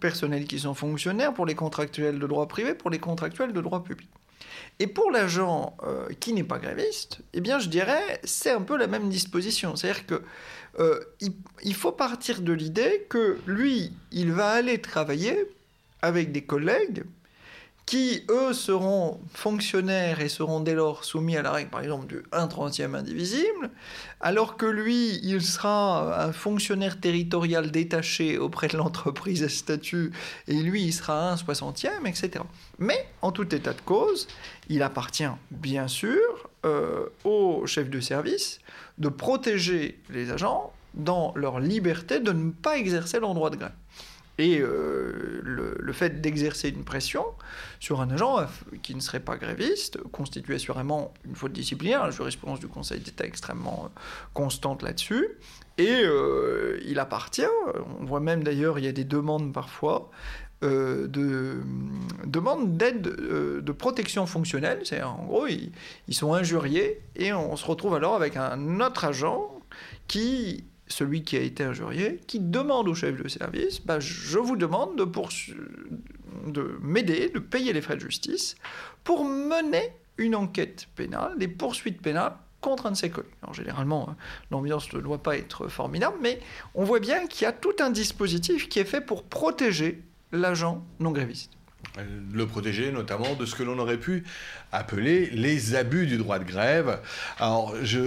personnels 0.00 0.46
qui 0.46 0.58
sont 0.58 0.74
fonctionnaires, 0.74 1.34
pour 1.34 1.46
les 1.46 1.54
contractuels 1.54 2.18
de 2.18 2.26
droit 2.26 2.48
privé, 2.48 2.74
pour 2.74 2.90
les 2.90 2.98
contractuels 2.98 3.52
de 3.52 3.60
droit 3.60 3.84
public. 3.84 4.08
Et 4.80 4.86
pour 4.86 5.10
l'agent 5.10 5.76
qui 6.20 6.32
n'est 6.32 6.44
pas 6.44 6.58
gréviste, 6.58 7.18
eh 7.32 7.40
bien, 7.40 7.58
je 7.58 7.68
dirais, 7.68 8.20
c'est 8.22 8.52
un 8.52 8.62
peu 8.62 8.76
la 8.76 8.86
même 8.86 9.08
disposition. 9.08 9.74
C'est-à-dire 9.74 10.06
que 10.06 10.22
euh, 10.78 11.00
il, 11.62 11.74
faut 11.74 11.92
partir 11.92 12.40
de 12.40 12.52
l'idée 12.52 13.06
que 13.08 13.38
lui, 13.46 13.92
il 14.12 14.32
va 14.32 14.50
aller 14.50 14.80
travailler 14.80 15.50
avec 16.02 16.30
des 16.30 16.42
collègues 16.42 17.02
qui, 17.88 18.22
eux, 18.28 18.52
seront 18.52 19.18
fonctionnaires 19.32 20.20
et 20.20 20.28
seront 20.28 20.60
dès 20.60 20.74
lors 20.74 21.04
soumis 21.04 21.38
à 21.38 21.42
la 21.42 21.52
règle, 21.52 21.70
par 21.70 21.80
exemple, 21.80 22.06
du 22.06 22.22
1 22.32 22.46
30e 22.46 22.94
indivisible, 22.94 23.70
alors 24.20 24.58
que 24.58 24.66
lui, 24.66 25.18
il 25.22 25.40
sera 25.40 26.26
un 26.26 26.32
fonctionnaire 26.34 27.00
territorial 27.00 27.70
détaché 27.70 28.36
auprès 28.36 28.68
de 28.68 28.76
l'entreprise 28.76 29.42
à 29.42 29.48
statut, 29.48 30.12
et 30.48 30.60
lui, 30.60 30.82
il 30.82 30.92
sera 30.92 31.32
un 31.32 31.36
60e, 31.36 32.04
etc. 32.04 32.44
Mais, 32.78 33.08
en 33.22 33.32
tout 33.32 33.54
état 33.54 33.72
de 33.72 33.80
cause, 33.80 34.28
il 34.68 34.82
appartient, 34.82 35.24
bien 35.50 35.88
sûr, 35.88 36.20
euh, 36.66 37.06
au 37.24 37.66
chef 37.66 37.88
de 37.88 38.00
service 38.00 38.60
de 38.98 39.08
protéger 39.08 39.98
les 40.10 40.30
agents 40.30 40.74
dans 40.92 41.32
leur 41.36 41.58
liberté 41.58 42.20
de 42.20 42.32
ne 42.32 42.50
pas 42.50 42.76
exercer 42.76 43.18
leur 43.18 43.32
droit 43.32 43.48
de 43.48 43.56
grève. 43.56 43.72
Et 44.38 44.60
euh, 44.60 45.40
le, 45.42 45.92
fait 45.92 46.20
d'exercer 46.20 46.68
une 46.68 46.84
pression 46.84 47.24
sur 47.80 48.00
un 48.00 48.10
agent 48.10 48.46
qui 48.82 48.94
ne 48.94 49.00
serait 49.00 49.20
pas 49.20 49.36
gréviste 49.36 49.98
constitue 50.12 50.54
assurément 50.54 51.12
une 51.24 51.34
faute 51.34 51.52
disciplinaire. 51.52 52.04
La 52.04 52.12
jurisprudence 52.12 52.60
du 52.60 52.68
Conseil 52.68 53.00
d'État 53.00 53.24
est 53.24 53.28
extrêmement 53.28 53.86
euh, 53.86 54.00
constante 54.34 54.82
là-dessus. 54.84 55.28
Et 55.76 56.02
euh, 56.04 56.78
il 56.86 57.00
appartient, 57.00 57.42
on 58.00 58.04
voit 58.04 58.20
même 58.20 58.44
d'ailleurs, 58.44 58.78
il 58.78 58.84
y 58.84 58.88
a 58.88 58.92
des 58.92 59.04
demandes 59.04 59.52
parfois, 59.52 60.10
de 60.60 61.60
demandes 62.24 62.76
d'aide 62.76 63.02
de 63.02 63.72
protection 63.72 64.26
fonctionnelle. 64.26 64.80
C'est 64.84 65.02
en 65.02 65.24
gros, 65.24 65.46
ils, 65.46 65.70
sont 66.14 66.34
injuriés 66.34 67.00
et 67.14 67.32
on 67.32 67.54
se 67.54 67.64
retrouve 67.64 67.94
alors 67.94 68.16
avec 68.16 68.36
un 68.36 68.80
autre 68.80 69.04
agent 69.04 69.52
qui 70.08 70.64
celui 70.88 71.22
qui 71.22 71.36
a 71.36 71.40
été 71.40 71.64
injurié, 71.64 72.20
qui 72.26 72.40
demande 72.40 72.88
au 72.88 72.94
chef 72.94 73.20
de 73.22 73.28
service, 73.28 73.80
bah, 73.80 74.00
je 74.00 74.38
vous 74.38 74.56
demande 74.56 74.96
de, 74.96 75.04
de 76.50 76.78
m'aider, 76.80 77.28
de 77.28 77.38
payer 77.38 77.72
les 77.72 77.80
frais 77.80 77.96
de 77.96 78.00
justice, 78.00 78.56
pour 79.04 79.24
mener 79.24 79.92
une 80.16 80.34
enquête 80.34 80.88
pénale, 80.96 81.38
des 81.38 81.48
poursuites 81.48 82.02
pénales 82.02 82.34
contre 82.60 82.86
un 82.86 82.90
de 82.92 82.96
ses 82.96 83.10
collègues. 83.10 83.30
Alors, 83.42 83.54
généralement, 83.54 84.10
hein, 84.10 84.16
l'ambiance 84.50 84.92
ne 84.92 85.00
doit 85.00 85.22
pas 85.22 85.36
être 85.36 85.68
formidable, 85.68 86.16
mais 86.20 86.40
on 86.74 86.84
voit 86.84 87.00
bien 87.00 87.26
qu'il 87.26 87.44
y 87.44 87.46
a 87.46 87.52
tout 87.52 87.76
un 87.80 87.90
dispositif 87.90 88.68
qui 88.68 88.80
est 88.80 88.84
fait 88.84 89.00
pour 89.00 89.22
protéger 89.24 90.02
l'agent 90.32 90.84
non 91.00 91.12
gréviste. 91.12 91.52
le 92.32 92.46
protéger 92.46 92.92
notamment 92.92 93.34
de 93.34 93.46
ce 93.46 93.54
que 93.54 93.62
l'on 93.62 93.78
aurait 93.78 93.98
pu 93.98 94.24
appeler 94.72 95.30
les 95.30 95.74
abus 95.74 96.06
du 96.06 96.18
droit 96.18 96.38
de 96.38 96.44
grève. 96.44 97.00
Alors, 97.38 97.74
je, 97.82 97.98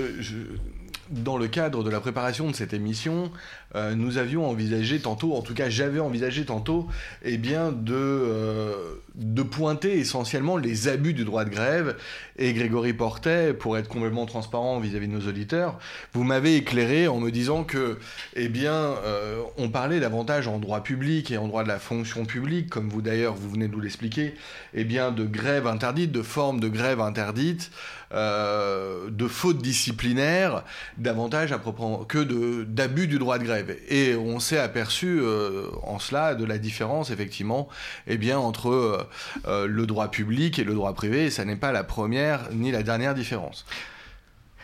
dans 1.12 1.38
le 1.38 1.48
cadre 1.48 1.84
de 1.84 1.90
la 1.90 2.00
préparation 2.00 2.50
de 2.50 2.56
cette 2.56 2.74
émission, 2.74 3.32
euh, 3.76 3.96
nous 3.96 4.18
avions 4.18 4.50
envisagé 4.50 5.00
tantôt, 5.00 5.36
en 5.36 5.42
tout 5.42 5.54
cas 5.54 5.70
j'avais 5.70 6.00
envisagé 6.00 6.46
tantôt, 6.46 6.88
eh 7.24 7.38
bien 7.38 7.72
de, 7.72 7.94
euh, 7.94 8.74
de 9.16 9.44
pointer 9.44 10.00
essentiellement 10.00 10.58
les 10.58 10.88
abus 10.88 11.14
du 11.14 11.26
droit 11.26 11.46
de 11.46 11.50
grève. 11.50 11.98
Et 12.38 12.54
Grégory 12.54 12.94
Portet, 12.94 13.54
pour 13.54 13.78
être 13.78 13.88
complètement 13.88 14.26
transparent 14.26 14.80
vis-à-vis 14.80 15.08
de 15.08 15.14
nos 15.14 15.28
auditeurs, 15.28 15.78
vous 16.14 16.24
m'avez 16.24 16.56
éclairé 16.56 17.08
en 17.08 17.20
me 17.20 17.30
disant 17.30 17.64
que, 17.64 18.00
eh 18.36 18.48
bien, 18.48 18.74
euh, 18.74 19.42
on 19.58 19.70
parlait 19.70 20.00
davantage 20.00 20.48
en 20.48 20.60
droit 20.60 20.82
public 20.82 21.30
et 21.32 21.38
en 21.38 21.48
droit 21.48 21.64
de 21.64 21.68
la 21.68 21.80
fonction 21.80 22.26
publique, 22.26 22.70
comme 22.70 22.90
vous 22.90 23.02
d'ailleurs 23.02 23.36
vous 23.36 23.50
venez 23.52 23.68
de 23.68 23.74
nous 23.74 23.82
l'expliquer, 23.82 24.34
eh 24.74 24.86
bien, 24.86 25.12
de 25.12 25.26
grève 25.26 25.68
interdite, 25.68 26.12
de 26.12 26.22
forme 26.22 26.60
de 26.60 26.68
grève 26.68 27.02
interdite. 27.02 27.72
De 28.14 29.28
faute 29.28 29.62
disciplinaire 29.62 30.64
davantage 30.98 31.52
à 31.52 31.58
propos 31.58 32.06
que 32.06 32.64
d'abus 32.64 33.08
du 33.08 33.20
droit 33.20 33.38
de 33.38 33.44
grève. 33.44 33.76
Et 33.90 34.16
on 34.16 34.40
s'est 34.40 34.60
aperçu 34.60 35.20
euh, 35.22 35.68
en 35.84 36.00
cela 36.00 36.36
de 36.36 36.46
la 36.46 36.58
différence, 36.58 37.12
effectivement, 37.12 37.68
eh 38.08 38.18
bien, 38.18 38.40
entre 38.40 38.70
euh, 38.70 39.10
euh, 39.48 39.68
le 39.68 39.86
droit 39.86 40.10
public 40.10 40.60
et 40.60 40.64
le 40.64 40.74
droit 40.74 40.94
privé. 40.94 41.30
Ça 41.30 41.46
n'est 41.46 41.56
pas 41.56 41.72
la 41.72 41.84
première 41.84 42.52
ni 42.52 42.72
la 42.72 42.84
dernière 42.84 43.14
différence. 43.14 43.66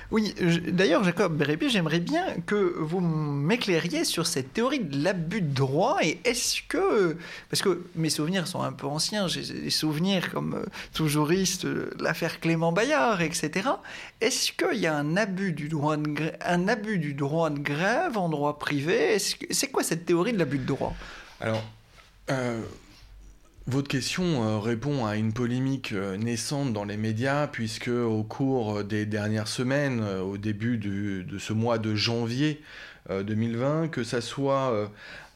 Oui, 0.10 0.34
d'ailleurs, 0.70 1.04
Jacob 1.04 1.36
Bérébi, 1.36 1.70
j'aimerais 1.70 2.00
bien 2.00 2.36
que 2.46 2.56
vous 2.56 3.02
m'éclairiez 3.02 4.06
sur 4.06 4.26
cette 4.26 4.54
théorie 4.54 4.80
de 4.80 5.04
l'abus 5.04 5.42
de 5.42 5.54
droit. 5.54 5.98
Et 6.02 6.20
est-ce 6.24 6.62
que. 6.68 7.18
Parce 7.50 7.62
que 7.62 7.84
mes 7.96 8.10
souvenirs 8.10 8.48
sont 8.48 8.62
un 8.62 8.72
peu 8.72 8.88
anciens, 8.88 9.28
j'ai 9.28 9.42
des 9.42 9.70
souvenirs 9.70 10.32
comme 10.32 10.56
euh, 10.56 10.66
tout 10.94 11.10
juriste, 11.10 11.66
euh, 11.66 11.92
l'affaire 12.00 12.40
Clément 12.40 12.72
Bayard, 12.72 13.22
etc. 13.22 13.70
Est-ce 14.22 14.54
qu'il 14.54 14.80
y 14.80 14.88
a 14.88 14.96
un 14.96 15.18
abus, 15.18 15.52
du 15.52 15.68
droit 15.68 15.98
de 15.98 16.08
grève, 16.08 16.38
un 16.46 16.70
abus 16.70 17.00
du 17.00 17.14
droit 17.14 17.50
de 17.50 17.60
grève 17.60 18.18
en 18.18 18.30
droit 18.30 18.60
privé? 18.60 19.18
C'est 19.20 19.68
quoi 19.68 19.84
cette 19.84 20.06
théorie 20.06 20.32
de 20.32 20.40
l'abus 20.40 20.60
de 20.60 20.66
droit? 20.66 20.96
Alors. 21.42 21.64
Euh, 22.30 22.62
votre 23.68 23.90
question 23.90 24.44
euh, 24.44 24.60
répond 24.60 25.06
à 25.06 25.18
une 25.18 25.34
polémique 25.34 25.92
euh, 25.92 26.16
naissante 26.16 26.72
dans 26.72 26.86
les 26.86 26.96
médias, 26.96 27.48
puisque 27.48 27.90
au 27.90 28.24
cours 28.24 28.86
des 28.86 29.06
dernières 29.06 29.50
semaines, 29.50 30.00
euh, 30.02 30.22
au 30.22 30.38
début 30.38 30.78
de 30.78 31.38
ce 31.38 31.52
mois 31.52 31.78
de 31.78 31.94
janvier 31.94 32.62
2020, 33.10 33.88
que 33.88 34.04
ça 34.04 34.20
soit 34.20 34.92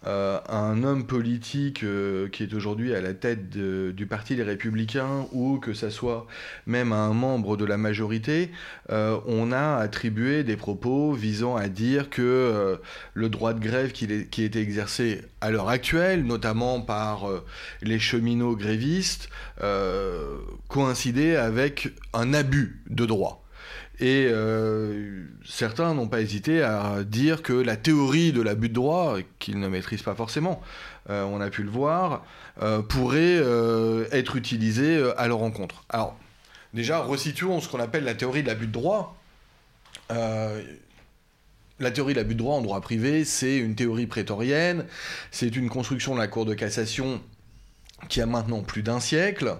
euh, 0.07 0.39
un 0.49 0.81
homme 0.81 1.05
politique 1.05 1.83
euh, 1.83 2.27
qui 2.27 2.41
est 2.41 2.55
aujourd'hui 2.55 2.95
à 2.95 3.01
la 3.01 3.13
tête 3.13 3.49
du 3.49 4.07
Parti 4.07 4.35
des 4.35 4.41
Républicains 4.41 5.27
ou 5.31 5.59
que 5.59 5.75
ça 5.75 5.91
soit 5.91 6.25
même 6.65 6.91
un 6.91 7.13
membre 7.13 7.55
de 7.55 7.65
la 7.65 7.77
majorité, 7.77 8.49
euh, 8.89 9.19
on 9.27 9.51
a 9.51 9.75
attribué 9.75 10.43
des 10.43 10.57
propos 10.57 11.13
visant 11.13 11.55
à 11.55 11.67
dire 11.67 12.09
que 12.09 12.79
le 13.13 13.29
droit 13.29 13.53
de 13.53 13.59
grève 13.59 13.91
qui, 13.91 14.05
est, 14.05 14.27
qui 14.29 14.43
est 14.43 14.55
exercé 14.55 15.21
à 15.39 15.51
l'heure 15.51 15.69
actuelle, 15.69 16.25
notamment 16.25 16.81
par 16.81 17.27
les 17.81 17.99
cheminots 17.99 18.55
grévistes, 18.55 19.29
coïncidait 20.67 21.35
avec 21.35 21.89
un 22.13 22.33
abus 22.33 22.81
de 22.89 23.05
droit. 23.05 23.40
Et 24.01 24.25
euh, 24.27 25.25
certains 25.45 25.93
n'ont 25.93 26.07
pas 26.07 26.21
hésité 26.21 26.63
à 26.63 27.03
dire 27.03 27.43
que 27.43 27.53
la 27.53 27.77
théorie 27.77 28.31
de 28.31 28.41
l'abus 28.41 28.69
de 28.69 28.73
droit, 28.73 29.17
qu'ils 29.37 29.59
ne 29.59 29.67
maîtrisent 29.67 30.01
pas 30.01 30.15
forcément, 30.15 30.59
euh, 31.11 31.23
on 31.23 31.39
a 31.39 31.51
pu 31.51 31.61
le 31.61 31.69
voir, 31.69 32.25
euh, 32.63 32.81
pourrait 32.81 33.39
être 34.11 34.35
utilisée 34.35 35.11
à 35.17 35.27
leur 35.27 35.43
encontre. 35.43 35.85
Alors, 35.89 36.17
déjà, 36.73 36.99
resituons 37.03 37.61
ce 37.61 37.69
qu'on 37.69 37.79
appelle 37.79 38.03
la 38.03 38.15
théorie 38.15 38.41
de 38.41 38.47
l'abus 38.47 38.65
de 38.67 38.71
droit. 38.71 39.15
la 40.09 41.91
théorie 41.91 42.13
de 42.13 42.19
l'abus 42.19 42.33
de 42.33 42.39
droit 42.39 42.55
en 42.55 42.61
droit 42.61 42.81
privé, 42.81 43.23
c'est 43.23 43.57
une 43.57 43.75
théorie 43.75 44.07
prétorienne, 44.07 44.85
c'est 45.29 45.55
une 45.55 45.69
construction 45.69 46.15
de 46.15 46.19
la 46.19 46.27
Cour 46.27 46.45
de 46.45 46.55
cassation 46.55 47.21
qui 48.09 48.21
a 48.21 48.25
maintenant 48.25 48.61
plus 48.61 48.83
d'un 48.83 48.99
siècle, 48.99 49.55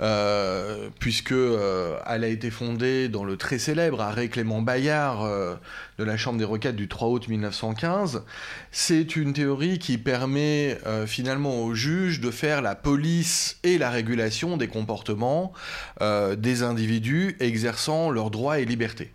euh, 0.00 0.88
puisque 0.98 1.32
euh, 1.32 1.98
elle 2.06 2.24
a 2.24 2.28
été 2.28 2.50
fondée 2.50 3.08
dans 3.08 3.24
le 3.24 3.36
très 3.36 3.58
célèbre 3.58 4.00
arrêt 4.00 4.28
Clément 4.28 4.62
Bayard 4.62 5.24
euh, 5.24 5.54
de 5.98 6.04
la 6.04 6.16
Chambre 6.16 6.38
des 6.38 6.44
requêtes 6.44 6.76
du 6.76 6.88
3 6.88 7.08
août 7.08 7.28
1915. 7.28 8.24
C'est 8.72 9.16
une 9.16 9.32
théorie 9.32 9.78
qui 9.78 9.98
permet 9.98 10.78
finalement 11.06 11.62
aux 11.62 11.74
juges 11.74 12.20
de 12.20 12.30
faire 12.30 12.62
la 12.62 12.74
police 12.74 13.58
et 13.62 13.78
la 13.78 13.90
régulation 13.90 14.56
des 14.56 14.66
comportements 14.66 15.52
des 16.00 16.62
individus 16.64 17.36
exerçant 17.38 18.10
leurs 18.10 18.30
droits 18.30 18.58
et 18.58 18.64
libertés. 18.64 19.12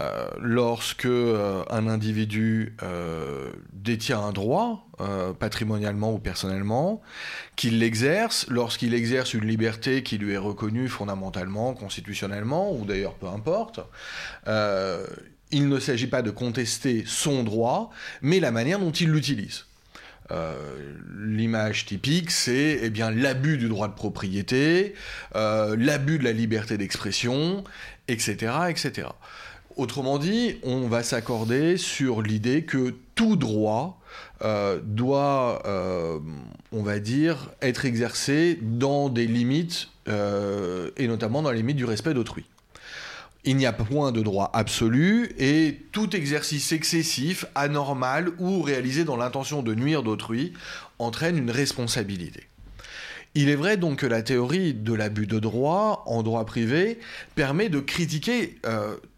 Euh, 0.00 0.28
lorsque 0.40 1.06
euh, 1.06 1.64
un 1.70 1.88
individu 1.88 2.76
euh, 2.82 3.50
détient 3.72 4.20
un 4.20 4.32
droit, 4.32 4.84
patrimonialement 5.38 6.12
ou 6.12 6.18
personnellement, 6.18 7.00
qu'il 7.54 7.78
l'exerce, 7.78 8.46
lorsqu'il 8.48 8.94
exerce 8.94 9.32
une 9.32 9.44
liberté 9.44 10.02
qui 10.02 10.18
lui 10.18 10.32
est 10.32 10.38
reconnue 10.38 10.88
fondamentalement, 10.88 11.72
constitutionnellement, 11.72 12.74
ou 12.74 12.84
d'ailleurs 12.84 13.14
peu 13.14 13.28
importe, 13.28 13.78
il 15.52 15.68
ne 15.68 15.78
s'agit 15.78 16.08
pas 16.08 16.22
de 16.22 16.32
contester 16.32 17.04
son 17.06 17.44
droit, 17.44 17.90
mais 18.22 18.40
la 18.40 18.50
manière 18.50 18.80
dont 18.80 18.90
il 18.90 19.12
l'utilise. 19.12 19.66
l'image 21.16 21.86
typique, 21.86 22.32
c'est 22.32 22.80
eh 22.82 22.90
bien 22.90 23.12
l'abus 23.12 23.56
du 23.56 23.68
droit 23.68 23.86
de 23.86 23.94
propriété, 23.94 24.94
l'abus 25.36 26.18
de 26.18 26.24
la 26.24 26.32
liberté 26.32 26.76
d'expression, 26.76 27.62
etc., 28.08 28.52
etc. 28.68 29.06
Autrement 29.78 30.18
dit, 30.18 30.56
on 30.64 30.88
va 30.88 31.04
s'accorder 31.04 31.76
sur 31.76 32.20
l'idée 32.20 32.64
que 32.64 32.96
tout 33.14 33.36
droit 33.36 34.00
euh, 34.42 34.80
doit, 34.82 35.62
euh, 35.66 36.18
on 36.72 36.82
va 36.82 36.98
dire, 36.98 37.50
être 37.62 37.84
exercé 37.84 38.58
dans 38.60 39.08
des 39.08 39.28
limites, 39.28 39.90
euh, 40.08 40.90
et 40.96 41.06
notamment 41.06 41.42
dans 41.42 41.52
les 41.52 41.58
limites 41.58 41.76
du 41.76 41.84
respect 41.84 42.12
d'autrui. 42.12 42.44
Il 43.44 43.56
n'y 43.56 43.66
a 43.66 43.72
point 43.72 44.10
de 44.10 44.20
droit 44.20 44.50
absolu 44.52 45.30
et 45.38 45.78
tout 45.92 46.16
exercice 46.16 46.72
excessif, 46.72 47.46
anormal 47.54 48.32
ou 48.40 48.62
réalisé 48.62 49.04
dans 49.04 49.16
l'intention 49.16 49.62
de 49.62 49.76
nuire 49.76 50.02
d'autrui 50.02 50.54
entraîne 50.98 51.38
une 51.38 51.52
responsabilité. 51.52 52.48
Il 53.36 53.48
est 53.48 53.54
vrai 53.54 53.76
donc 53.76 54.00
que 54.00 54.06
la 54.06 54.22
théorie 54.22 54.74
de 54.74 54.92
l'abus 54.92 55.28
de 55.28 55.38
droit 55.38 56.02
en 56.06 56.24
droit 56.24 56.44
privé 56.46 56.98
permet 57.36 57.68
de 57.68 57.78
critiquer 57.78 58.58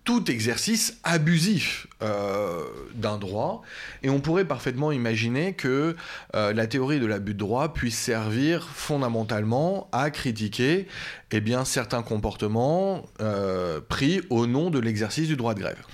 tout 0.05 0.30
exercice 0.30 0.98
abusif 1.05 1.86
euh, 2.03 2.64
d'un 2.94 3.18
droit. 3.18 3.62
Et 4.03 4.11
on 4.11 4.20
pourrait 4.20 4.44
parfaitement 4.44 4.92
imaginer 4.92 5.53
que 5.53 5.96
euh, 6.34 6.53
la 6.53 6.66
théorie 6.66 7.01
de 7.01 7.07
l'abus 7.07 7.34
de 7.34 7.38
droit 7.38 7.72
puisse 7.72 7.98
servir 7.98 8.66
fondamentalement 8.68 9.88
à 9.92 10.11
critiquer 10.11 10.88
eh 11.32 11.42
certains 11.64 12.03
comportements 12.03 13.07
euh, 13.20 13.80
pris 13.86 14.22
au 14.30 14.46
nom 14.46 14.70
de 14.70 14.78
l'exercice 14.78 15.28
du 15.28 15.36
droit 15.36 15.55
de 15.55 15.61
grève. 15.61 15.84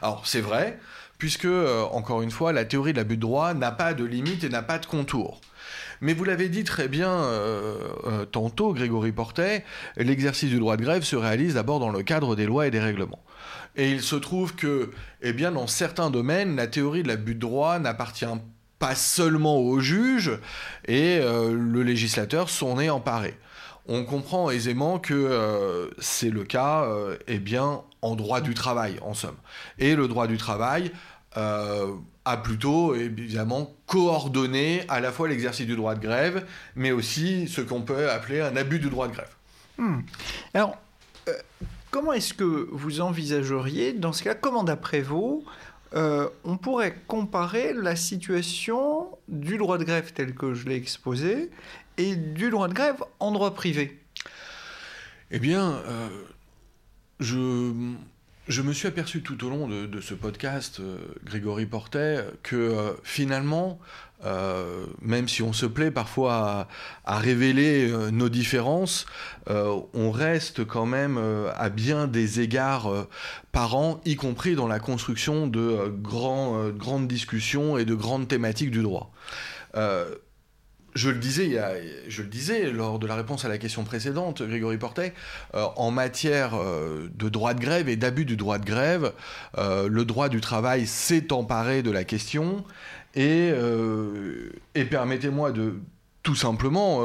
Alors 0.00 0.26
c'est 0.26 0.40
vrai, 0.40 0.78
puisque, 1.18 1.48
encore 1.92 2.22
une 2.22 2.30
fois, 2.30 2.52
la 2.52 2.64
théorie 2.64 2.92
de 2.92 2.98
l'abus 2.98 3.16
de 3.16 3.22
droit 3.22 3.54
n'a 3.54 3.72
pas 3.72 3.94
de 3.94 4.04
limite 4.04 4.44
et 4.44 4.48
n'a 4.48 4.62
pas 4.62 4.78
de 4.78 4.86
contour. 4.86 5.40
Mais 6.00 6.14
vous 6.14 6.24
l'avez 6.24 6.48
dit 6.48 6.64
très 6.64 6.88
bien 6.88 7.24
tantôt, 8.32 8.72
Grégory 8.72 9.12
Portet, 9.12 9.64
l'exercice 9.96 10.50
du 10.50 10.58
droit 10.58 10.76
de 10.76 10.82
grève 10.82 11.02
se 11.02 11.16
réalise 11.16 11.54
d'abord 11.54 11.80
dans 11.80 11.90
le 11.90 12.02
cadre 12.02 12.36
des 12.36 12.46
lois 12.46 12.66
et 12.66 12.70
des 12.70 12.80
règlements. 12.80 13.22
Et 13.76 13.90
il 13.90 14.02
se 14.02 14.16
trouve 14.16 14.54
que, 14.54 14.90
eh 15.22 15.32
bien, 15.32 15.52
dans 15.52 15.66
certains 15.66 16.10
domaines, 16.10 16.56
la 16.56 16.66
théorie 16.66 17.02
de 17.02 17.08
l'abus 17.08 17.34
de 17.34 17.40
droit 17.40 17.78
n'appartient 17.78 18.26
pas 18.78 18.94
seulement 18.94 19.58
aux 19.58 19.80
juges, 19.80 20.38
et 20.86 21.18
euh, 21.20 21.54
le 21.54 21.82
législateur 21.82 22.48
s'en 22.48 22.78
est 22.78 22.90
emparé. 22.90 23.34
On 23.88 24.04
comprend 24.04 24.50
aisément 24.50 24.98
que 24.98 25.14
euh, 25.14 25.88
c'est 25.98 26.30
le 26.30 26.44
cas, 26.44 26.84
euh, 26.84 27.16
eh 27.28 27.38
bien, 27.38 27.82
en 28.02 28.16
droit 28.16 28.40
du 28.40 28.54
travail, 28.54 28.98
en 29.02 29.14
somme. 29.14 29.36
Et 29.78 29.94
le 29.94 30.08
droit 30.08 30.26
du 30.26 30.36
travail 30.36 30.90
a 31.36 32.36
plutôt, 32.38 32.94
évidemment, 32.94 33.72
coordonné 33.86 34.84
à 34.88 35.00
la 35.00 35.12
fois 35.12 35.28
l'exercice 35.28 35.66
du 35.66 35.76
droit 35.76 35.94
de 35.94 36.00
grève, 36.00 36.46
mais 36.74 36.90
aussi 36.90 37.46
ce 37.46 37.60
qu'on 37.60 37.82
peut 37.82 38.10
appeler 38.10 38.40
un 38.40 38.56
abus 38.56 38.78
du 38.78 38.90
droit 38.90 39.06
de 39.06 39.12
grève. 39.12 39.34
Hmm. 39.78 40.00
Alors, 40.54 40.76
comment 41.90 42.12
est-ce 42.12 42.34
que 42.34 42.68
vous 42.72 43.00
envisageriez, 43.00 43.92
dans 43.92 44.12
ce 44.12 44.22
cas, 44.22 44.34
comment 44.34 44.64
d'après 44.64 45.00
vous, 45.00 45.44
euh, 45.94 46.28
on 46.44 46.56
pourrait 46.56 46.96
comparer 47.06 47.72
la 47.72 47.96
situation 47.96 49.08
du 49.28 49.56
droit 49.56 49.78
de 49.78 49.84
grève 49.84 50.12
tel 50.12 50.34
que 50.34 50.52
je 50.52 50.66
l'ai 50.66 50.74
exposé 50.74 51.50
et 51.96 52.16
du 52.16 52.50
droit 52.50 52.68
de 52.68 52.74
grève 52.74 53.02
en 53.20 53.32
droit 53.32 53.54
privé? 53.54 53.98
Eh 55.30 55.38
bien, 55.38 55.80
euh, 55.86 56.08
je 57.20 57.72
je 58.48 58.62
me 58.62 58.72
suis 58.72 58.86
aperçu 58.88 59.22
tout 59.22 59.44
au 59.44 59.50
long 59.50 59.68
de, 59.68 60.00
ce 60.00 60.14
podcast, 60.14 60.80
Grégory 61.24 61.66
Portet, 61.66 62.24
que 62.42 62.96
finalement, 63.02 63.78
même 65.02 65.28
si 65.28 65.42
on 65.42 65.52
se 65.52 65.66
plaît 65.66 65.90
parfois 65.90 66.68
à, 67.04 67.18
révéler 67.18 67.92
nos 68.12 68.28
différences, 68.28 69.06
on 69.48 70.10
reste 70.10 70.64
quand 70.64 70.86
même 70.86 71.20
à 71.56 71.68
bien 71.70 72.06
des 72.06 72.40
égards 72.40 73.08
parents, 73.52 74.00
y 74.04 74.16
compris 74.16 74.54
dans 74.54 74.68
la 74.68 74.78
construction 74.78 75.46
de 75.46 75.92
grandes 76.00 77.08
discussions 77.08 77.78
et 77.78 77.84
de 77.84 77.94
grandes 77.94 78.28
thématiques 78.28 78.70
du 78.70 78.82
droit 78.82 79.12
je 80.96 81.10
le 81.10 81.18
disais, 81.18 81.60
je 82.08 82.22
le 82.22 82.28
disais 82.28 82.70
lors 82.70 82.98
de 82.98 83.06
la 83.06 83.14
réponse 83.14 83.44
à 83.44 83.48
la 83.48 83.58
question 83.58 83.84
précédente, 83.84 84.42
Grégory 84.42 84.78
Portet, 84.78 85.12
euh, 85.54 85.66
en 85.76 85.90
matière 85.90 86.54
euh, 86.54 87.08
de 87.14 87.28
droit 87.28 87.54
de 87.54 87.60
grève 87.60 87.88
et 87.88 87.96
d'abus 87.96 88.24
du 88.24 88.36
droit 88.36 88.58
de 88.58 88.64
grève, 88.64 89.12
euh, 89.58 89.88
le 89.88 90.04
droit 90.04 90.28
du 90.28 90.40
travail 90.40 90.86
s'est 90.86 91.32
emparé 91.32 91.82
de 91.82 91.90
la 91.90 92.04
question 92.04 92.64
et, 93.14 93.50
et 94.74 94.84
permettez-moi 94.84 95.50
de 95.50 95.80
tout 96.22 96.34
simplement 96.34 97.00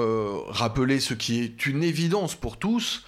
rappeler 0.50 1.00
ce 1.00 1.14
qui 1.14 1.40
est 1.40 1.66
une 1.66 1.84
évidence 1.84 2.36
pour 2.36 2.58
tous, 2.58 3.06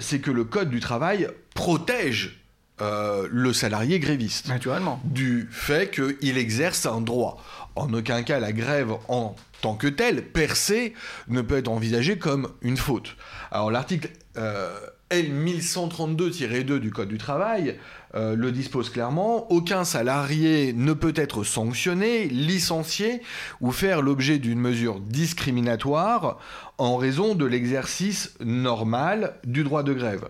c'est 0.00 0.20
que 0.20 0.30
le 0.30 0.44
Code 0.44 0.70
du 0.70 0.80
travail 0.80 1.28
protège 1.54 2.40
le 2.80 3.52
salarié 3.52 4.00
gréviste. 4.00 4.48
Naturellement. 4.48 5.02
Du 5.04 5.48
fait 5.50 5.90
qu'il 5.90 6.38
exerce 6.38 6.86
un 6.86 7.02
droit. 7.02 7.44
En 7.76 7.92
aucun 7.92 8.22
cas 8.22 8.40
la 8.40 8.52
grève 8.52 8.94
en 9.08 9.36
tant 9.64 9.76
que 9.76 9.86
tel, 9.86 10.26
percé, 10.26 10.92
ne 11.28 11.40
peut 11.40 11.56
être 11.56 11.68
envisagé 11.68 12.18
comme 12.18 12.50
une 12.60 12.76
faute. 12.76 13.16
Alors 13.50 13.70
l'article 13.70 14.10
euh, 14.36 14.78
L1132-2 15.10 16.74
du 16.74 16.90
Code 16.90 17.08
du 17.08 17.16
travail 17.16 17.78
euh, 18.14 18.36
le 18.36 18.52
dispose 18.52 18.90
clairement, 18.90 19.50
aucun 19.50 19.84
salarié 19.84 20.74
ne 20.74 20.92
peut 20.92 21.14
être 21.16 21.44
sanctionné, 21.44 22.26
licencié 22.26 23.22
ou 23.62 23.72
faire 23.72 24.02
l'objet 24.02 24.38
d'une 24.38 24.60
mesure 24.60 25.00
discriminatoire 25.00 26.38
en 26.76 26.98
raison 26.98 27.34
de 27.34 27.46
l'exercice 27.46 28.34
normal 28.44 29.36
du 29.44 29.64
droit 29.64 29.82
de 29.82 29.94
grève. 29.94 30.28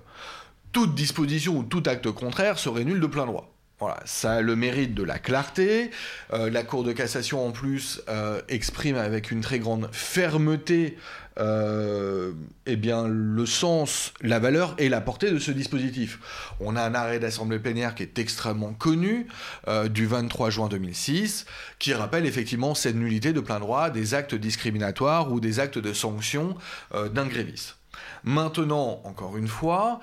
Toute 0.71 0.95
disposition 0.95 1.59
ou 1.59 1.65
tout 1.65 1.83
acte 1.87 2.09
contraire 2.13 2.57
serait 2.57 2.85
nul 2.85 3.01
de 3.01 3.07
plein 3.09 3.27
droit. 3.27 3.54
Voilà, 3.81 3.99
ça 4.05 4.35
a 4.35 4.41
le 4.41 4.55
mérite 4.55 4.95
de 4.95 5.03
la 5.03 5.19
clarté. 5.19 5.91
Euh, 6.33 6.49
la 6.49 6.63
Cour 6.63 6.85
de 6.85 6.93
cassation, 6.93 7.45
en 7.45 7.51
plus, 7.51 8.01
euh, 8.09 8.41
exprime 8.49 8.95
avec 8.95 9.33
une 9.33 9.41
très 9.41 9.59
grande 9.59 9.89
fermeté 9.91 10.97
euh, 11.41 12.31
eh 12.67 12.77
bien, 12.77 13.09
le 13.09 13.47
sens, 13.47 14.15
la 14.21 14.39
valeur 14.39 14.77
et 14.79 14.89
la 14.89 15.01
portée 15.01 15.33
de 15.33 15.41
ce 15.41 15.51
dispositif. 15.51 16.21
On 16.61 16.77
a 16.77 16.83
un 16.83 16.95
arrêt 16.95 17.19
d'assemblée 17.19 17.59
plénière 17.59 17.97
qui 17.97 18.05
est 18.05 18.21
extrêmement 18.21 18.73
connu, 18.73 19.27
du 19.91 20.07
23 20.07 20.51
juin 20.51 20.69
2006, 20.69 21.45
qui 21.81 21.93
rappelle 21.93 22.27
effectivement 22.27 22.77
cette 22.77 22.95
nullité 22.95 23.33
de 23.33 23.41
plein 23.41 23.59
droit 23.59 23.91
des 23.91 24.15
actes 24.15 24.37
discriminatoires 24.37 25.33
ou 25.33 25.41
des 25.41 25.59
actes 25.59 25.79
de 25.79 25.93
sanction 25.93 26.55
d'un 26.93 27.27
gréviste. 27.27 27.79
Maintenant, 28.23 29.01
encore 29.05 29.37
une 29.37 29.49
fois, 29.49 29.99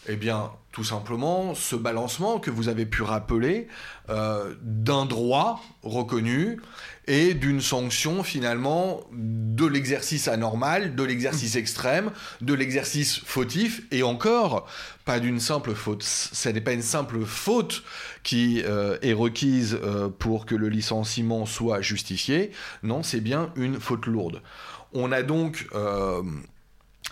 eh 0.07 0.15
bien, 0.15 0.51
tout 0.71 0.83
simplement 0.83 1.55
ce 1.55 1.75
balancement 1.75 2.39
que 2.39 2.51
vous 2.51 2.67
avez 2.67 2.85
pu 2.85 3.01
rappeler 3.01 3.67
euh, 4.09 4.55
d'un 4.61 5.05
droit 5.05 5.63
reconnu 5.83 6.59
et 7.07 7.33
d'une 7.33 7.61
sanction 7.61 8.23
finalement 8.23 9.01
de 9.11 9.65
l'exercice 9.65 10.27
anormal, 10.27 10.95
de 10.95 11.03
l'exercice 11.03 11.55
extrême, 11.55 12.11
de 12.41 12.53
l'exercice 12.53 13.19
fautif, 13.23 13.81
et 13.91 14.03
encore 14.03 14.67
pas 15.05 15.19
d'une 15.19 15.39
simple 15.39 15.75
faute. 15.75 16.03
Ce 16.03 16.49
n'est 16.49 16.61
pas 16.61 16.73
une 16.73 16.81
simple 16.81 17.23
faute 17.25 17.83
qui 18.23 18.63
euh, 18.65 18.97
est 19.01 19.13
requise 19.13 19.77
euh, 19.81 20.09
pour 20.09 20.45
que 20.45 20.55
le 20.55 20.69
licenciement 20.69 21.45
soit 21.45 21.81
justifié, 21.81 22.51
non, 22.83 23.03
c'est 23.03 23.21
bien 23.21 23.51
une 23.55 23.79
faute 23.79 24.07
lourde. 24.07 24.41
On 24.93 25.11
a 25.11 25.21
donc 25.23 25.67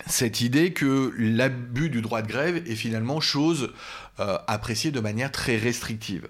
cette 0.07 0.41
idée 0.41 0.73
que 0.73 1.13
l'abus 1.17 1.89
du 1.89 2.01
droit 2.01 2.21
de 2.21 2.27
grève 2.27 2.57
est 2.67 2.75
finalement 2.75 3.21
chose 3.21 3.71
euh, 4.19 4.37
appréciée 4.47 4.91
de 4.91 4.99
manière 4.99 5.31
très 5.31 5.57
restrictive. 5.57 6.27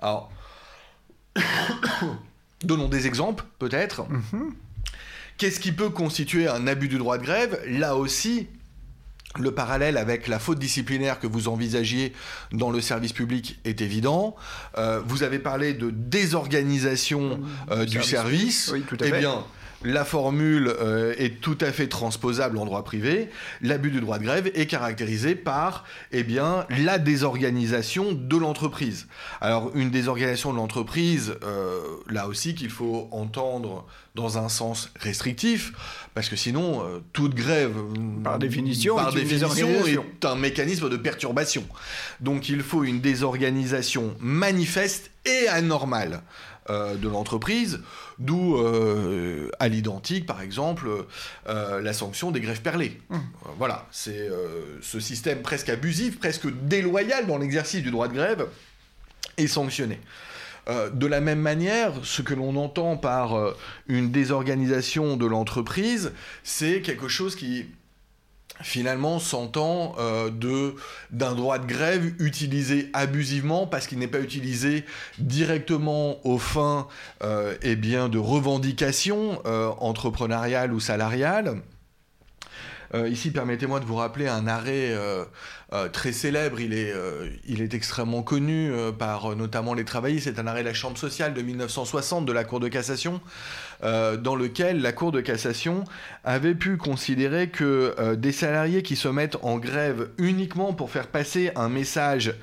Alors, 0.00 0.32
donnons 2.64 2.88
des 2.88 3.06
exemples, 3.06 3.44
peut-être. 3.58 4.08
Mhm. 4.08 4.54
Qu'est-ce 5.38 5.60
qui 5.60 5.72
peut 5.72 5.90
constituer 5.90 6.48
un 6.48 6.66
abus 6.66 6.88
du 6.88 6.98
droit 6.98 7.16
de 7.16 7.22
grève? 7.22 7.60
Là 7.66 7.96
aussi, 7.96 8.46
le 9.38 9.52
parallèle 9.52 9.96
avec 9.96 10.28
la 10.28 10.38
faute 10.38 10.58
disciplinaire 10.58 11.20
que 11.20 11.26
vous 11.26 11.48
envisagiez 11.48 12.12
dans 12.52 12.70
le 12.70 12.80
service 12.80 13.12
public 13.12 13.58
est 13.64 13.80
évident. 13.80 14.34
Euh, 14.76 15.00
vous 15.06 15.22
avez 15.22 15.38
parlé 15.38 15.72
de 15.72 15.90
désorganisation 15.90 17.40
euh, 17.70 17.84
du 17.84 18.02
service. 18.02 18.70
Oui, 18.72 18.82
tout 18.86 18.96
à 19.00 19.06
eh 19.06 19.12
bien, 19.12 19.44
la 19.82 20.04
formule 20.04 20.74
euh, 20.80 21.14
est 21.16 21.40
tout 21.40 21.56
à 21.60 21.72
fait 21.72 21.86
transposable 21.86 22.58
en 22.58 22.64
droit 22.64 22.84
privé. 22.84 23.30
L'abus 23.62 23.90
du 23.90 24.00
droit 24.00 24.18
de 24.18 24.24
grève 24.24 24.50
est 24.54 24.66
caractérisé 24.66 25.34
par 25.34 25.84
eh 26.12 26.22
bien, 26.22 26.66
la 26.68 26.98
désorganisation 26.98 28.12
de 28.12 28.36
l'entreprise. 28.36 29.06
Alors 29.40 29.70
une 29.74 29.90
désorganisation 29.90 30.52
de 30.52 30.56
l'entreprise, 30.56 31.34
euh, 31.42 31.80
là 32.08 32.28
aussi 32.28 32.54
qu'il 32.54 32.70
faut 32.70 33.08
entendre 33.10 33.86
dans 34.14 34.38
un 34.38 34.48
sens 34.48 34.90
restrictif, 34.98 35.72
parce 36.14 36.28
que 36.28 36.36
sinon, 36.36 36.82
euh, 36.82 36.98
toute 37.12 37.34
grève, 37.34 37.74
par 38.24 38.38
définition, 38.38 38.96
par 38.96 39.16
est, 39.16 39.20
définition 39.22 39.86
est 39.86 40.24
un 40.24 40.34
mécanisme 40.34 40.90
de 40.90 40.96
perturbation. 40.96 41.64
Donc 42.20 42.48
il 42.48 42.62
faut 42.62 42.84
une 42.84 43.00
désorganisation 43.00 44.14
manifeste 44.18 45.10
et 45.24 45.48
anormale. 45.48 46.22
Euh, 46.68 46.94
de 46.94 47.08
l'entreprise, 47.08 47.80
d'où 48.18 48.58
euh, 48.58 49.50
à 49.58 49.68
l'identique, 49.68 50.26
par 50.26 50.42
exemple, 50.42 50.88
euh, 51.48 51.80
la 51.80 51.92
sanction 51.94 52.30
des 52.32 52.40
grèves 52.40 52.60
perlées. 52.60 53.00
Mmh. 53.08 53.16
voilà, 53.56 53.86
c'est 53.90 54.28
ce 54.82 55.00
système 55.00 55.40
presque 55.40 55.70
abusif, 55.70 56.18
presque 56.18 56.46
déloyal 56.64 57.26
dans 57.26 57.38
l'exercice 57.38 57.82
du 57.82 57.90
droit 57.90 58.08
de 58.08 58.12
grève 58.12 58.46
est 59.38 59.46
sanctionné. 59.46 60.00
de 60.68 61.06
la 61.06 61.20
même 61.20 61.40
manière, 61.40 61.94
ce 62.02 62.20
que 62.20 62.34
l'on 62.34 62.54
entend 62.56 62.98
par 62.98 63.54
une 63.88 64.10
désorganisation 64.10 65.16
de 65.16 65.26
l'entreprise, 65.26 66.12
c'est 66.44 66.82
quelque 66.82 67.08
chose 67.08 67.36
qui 67.36 67.66
finalement 68.62 69.18
s'entend 69.18 69.94
euh, 69.98 70.30
d'un 71.10 71.34
droit 71.34 71.58
de 71.58 71.66
grève 71.66 72.12
utilisé 72.18 72.90
abusivement 72.92 73.66
parce 73.66 73.86
qu'il 73.86 73.98
n'est 73.98 74.08
pas 74.08 74.20
utilisé 74.20 74.84
directement 75.18 76.24
aux 76.26 76.38
fins 76.38 76.86
euh, 77.22 77.54
eh 77.62 77.76
bien 77.76 78.08
de 78.08 78.18
revendications 78.18 79.40
euh, 79.46 79.70
entrepreneuriales 79.78 80.72
ou 80.72 80.80
salariales 80.80 81.60
euh, 82.94 83.08
ici, 83.08 83.30
permettez-moi 83.30 83.80
de 83.80 83.84
vous 83.84 83.94
rappeler 83.94 84.26
un 84.26 84.48
arrêt 84.48 84.90
euh, 84.90 85.24
euh, 85.72 85.88
très 85.88 86.12
célèbre. 86.12 86.60
Il 86.60 86.74
est, 86.74 86.92
il 87.46 87.62
est 87.62 87.74
extrêmement 87.74 88.22
connu 88.22 88.72
par 88.98 89.36
notamment 89.36 89.74
les 89.74 89.84
travaillistes. 89.84 90.24
C'est 90.24 90.40
un 90.40 90.46
arrêt 90.46 90.62
de 90.62 90.68
la 90.68 90.74
Chambre 90.74 90.98
sociale 90.98 91.34
de 91.34 91.42
1960 91.42 92.26
de 92.26 92.32
la 92.32 92.44
Cour 92.44 92.60
de 92.60 92.68
cassation, 92.68 93.20
dans 93.82 94.34
lequel 94.34 94.82
la 94.82 94.92
Cour 94.92 95.12
de 95.12 95.20
cassation 95.20 95.84
avait 96.24 96.54
pu 96.54 96.76
considérer 96.76 97.48
que 97.48 98.14
des 98.14 98.32
salariés 98.32 98.82
qui 98.82 98.96
se 98.96 99.08
mettent 99.08 99.38
en 99.42 99.58
grève 99.58 100.10
uniquement 100.18 100.72
pour 100.72 100.90
faire 100.90 101.06
passer 101.06 101.52
un 101.56 101.68
message 101.68 102.34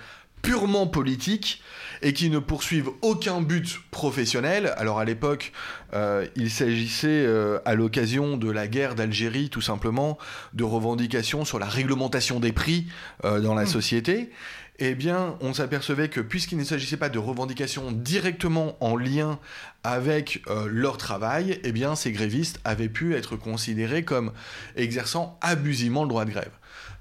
purement 0.41 0.87
politique 0.87 1.61
et 2.01 2.13
qui 2.13 2.29
ne 2.29 2.39
poursuivent 2.39 2.89
aucun 3.01 3.41
but 3.41 3.79
professionnel. 3.91 4.73
Alors 4.77 4.99
à 4.99 5.05
l'époque, 5.05 5.51
euh, 5.93 6.25
il 6.35 6.49
s'agissait 6.51 7.07
euh, 7.07 7.59
à 7.65 7.75
l'occasion 7.75 8.37
de 8.37 8.49
la 8.49 8.67
guerre 8.67 8.95
d'Algérie 8.95 9.49
tout 9.49 9.61
simplement 9.61 10.17
de 10.53 10.63
revendications 10.63 11.45
sur 11.45 11.59
la 11.59 11.65
réglementation 11.65 12.39
des 12.39 12.51
prix 12.51 12.87
euh, 13.25 13.39
dans 13.39 13.55
la 13.55 13.63
hmm. 13.63 13.67
société. 13.67 14.29
Eh 14.79 14.93
bien, 14.93 15.37
on 15.41 15.55
s'apercevait 15.55 16.07
que 16.07 16.21
puisqu'il 16.21 16.59
ne 16.59 16.63
s'agissait 16.63 16.97
pas 16.97 17.09
de 17.09 17.17
revendications 17.17 17.91
directement 17.91 18.77
en 18.79 18.95
lien 18.95 19.39
avec 19.83 20.43
leur 20.69 20.97
travail, 20.97 21.59
eh 21.63 21.71
bien, 21.71 21.95
ces 21.95 22.11
grévistes 22.11 22.59
avaient 22.63 22.87
pu 22.87 23.15
être 23.15 23.35
considérés 23.37 24.03
comme 24.03 24.33
exerçant 24.75 25.39
abusivement 25.41 26.03
le 26.03 26.09
droit 26.09 26.25
de 26.25 26.29
grève. 26.29 26.51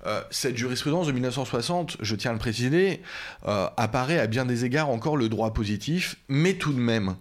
Euh, 0.06 0.22
cette 0.30 0.56
jurisprudence 0.56 1.08
de 1.08 1.12
1960, 1.12 1.96
je 2.00 2.14
tiens 2.14 2.30
à 2.30 2.34
le 2.34 2.38
préciser, 2.38 3.02
euh, 3.48 3.66
apparaît 3.76 4.20
à 4.20 4.26
bien 4.28 4.44
des 4.44 4.64
égards 4.64 4.88
encore 4.88 5.16
le 5.16 5.28
droit 5.28 5.52
positif, 5.52 6.16
mais 6.28 6.54
tout 6.54 6.72
de 6.72 6.78
même, 6.78 7.16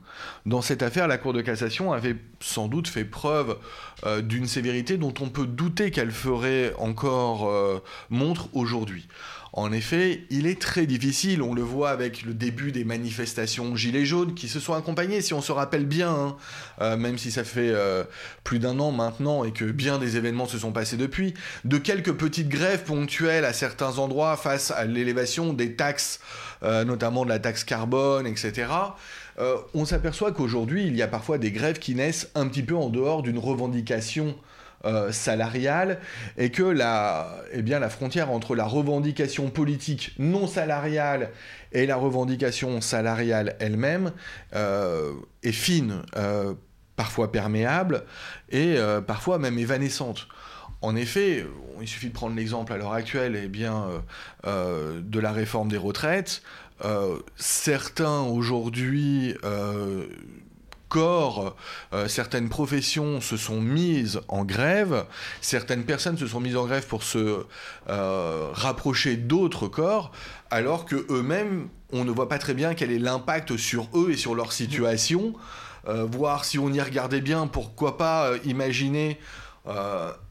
dans 0.45 0.61
cette 0.61 0.83
affaire, 0.83 1.07
la 1.07 1.17
Cour 1.17 1.33
de 1.33 1.41
cassation 1.41 1.93
avait 1.93 2.15
sans 2.39 2.67
doute 2.67 2.87
fait 2.87 3.05
preuve 3.05 3.57
euh, 4.05 4.21
d'une 4.21 4.45
sévérité 4.45 4.97
dont 4.97 5.13
on 5.19 5.29
peut 5.29 5.47
douter 5.47 5.89
qu'elle 5.89 6.11
ferait 6.11 6.73
encore 6.77 7.51
montre 8.09 8.49
aujourd'hui. 8.53 9.07
En 9.57 9.71
effet, 9.71 10.25
il 10.31 10.47
est 10.47 10.61
très 10.61 10.85
difficile, 10.85 11.41
on 11.41 11.53
le 11.53 11.61
voit 11.61 11.89
avec 11.89 12.23
le 12.23 12.33
début 12.33 12.73
des 12.73 12.83
manifestations 12.83 13.73
Gilets 13.73 14.03
jaunes 14.03 14.33
qui 14.33 14.49
se 14.49 14.59
sont 14.59 14.73
accompagnées, 14.73 15.21
si 15.21 15.33
on 15.33 15.41
se 15.41 15.53
rappelle 15.53 15.85
bien, 15.85 16.13
hein, 16.13 16.35
euh, 16.81 16.97
même 16.97 17.17
si 17.17 17.31
ça 17.31 17.45
fait 17.45 17.71
euh, 17.71 18.03
plus 18.43 18.59
d'un 18.59 18.77
an 18.79 18.91
maintenant 18.91 19.45
et 19.45 19.53
que 19.53 19.63
bien 19.63 19.97
des 19.97 20.17
événements 20.17 20.45
se 20.45 20.57
sont 20.57 20.73
passés 20.73 20.97
depuis, 20.97 21.35
de 21.63 21.77
quelques 21.77 22.11
petites 22.11 22.49
grèves 22.49 22.83
ponctuelles 22.83 23.45
à 23.45 23.53
certains 23.53 23.97
endroits 23.97 24.35
face 24.35 24.71
à 24.71 24.83
l'élévation 24.83 25.53
des 25.53 25.77
taxes, 25.77 26.19
euh, 26.63 26.83
notamment 26.83 27.23
de 27.23 27.29
la 27.29 27.39
taxe 27.39 27.63
carbone, 27.63 28.27
etc. 28.27 28.67
on 29.73 29.85
s'aperçoit 29.85 30.33
qu'aujourd'hui, 30.33 30.85
il 30.85 30.97
y 30.97 31.01
a 31.01 31.07
parfois 31.07 31.37
des 31.37 31.51
grèves 31.51 31.79
qui 31.79 31.95
naissent 31.95 32.29
un 32.35 32.49
petit 32.49 32.63
peu 32.63 32.75
en 32.75 32.89
dehors 32.89 33.23
d'une 33.23 33.39
revendication 33.39 34.35
euh, 34.85 35.11
salariale 35.11 35.99
et 36.37 36.51
que 36.51 36.61
la, 36.61 37.37
eh 37.51 37.63
bien, 37.63 37.79
la 37.79 37.89
frontière 37.89 38.29
entre 38.29 38.55
la 38.55 38.65
revendication 38.65 39.49
politique 39.49 40.13
non 40.19 40.45
salariale 40.45 41.31
et 41.71 41.87
la 41.87 41.95
revendication 41.95 42.79
salariale 42.81 43.55
elle-même 43.59 44.11
euh, 44.53 45.13
est 45.41 45.51
fine, 45.51 46.03
euh, 46.17 46.53
parfois 46.95 47.31
perméable 47.31 48.03
et 48.49 48.77
parfois 49.05 49.39
même 49.39 49.57
évanescente. 49.57 50.27
En 50.81 50.95
effet, 50.95 51.45
il 51.81 51.87
suffit 51.87 52.09
de 52.09 52.13
prendre 52.13 52.35
l'exemple 52.35 52.71
à 52.71 52.77
l'heure 52.77 52.93
actuelle 52.93 53.39
eh 53.43 53.47
bien, 53.47 53.87
de 54.45 55.19
la 55.19 55.31
réforme 55.33 55.67
des 55.67 55.77
retraites. 55.77 56.41
certains 57.35 58.21
aujourd'hui 58.21 59.35
corps, 60.95 61.57
euh, 61.91 62.07
certaines 62.07 62.47
professions 62.47 63.19
se 63.19 63.35
sont 63.35 63.59
mises 63.59 64.21
en 64.29 64.45
grève, 64.45 65.03
certaines 65.41 65.83
personnes 65.83 66.17
se 66.17 66.25
sont 66.25 66.39
mises 66.39 66.55
en 66.55 66.65
grève 66.65 66.87
pour 66.87 67.03
se 67.03 67.43
euh, 67.89 68.49
rapprocher 68.53 69.17
d'autres 69.17 69.67
corps, 69.67 70.13
alors 70.51 70.85
que 70.85 71.05
eux-mêmes, 71.09 71.67
on 71.91 72.05
ne 72.05 72.11
voit 72.11 72.29
pas 72.29 72.37
très 72.37 72.53
bien 72.53 72.75
quel 72.75 72.91
est 72.91 72.99
l'impact 72.99 73.57
sur 73.57 73.89
eux 73.93 74.11
et 74.11 74.15
sur 74.15 74.35
leur 74.35 74.53
situation. 74.53 75.33
Euh, 75.89 76.05
voir 76.09 76.45
si 76.45 76.59
on 76.59 76.71
y 76.71 76.79
regardait 76.79 77.19
bien, 77.19 77.45
pourquoi 77.47 77.97
pas 77.97 78.31
imaginer 78.45 79.19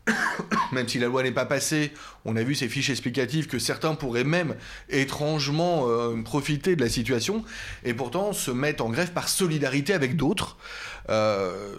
même 0.72 0.88
si 0.88 0.98
la 0.98 1.06
loi 1.06 1.22
n'est 1.22 1.32
pas 1.32 1.46
passée, 1.46 1.92
on 2.24 2.36
a 2.36 2.42
vu 2.42 2.54
ces 2.54 2.68
fiches 2.68 2.90
explicatives 2.90 3.46
que 3.46 3.58
certains 3.58 3.94
pourraient 3.94 4.24
même 4.24 4.54
étrangement 4.88 5.88
euh, 5.88 6.20
profiter 6.22 6.76
de 6.76 6.82
la 6.82 6.90
situation 6.90 7.44
et 7.84 7.94
pourtant 7.94 8.32
se 8.32 8.50
mettre 8.50 8.84
en 8.84 8.90
grève 8.90 9.12
par 9.12 9.28
solidarité 9.28 9.94
avec 9.94 10.16
d'autres. 10.16 10.56
Euh, 11.08 11.76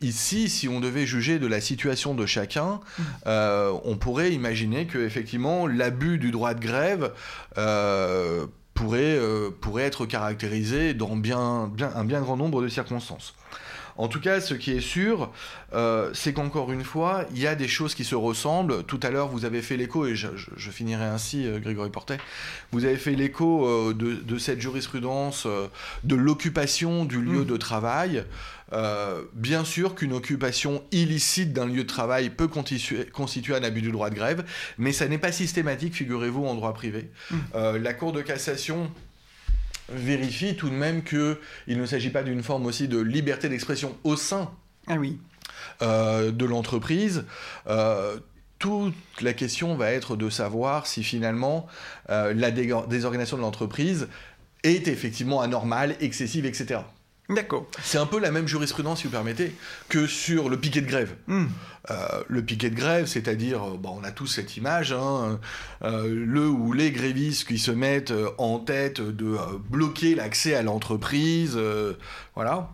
ici, 0.00 0.48
si 0.48 0.68
on 0.68 0.80
devait 0.80 1.06
juger 1.06 1.38
de 1.38 1.46
la 1.46 1.60
situation 1.60 2.14
de 2.14 2.26
chacun, 2.26 2.80
mmh. 2.98 3.02
euh, 3.26 3.72
on 3.84 3.96
pourrait 3.96 4.32
imaginer 4.32 4.86
que 4.86 4.98
effectivement 4.98 5.66
l'abus 5.66 6.18
du 6.18 6.30
droit 6.30 6.54
de 6.54 6.60
grève 6.60 7.12
pourrait, 8.74 9.18
pourrait 9.60 9.84
être 9.84 10.04
caractérisé 10.04 10.94
dans 10.94 11.16
bien, 11.16 11.70
bien, 11.72 11.92
un 11.94 12.04
bien 12.04 12.20
grand 12.20 12.36
nombre 12.36 12.60
de 12.60 12.68
circonstances. 12.68 13.34
En 13.96 14.08
tout 14.08 14.20
cas, 14.20 14.40
ce 14.40 14.54
qui 14.54 14.72
est 14.72 14.80
sûr, 14.80 15.30
euh, 15.72 16.10
c'est 16.14 16.32
qu'encore 16.32 16.72
une 16.72 16.84
fois, 16.84 17.26
il 17.32 17.38
y 17.38 17.46
a 17.46 17.54
des 17.54 17.68
choses 17.68 17.94
qui 17.94 18.04
se 18.04 18.14
ressemblent. 18.14 18.82
Tout 18.84 19.00
à 19.02 19.10
l'heure, 19.10 19.28
vous 19.28 19.44
avez 19.44 19.62
fait 19.62 19.76
l'écho, 19.76 20.06
et 20.06 20.16
je, 20.16 20.28
finirai 20.70 21.04
ainsi, 21.04 21.46
euh, 21.46 21.60
Grégory 21.60 21.90
Portet, 21.90 22.18
vous 22.72 22.84
avez 22.84 22.96
fait 22.96 23.14
l'écho 23.14 23.66
euh, 23.66 23.94
de, 23.94 24.38
cette 24.38 24.60
jurisprudence 24.60 25.46
de 26.02 26.16
l'occupation 26.16 27.04
du 27.04 27.20
lieu 27.20 27.42
mm. 27.42 27.46
de 27.46 27.56
travail. 27.56 28.24
bien 29.34 29.64
sûr 29.64 29.94
qu'une 29.94 30.12
occupation 30.12 30.82
illicite 30.90 31.52
d'un 31.52 31.66
lieu 31.66 31.84
de 31.84 31.88
travail 31.88 32.30
peut 32.30 32.48
constituer, 32.48 33.54
un 33.54 33.62
abus 33.62 33.82
du 33.82 33.92
droit 33.92 34.10
de 34.10 34.16
grève, 34.16 34.44
mais 34.76 34.92
ça 34.92 35.06
n'est 35.06 35.18
pas 35.18 35.30
systématique, 35.30 35.94
figurez-vous, 35.94 36.44
en 36.44 36.54
droit 36.54 36.74
privé. 36.74 37.10
Mm. 37.30 37.36
la 37.76 37.94
Cour 37.94 38.12
de 38.12 38.22
cassation 38.22 38.90
vérifie 39.88 40.56
tout 40.56 40.68
de 40.68 40.74
même 40.74 41.02
qu'il 41.02 41.38
ne 41.68 41.86
s'agit 41.86 42.10
pas 42.10 42.22
d'une 42.22 42.42
forme 42.42 42.66
aussi 42.66 42.88
de 42.88 42.98
liberté 42.98 43.48
d'expression 43.48 43.96
au 44.04 44.16
sein 44.16 44.50
ah 44.86 44.96
oui. 44.96 45.18
Euh, 45.82 46.30
de 46.30 46.44
l'entreprise. 46.44 47.24
Euh, 47.66 48.18
toute 48.58 48.94
la 49.20 49.32
question 49.32 49.76
va 49.76 49.90
être 49.92 50.16
de 50.16 50.30
savoir 50.30 50.86
si 50.86 51.02
finalement 51.02 51.66
euh, 52.10 52.32
la 52.34 52.50
désorganisation 52.50 53.36
de 53.36 53.42
l'entreprise 53.42 54.08
est 54.62 54.88
effectivement 54.88 55.40
anormale, 55.40 55.96
excessive, 56.00 56.46
etc. 56.46 56.80
D'accord. 57.30 57.66
C'est 57.82 57.96
un 57.96 58.04
peu 58.04 58.18
la 58.20 58.30
même 58.30 58.46
jurisprudence, 58.46 59.00
si 59.00 59.04
vous 59.04 59.12
permettez, 59.12 59.54
que 59.88 60.06
sur 60.06 60.50
le 60.50 60.58
piquet 60.58 60.82
de 60.82 60.86
grève. 60.86 61.14
Hmm. 61.26 61.46
Euh, 61.90 62.22
le 62.28 62.42
piquet 62.42 62.68
de 62.68 62.74
grève, 62.74 63.06
c'est-à-dire, 63.06 63.62
euh, 63.62 63.78
on 63.84 64.04
a 64.04 64.10
tous 64.10 64.26
cette 64.26 64.58
image, 64.58 64.92
hein, 64.92 65.40
euh, 65.82 66.06
le 66.06 66.46
ou 66.46 66.74
les 66.74 66.90
grévistes 66.90 67.48
qui 67.48 67.58
se 67.58 67.70
mettent 67.70 68.12
en 68.36 68.58
tête 68.58 69.00
de 69.00 69.36
bloquer 69.70 70.14
l'accès 70.14 70.54
à 70.54 70.62
l'entreprise, 70.62 71.58
voilà 72.34 72.70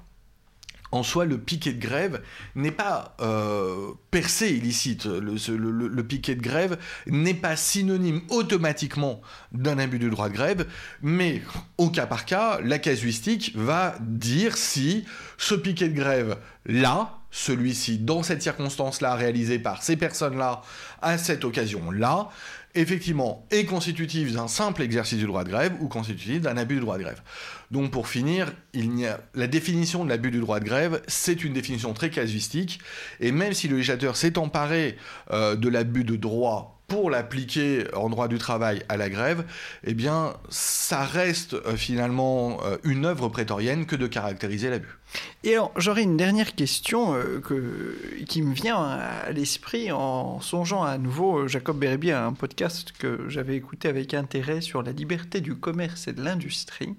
en 0.92 1.02
soi, 1.02 1.24
le 1.24 1.38
piquet 1.38 1.72
de 1.72 1.80
grève 1.80 2.20
n'est 2.54 2.72
pas 2.72 3.16
euh, 3.20 3.92
percé 4.10 4.50
illicite. 4.50 5.06
Le, 5.06 6.02
piquet 6.02 6.34
de 6.34 6.42
grève 6.42 6.78
n'est 7.06 7.34
pas 7.34 7.56
synonyme 7.56 8.22
automatiquement 8.28 9.20
d'un 9.52 9.78
abus 9.78 9.98
du 9.98 10.10
droit 10.10 10.28
de 10.28 10.34
grève, 10.34 10.66
mais 11.02 11.42
au 11.78 11.90
cas 11.90 12.06
par 12.06 12.24
cas, 12.24 12.60
la 12.62 12.78
casuistique 12.78 13.52
va 13.54 13.94
dire 14.00 14.56
si 14.56 15.04
ce 15.38 15.54
piquet 15.54 15.88
de 15.88 15.96
grève 15.96 16.38
là, 16.66 17.20
celui-ci, 17.30 17.98
dans 17.98 18.22
cette 18.24 18.42
circonstance-là, 18.42 19.14
réalisé 19.14 19.58
par 19.58 19.82
ces 19.82 19.96
personnes-là, 19.96 20.62
à 21.00 21.16
cette 21.16 21.44
occasion-là, 21.44 22.28
effectivement, 22.74 23.46
est 23.50 23.64
constitutif 23.64 24.32
d'un 24.32 24.48
simple 24.48 24.82
exercice 24.82 25.18
du 25.18 25.26
droit 25.26 25.44
de 25.44 25.50
grève 25.50 25.72
ou 25.80 25.88
constitutif 25.88 26.40
d'un 26.40 26.56
abus 26.56 26.76
du 26.76 26.80
droit 26.80 26.98
de 26.98 27.02
grève. 27.02 27.22
Donc 27.70 27.90
pour 27.90 28.08
finir, 28.08 28.52
il 28.72 28.98
y 28.98 29.06
a 29.06 29.20
la 29.34 29.46
définition 29.46 30.04
de 30.04 30.08
l'abus 30.08 30.30
du 30.30 30.40
droit 30.40 30.60
de 30.60 30.64
grève, 30.64 31.02
c'est 31.06 31.44
une 31.44 31.52
définition 31.52 31.92
très 31.92 32.10
casuistique, 32.10 32.80
et 33.20 33.32
même 33.32 33.52
si 33.52 33.68
le 33.68 33.76
législateur 33.76 34.16
s'est 34.16 34.38
emparé 34.38 34.96
euh, 35.32 35.56
de 35.56 35.68
l'abus 35.68 36.04
de 36.04 36.16
droit 36.16 36.79
pour 36.90 37.08
l'appliquer 37.08 37.84
en 37.94 38.10
droit 38.10 38.26
du 38.26 38.36
travail 38.36 38.82
à 38.88 38.96
la 38.96 39.08
grève, 39.08 39.44
eh 39.84 39.94
bien, 39.94 40.34
ça 40.48 41.04
reste 41.04 41.54
euh, 41.54 41.76
finalement 41.76 42.58
euh, 42.64 42.78
une 42.82 43.06
œuvre 43.06 43.28
prétorienne 43.28 43.86
que 43.86 43.94
de 43.94 44.08
caractériser 44.08 44.70
l'abus. 44.70 44.98
Et 45.44 45.54
alors, 45.54 45.72
j'aurais 45.76 46.02
une 46.02 46.16
dernière 46.16 46.54
question 46.54 47.14
que, 47.44 47.94
qui 48.28 48.42
me 48.42 48.54
vient 48.54 48.76
à 48.76 49.30
l'esprit 49.32 49.90
en 49.90 50.40
songeant 50.40 50.84
à 50.84 50.98
nouveau 50.98 51.48
Jacob 51.48 51.78
Bérébi 51.78 52.12
à 52.12 52.24
un 52.24 52.32
podcast 52.32 52.92
que 52.96 53.28
j'avais 53.28 53.56
écouté 53.56 53.88
avec 53.88 54.14
intérêt 54.14 54.60
sur 54.60 54.82
la 54.82 54.92
liberté 54.92 55.40
du 55.40 55.56
commerce 55.56 56.06
et 56.06 56.12
de 56.12 56.22
l'industrie. 56.22 56.94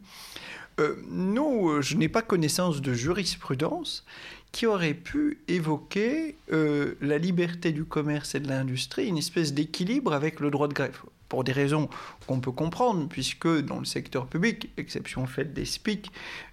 Euh, 0.79 0.95
nous, 1.09 1.69
euh, 1.69 1.81
je 1.81 1.95
n'ai 1.95 2.09
pas 2.09 2.21
connaissance 2.21 2.81
de 2.81 2.93
jurisprudence 2.93 4.05
qui 4.51 4.65
aurait 4.65 4.93
pu 4.93 5.39
évoquer 5.47 6.35
euh, 6.51 6.95
la 7.01 7.17
liberté 7.17 7.71
du 7.71 7.85
commerce 7.85 8.35
et 8.35 8.39
de 8.39 8.47
l'industrie, 8.47 9.07
une 9.07 9.17
espèce 9.17 9.53
d'équilibre 9.53 10.13
avec 10.13 10.39
le 10.39 10.51
droit 10.51 10.67
de 10.67 10.73
grève. 10.73 10.99
Pour 11.29 11.45
des 11.45 11.53
raisons 11.53 11.89
qu'on 12.27 12.39
peut 12.39 12.51
comprendre, 12.51 13.07
puisque 13.07 13.47
dans 13.47 13.79
le 13.79 13.85
secteur 13.85 14.27
public, 14.27 14.69
exception 14.77 15.25
faite 15.25 15.53
des 15.53 15.65
SPIC, 15.65 16.11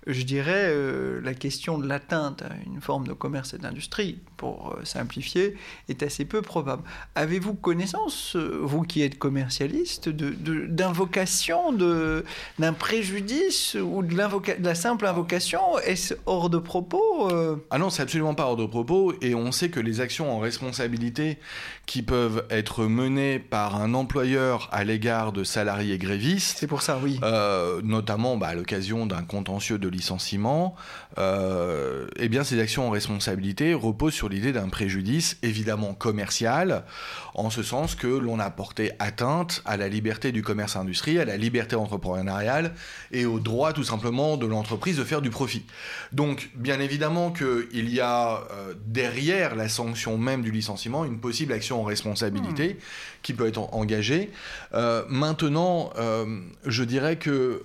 je 0.09 0.23
dirais 0.23 0.69
euh, 0.69 1.21
la 1.23 1.35
question 1.35 1.79
de 1.79 1.87
l'atteinte 1.87 2.43
à 2.43 2.51
une 2.66 2.81
forme 2.81 3.07
de 3.07 3.12
commerce 3.12 3.53
et 3.53 3.59
d'industrie, 3.59 4.19
pour 4.39 4.75
euh, 4.75 4.85
simplifier, 4.85 5.55
est 5.89 6.03
assez 6.03 6.25
peu 6.25 6.41
probable. 6.41 6.83
Avez-vous 7.14 7.55
connaissance, 7.55 8.35
euh, 8.35 8.59
vous 8.62 8.83
qui 8.83 9.03
êtes 9.03 9.19
commercialiste, 9.19 10.09
d'invocation, 10.09 11.73
de, 11.73 12.25
d'un 12.59 12.73
préjudice 12.73 13.77
ou 13.81 14.03
de, 14.03 14.14
de, 14.14 14.64
la 14.64 14.75
simple 14.75 15.07
invocation? 15.07 15.79
Est-ce 15.81 16.14
hors 16.25 16.49
de 16.49 16.59
propos 16.59 17.31
Ah 17.71 17.79
non, 17.79 17.91
c'est 17.91 18.03
absolument 18.03 18.35
pas 18.35 18.47
hors 18.47 18.57
de 18.57 18.66
propos, 18.66 19.12
et 19.21 19.35
on 19.35 19.53
sait 19.53 19.69
que 19.69 19.81
les 19.81 20.01
actions 20.01 20.35
en 20.35 20.39
responsabilité 20.39 21.39
qui 21.85 22.03
peuvent 22.03 22.47
être 22.51 22.85
menées 22.85 23.39
par 23.39 23.77
un 23.77 23.95
employeur 23.95 24.69
à 24.73 24.85
l'égard 24.85 25.33
de 25.33 25.45
salariés 25.59 25.98
grévistes. 25.98 26.56
C'est 26.61 26.68
pour 26.68 26.82
ça, 26.82 27.00
oui. 27.02 27.18
Euh, 27.24 27.80
notamment 27.82 28.36
bah, 28.36 28.46
à 28.46 28.54
l'occasion 28.54 29.06
d'un 29.06 29.22
contentieux 29.22 29.76
de 29.76 29.88
licenciement. 29.88 30.76
Euh, 31.18 32.06
eh 32.16 32.28
bien, 32.28 32.44
ces 32.44 32.61
actions 32.61 32.86
en 32.86 32.90
responsabilité 32.90 33.74
reposent 33.74 34.14
sur 34.14 34.28
l'idée 34.28 34.52
d'un 34.52 34.68
préjudice 34.68 35.36
évidemment 35.42 35.94
commercial, 35.94 36.84
en 37.34 37.50
ce 37.50 37.64
sens 37.64 37.96
que 37.96 38.06
l'on 38.06 38.38
a 38.38 38.50
porté 38.50 38.92
atteinte 39.00 39.62
à 39.64 39.76
la 39.76 39.88
liberté 39.88 40.30
du 40.30 40.42
commerce 40.42 40.76
industrie, 40.76 41.18
à 41.18 41.24
la 41.24 41.36
liberté 41.36 41.74
entrepreneuriale 41.74 42.72
et 43.11 43.26
au 43.26 43.40
droit 43.40 43.72
tout 43.72 43.82
simplement 43.82 44.36
de 44.36 44.46
l'entreprise 44.46 44.96
de 44.96 45.02
faire 45.02 45.22
du 45.22 45.30
profit. 45.30 45.64
Donc, 46.12 46.50
bien 46.54 46.78
évidemment 46.78 47.32
qu'il 47.32 47.92
y 47.92 47.98
a 47.98 48.44
euh, 48.52 48.74
derrière 48.86 49.56
la 49.56 49.68
sanction 49.68 50.18
même 50.18 50.42
du 50.42 50.52
licenciement 50.52 51.04
une 51.04 51.18
possible 51.18 51.52
action 51.52 51.80
en 51.80 51.84
responsabilité 51.84 52.74
hmm. 52.74 53.18
Qui 53.23 53.35
peut 53.35 53.47
être 53.47 53.75
engagée. 53.75 54.31
Euh, 54.75 55.05
maintenant, 55.09 55.93
je 56.64 56.85
dirais 56.85 57.16
que 57.16 57.64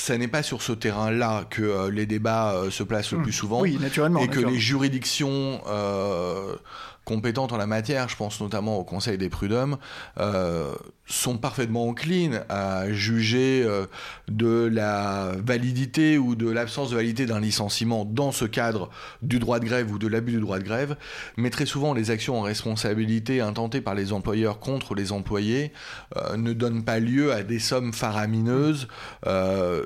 ce 0.00 0.12
n'est 0.12 0.28
pas 0.28 0.42
sur 0.42 0.62
ce 0.62 0.72
terrain-là 0.72 1.44
que 1.50 1.62
euh, 1.62 1.90
les 1.90 2.06
débats 2.06 2.54
euh, 2.54 2.70
se 2.70 2.82
placent 2.82 3.12
le 3.12 3.18
hmm. 3.18 3.22
plus 3.22 3.32
souvent. 3.32 3.60
Oui, 3.60 3.78
naturellement. 3.80 4.20
Et 4.20 4.28
que 4.28 4.40
les 4.40 4.58
juridictions 4.58 5.60
euh, 5.68 6.56
compétentes 7.04 7.52
en 7.52 7.56
la 7.56 7.66
matière, 7.66 8.08
je 8.08 8.16
pense 8.16 8.40
notamment 8.40 8.78
au 8.78 8.84
Conseil 8.84 9.18
des 9.18 9.28
prud'hommes, 9.28 9.78
euh, 10.18 10.72
sont 11.06 11.38
parfaitement 11.38 11.88
enclines 11.88 12.44
à 12.48 12.92
juger 12.92 13.64
euh, 13.64 13.86
de 14.28 14.70
la 14.72 15.32
validité 15.44 16.18
ou 16.18 16.36
de 16.36 16.48
l'absence 16.48 16.90
de 16.90 16.96
validité 16.96 17.26
d'un 17.26 17.40
licenciement 17.40 18.04
dans 18.04 18.32
ce 18.32 18.44
cadre 18.44 18.90
du 19.22 19.38
droit 19.38 19.58
de 19.58 19.64
grève 19.64 19.90
ou 19.90 19.98
de 19.98 20.06
l'abus 20.06 20.32
du 20.32 20.40
droit 20.40 20.58
de 20.58 20.64
grève, 20.64 20.96
mais 21.36 21.50
très 21.50 21.66
souvent 21.66 21.94
les 21.94 22.10
actions 22.10 22.38
en 22.38 22.42
responsabilité 22.42 23.40
intentées 23.40 23.80
par 23.80 23.94
les 23.94 24.12
employeurs 24.12 24.60
contre 24.60 24.94
les 24.94 25.12
employés 25.12 25.72
euh, 26.16 26.36
ne 26.36 26.52
donnent 26.52 26.84
pas 26.84 27.00
lieu 27.00 27.32
à 27.32 27.42
des 27.42 27.58
sommes 27.58 27.92
faramineuses. 27.92 28.88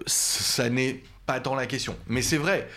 ça 0.07 0.69
n'est 0.69 1.03
pas 1.27 1.41
tant 1.41 1.55
la 1.55 1.67
question. 1.67 1.97
Mais 2.07 2.23
c'est 2.23 2.37
vrai, 2.37 2.69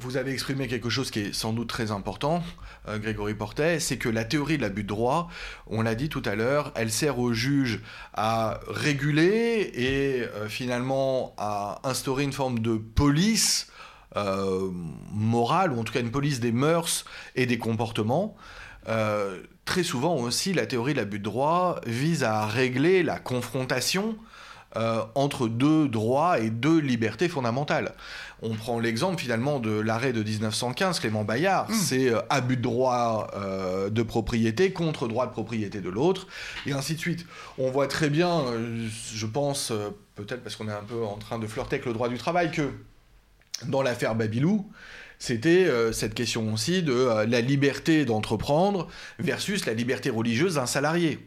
vous 0.00 0.16
avez 0.16 0.32
exprimé 0.32 0.68
quelque 0.68 0.88
chose 0.88 1.10
qui 1.10 1.20
est 1.20 1.32
sans 1.34 1.52
doute 1.52 1.68
très 1.68 1.90
important. 1.90 2.42
Euh, 2.88 2.98
Grégory 2.98 3.34
Portet, 3.34 3.80
c'est 3.80 3.96
que 3.96 4.08
la 4.08 4.24
théorie 4.24 4.56
de 4.56 4.62
l'abus 4.62 4.82
de 4.82 4.88
droit, 4.88 5.28
on 5.66 5.82
l'a 5.82 5.94
dit 5.94 6.08
tout 6.08 6.22
à 6.24 6.34
l'heure, 6.34 6.72
elle 6.76 6.92
sert 6.92 7.18
au 7.18 7.32
juge 7.32 7.80
à 8.14 8.60
réguler 8.68 9.70
et 9.74 10.22
euh, 10.22 10.48
finalement 10.48 11.34
à 11.36 11.80
instaurer 11.84 12.22
une 12.24 12.32
forme 12.32 12.60
de 12.60 12.76
police 12.76 13.68
euh, 14.16 14.70
morale, 15.12 15.72
ou 15.72 15.80
en 15.80 15.84
tout 15.84 15.92
cas 15.92 16.00
une 16.00 16.10
police 16.10 16.40
des 16.40 16.52
mœurs 16.52 17.04
et 17.34 17.46
des 17.46 17.58
comportements. 17.58 18.36
très 19.64 19.82
souvent 19.82 20.14
aussi, 20.16 20.52
la 20.52 20.64
théorie 20.66 20.92
de 20.92 20.98
l'abus 20.98 21.18
de 21.18 21.24
droit 21.24 21.80
vise 21.86 22.22
à 22.22 22.46
régler 22.46 23.02
la 23.02 23.18
confrontation 23.18 24.16
entre 25.14 25.48
deux 25.48 25.88
droits 25.88 26.38
et 26.38 26.50
deux 26.50 26.78
libertés 26.78 27.28
fondamentales 27.28 27.94
on 28.42 28.54
prend 28.54 28.78
l'exemple 28.78 29.20
finalement 29.20 29.58
de 29.60 29.70
l'arrêt 29.70 30.12
de 30.12 30.22
1915, 30.22 31.00
Clément 31.00 31.24
Bayard, 31.24 31.70
hmm. 31.70 31.74
c'est 31.74 32.10
euh, 32.10 32.20
abus 32.28 32.56
de 32.56 32.62
droit 32.62 33.30
euh, 33.34 33.88
de 33.88 34.02
propriété 34.02 34.72
contre 34.72 35.08
droit 35.08 35.26
de 35.26 35.32
propriété 35.32 35.80
de 35.80 35.88
l'autre, 35.88 36.26
et 36.66 36.72
ainsi 36.72 36.94
de 36.94 37.00
suite. 37.00 37.26
On 37.58 37.70
voit 37.70 37.88
très 37.88 38.10
bien, 38.10 38.40
euh, 38.40 38.86
je 39.14 39.26
pense, 39.26 39.72
peut-être 40.14 40.42
parce 40.42 40.56
qu'on 40.56 40.68
est 40.68 40.72
un 40.72 40.84
peu 40.86 41.02
en 41.04 41.16
train 41.16 41.38
de 41.38 41.46
flirter 41.46 41.76
avec 41.76 41.86
le 41.86 41.92
droit 41.92 42.08
du 42.08 42.18
travail, 42.18 42.50
que 42.50 42.70
dans 43.64 43.82
l'affaire 43.82 44.14
Babylou, 44.14 44.70
c'était 45.18 45.66
cette 45.94 46.12
question 46.12 46.52
aussi 46.52 46.82
de 46.82 47.24
la 47.26 47.40
liberté 47.40 48.04
d'entreprendre 48.04 48.86
versus 49.18 49.64
la 49.64 49.72
liberté 49.72 50.10
religieuse 50.10 50.56
d'un 50.56 50.66
salarié. 50.66 51.26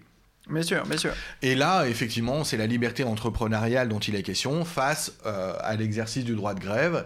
Bien 0.49 0.63
sûr, 0.63 0.85
bien 0.85 0.97
sûr. 0.97 1.13
Et 1.41 1.55
là, 1.55 1.85
effectivement, 1.87 2.43
c'est 2.43 2.57
la 2.57 2.67
liberté 2.67 3.03
entrepreneuriale 3.03 3.87
dont 3.87 3.99
il 3.99 4.15
est 4.15 4.23
question 4.23 4.65
face 4.65 5.13
euh, 5.25 5.53
à 5.61 5.75
l'exercice 5.75 6.25
du 6.25 6.35
droit 6.35 6.53
de 6.53 6.59
grève. 6.59 7.05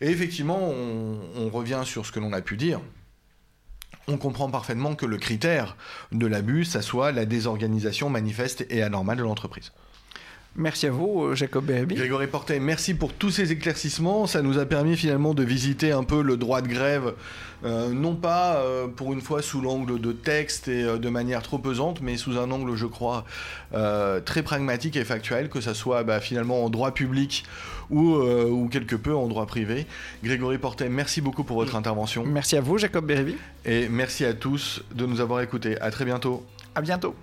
Et 0.00 0.10
effectivement, 0.10 0.58
on, 0.60 1.48
revient 1.48 1.82
sur 1.84 2.04
ce 2.04 2.12
que 2.12 2.20
l'on 2.20 2.32
a 2.32 2.42
pu 2.42 2.56
dire. 2.56 2.80
On 4.06 4.18
comprend 4.18 4.50
parfaitement 4.50 4.94
que 4.94 5.06
le 5.06 5.16
critère 5.16 5.76
de 6.12 6.26
l'abus, 6.26 6.64
ça 6.64 6.82
soit 6.82 7.12
la 7.12 7.24
désorganisation 7.24 8.10
manifeste 8.10 8.66
et 8.68 8.82
anormale 8.82 9.18
de 9.18 9.22
l'entreprise. 9.22 9.72
Merci 10.56 10.86
à 10.86 10.90
vous, 10.92 11.24
euh, 11.24 11.34
Jacob 11.34 11.64
Berby. 11.64 11.96
Grégory 11.96 12.28
Portet, 12.28 12.60
merci 12.60 12.94
pour 12.94 13.12
tous 13.12 13.30
ces 13.30 13.50
éclaircissements. 13.50 14.28
Ça 14.28 14.40
nous 14.40 14.58
a 14.58 14.66
permis 14.66 14.96
finalement 14.96 15.34
de 15.34 15.42
visiter 15.42 15.90
un 15.90 16.04
peu 16.04 16.22
le 16.22 16.36
droit 16.36 16.60
de 16.60 16.68
grève, 16.68 17.14
euh, 17.64 17.88
non 17.88 18.14
pas 18.14 18.58
euh, 18.58 18.86
pour 18.86 19.12
une 19.12 19.20
fois 19.20 19.42
sous 19.42 19.60
l'angle 19.60 20.00
de 20.00 20.12
texte 20.12 20.68
et 20.68 20.84
de 20.84 21.08
manière 21.08 21.42
trop 21.42 21.58
pesante, 21.58 22.02
mais 22.02 22.16
sous 22.16 22.38
un 22.38 22.52
angle, 22.52 22.76
je 22.76 22.86
crois, 22.86 23.24
très 24.24 24.44
pragmatique 24.44 24.96
et 24.96 25.04
factuel, 25.04 25.48
que 25.48 25.60
ce 25.60 25.74
soit 25.74 26.04
bah, 26.04 26.20
finalement 26.20 26.64
en 26.64 26.70
droit 26.70 26.92
public 26.92 27.44
ou, 27.90 28.14
ou, 28.14 28.68
quelque 28.68 28.94
peu 28.94 29.14
en 29.14 29.26
droit 29.26 29.46
privé. 29.46 29.86
Grégory 30.22 30.58
Portet, 30.58 30.88
merci 30.88 31.20
beaucoup 31.20 31.42
pour 31.42 31.56
votre 31.56 31.74
intervention. 31.74 32.24
Merci 32.24 32.56
à 32.56 32.60
vous, 32.60 32.78
Jacob 32.78 33.06
Berby. 33.06 33.34
Et 33.64 33.88
merci 33.88 34.24
à 34.24 34.34
tous 34.34 34.84
de 34.94 35.04
nous 35.04 35.20
avoir 35.20 35.40
écoutés. 35.40 35.80
À 35.80 35.90
très 35.90 36.04
bientôt. 36.04 36.46
À 36.76 36.80
bientôt. 36.80 37.16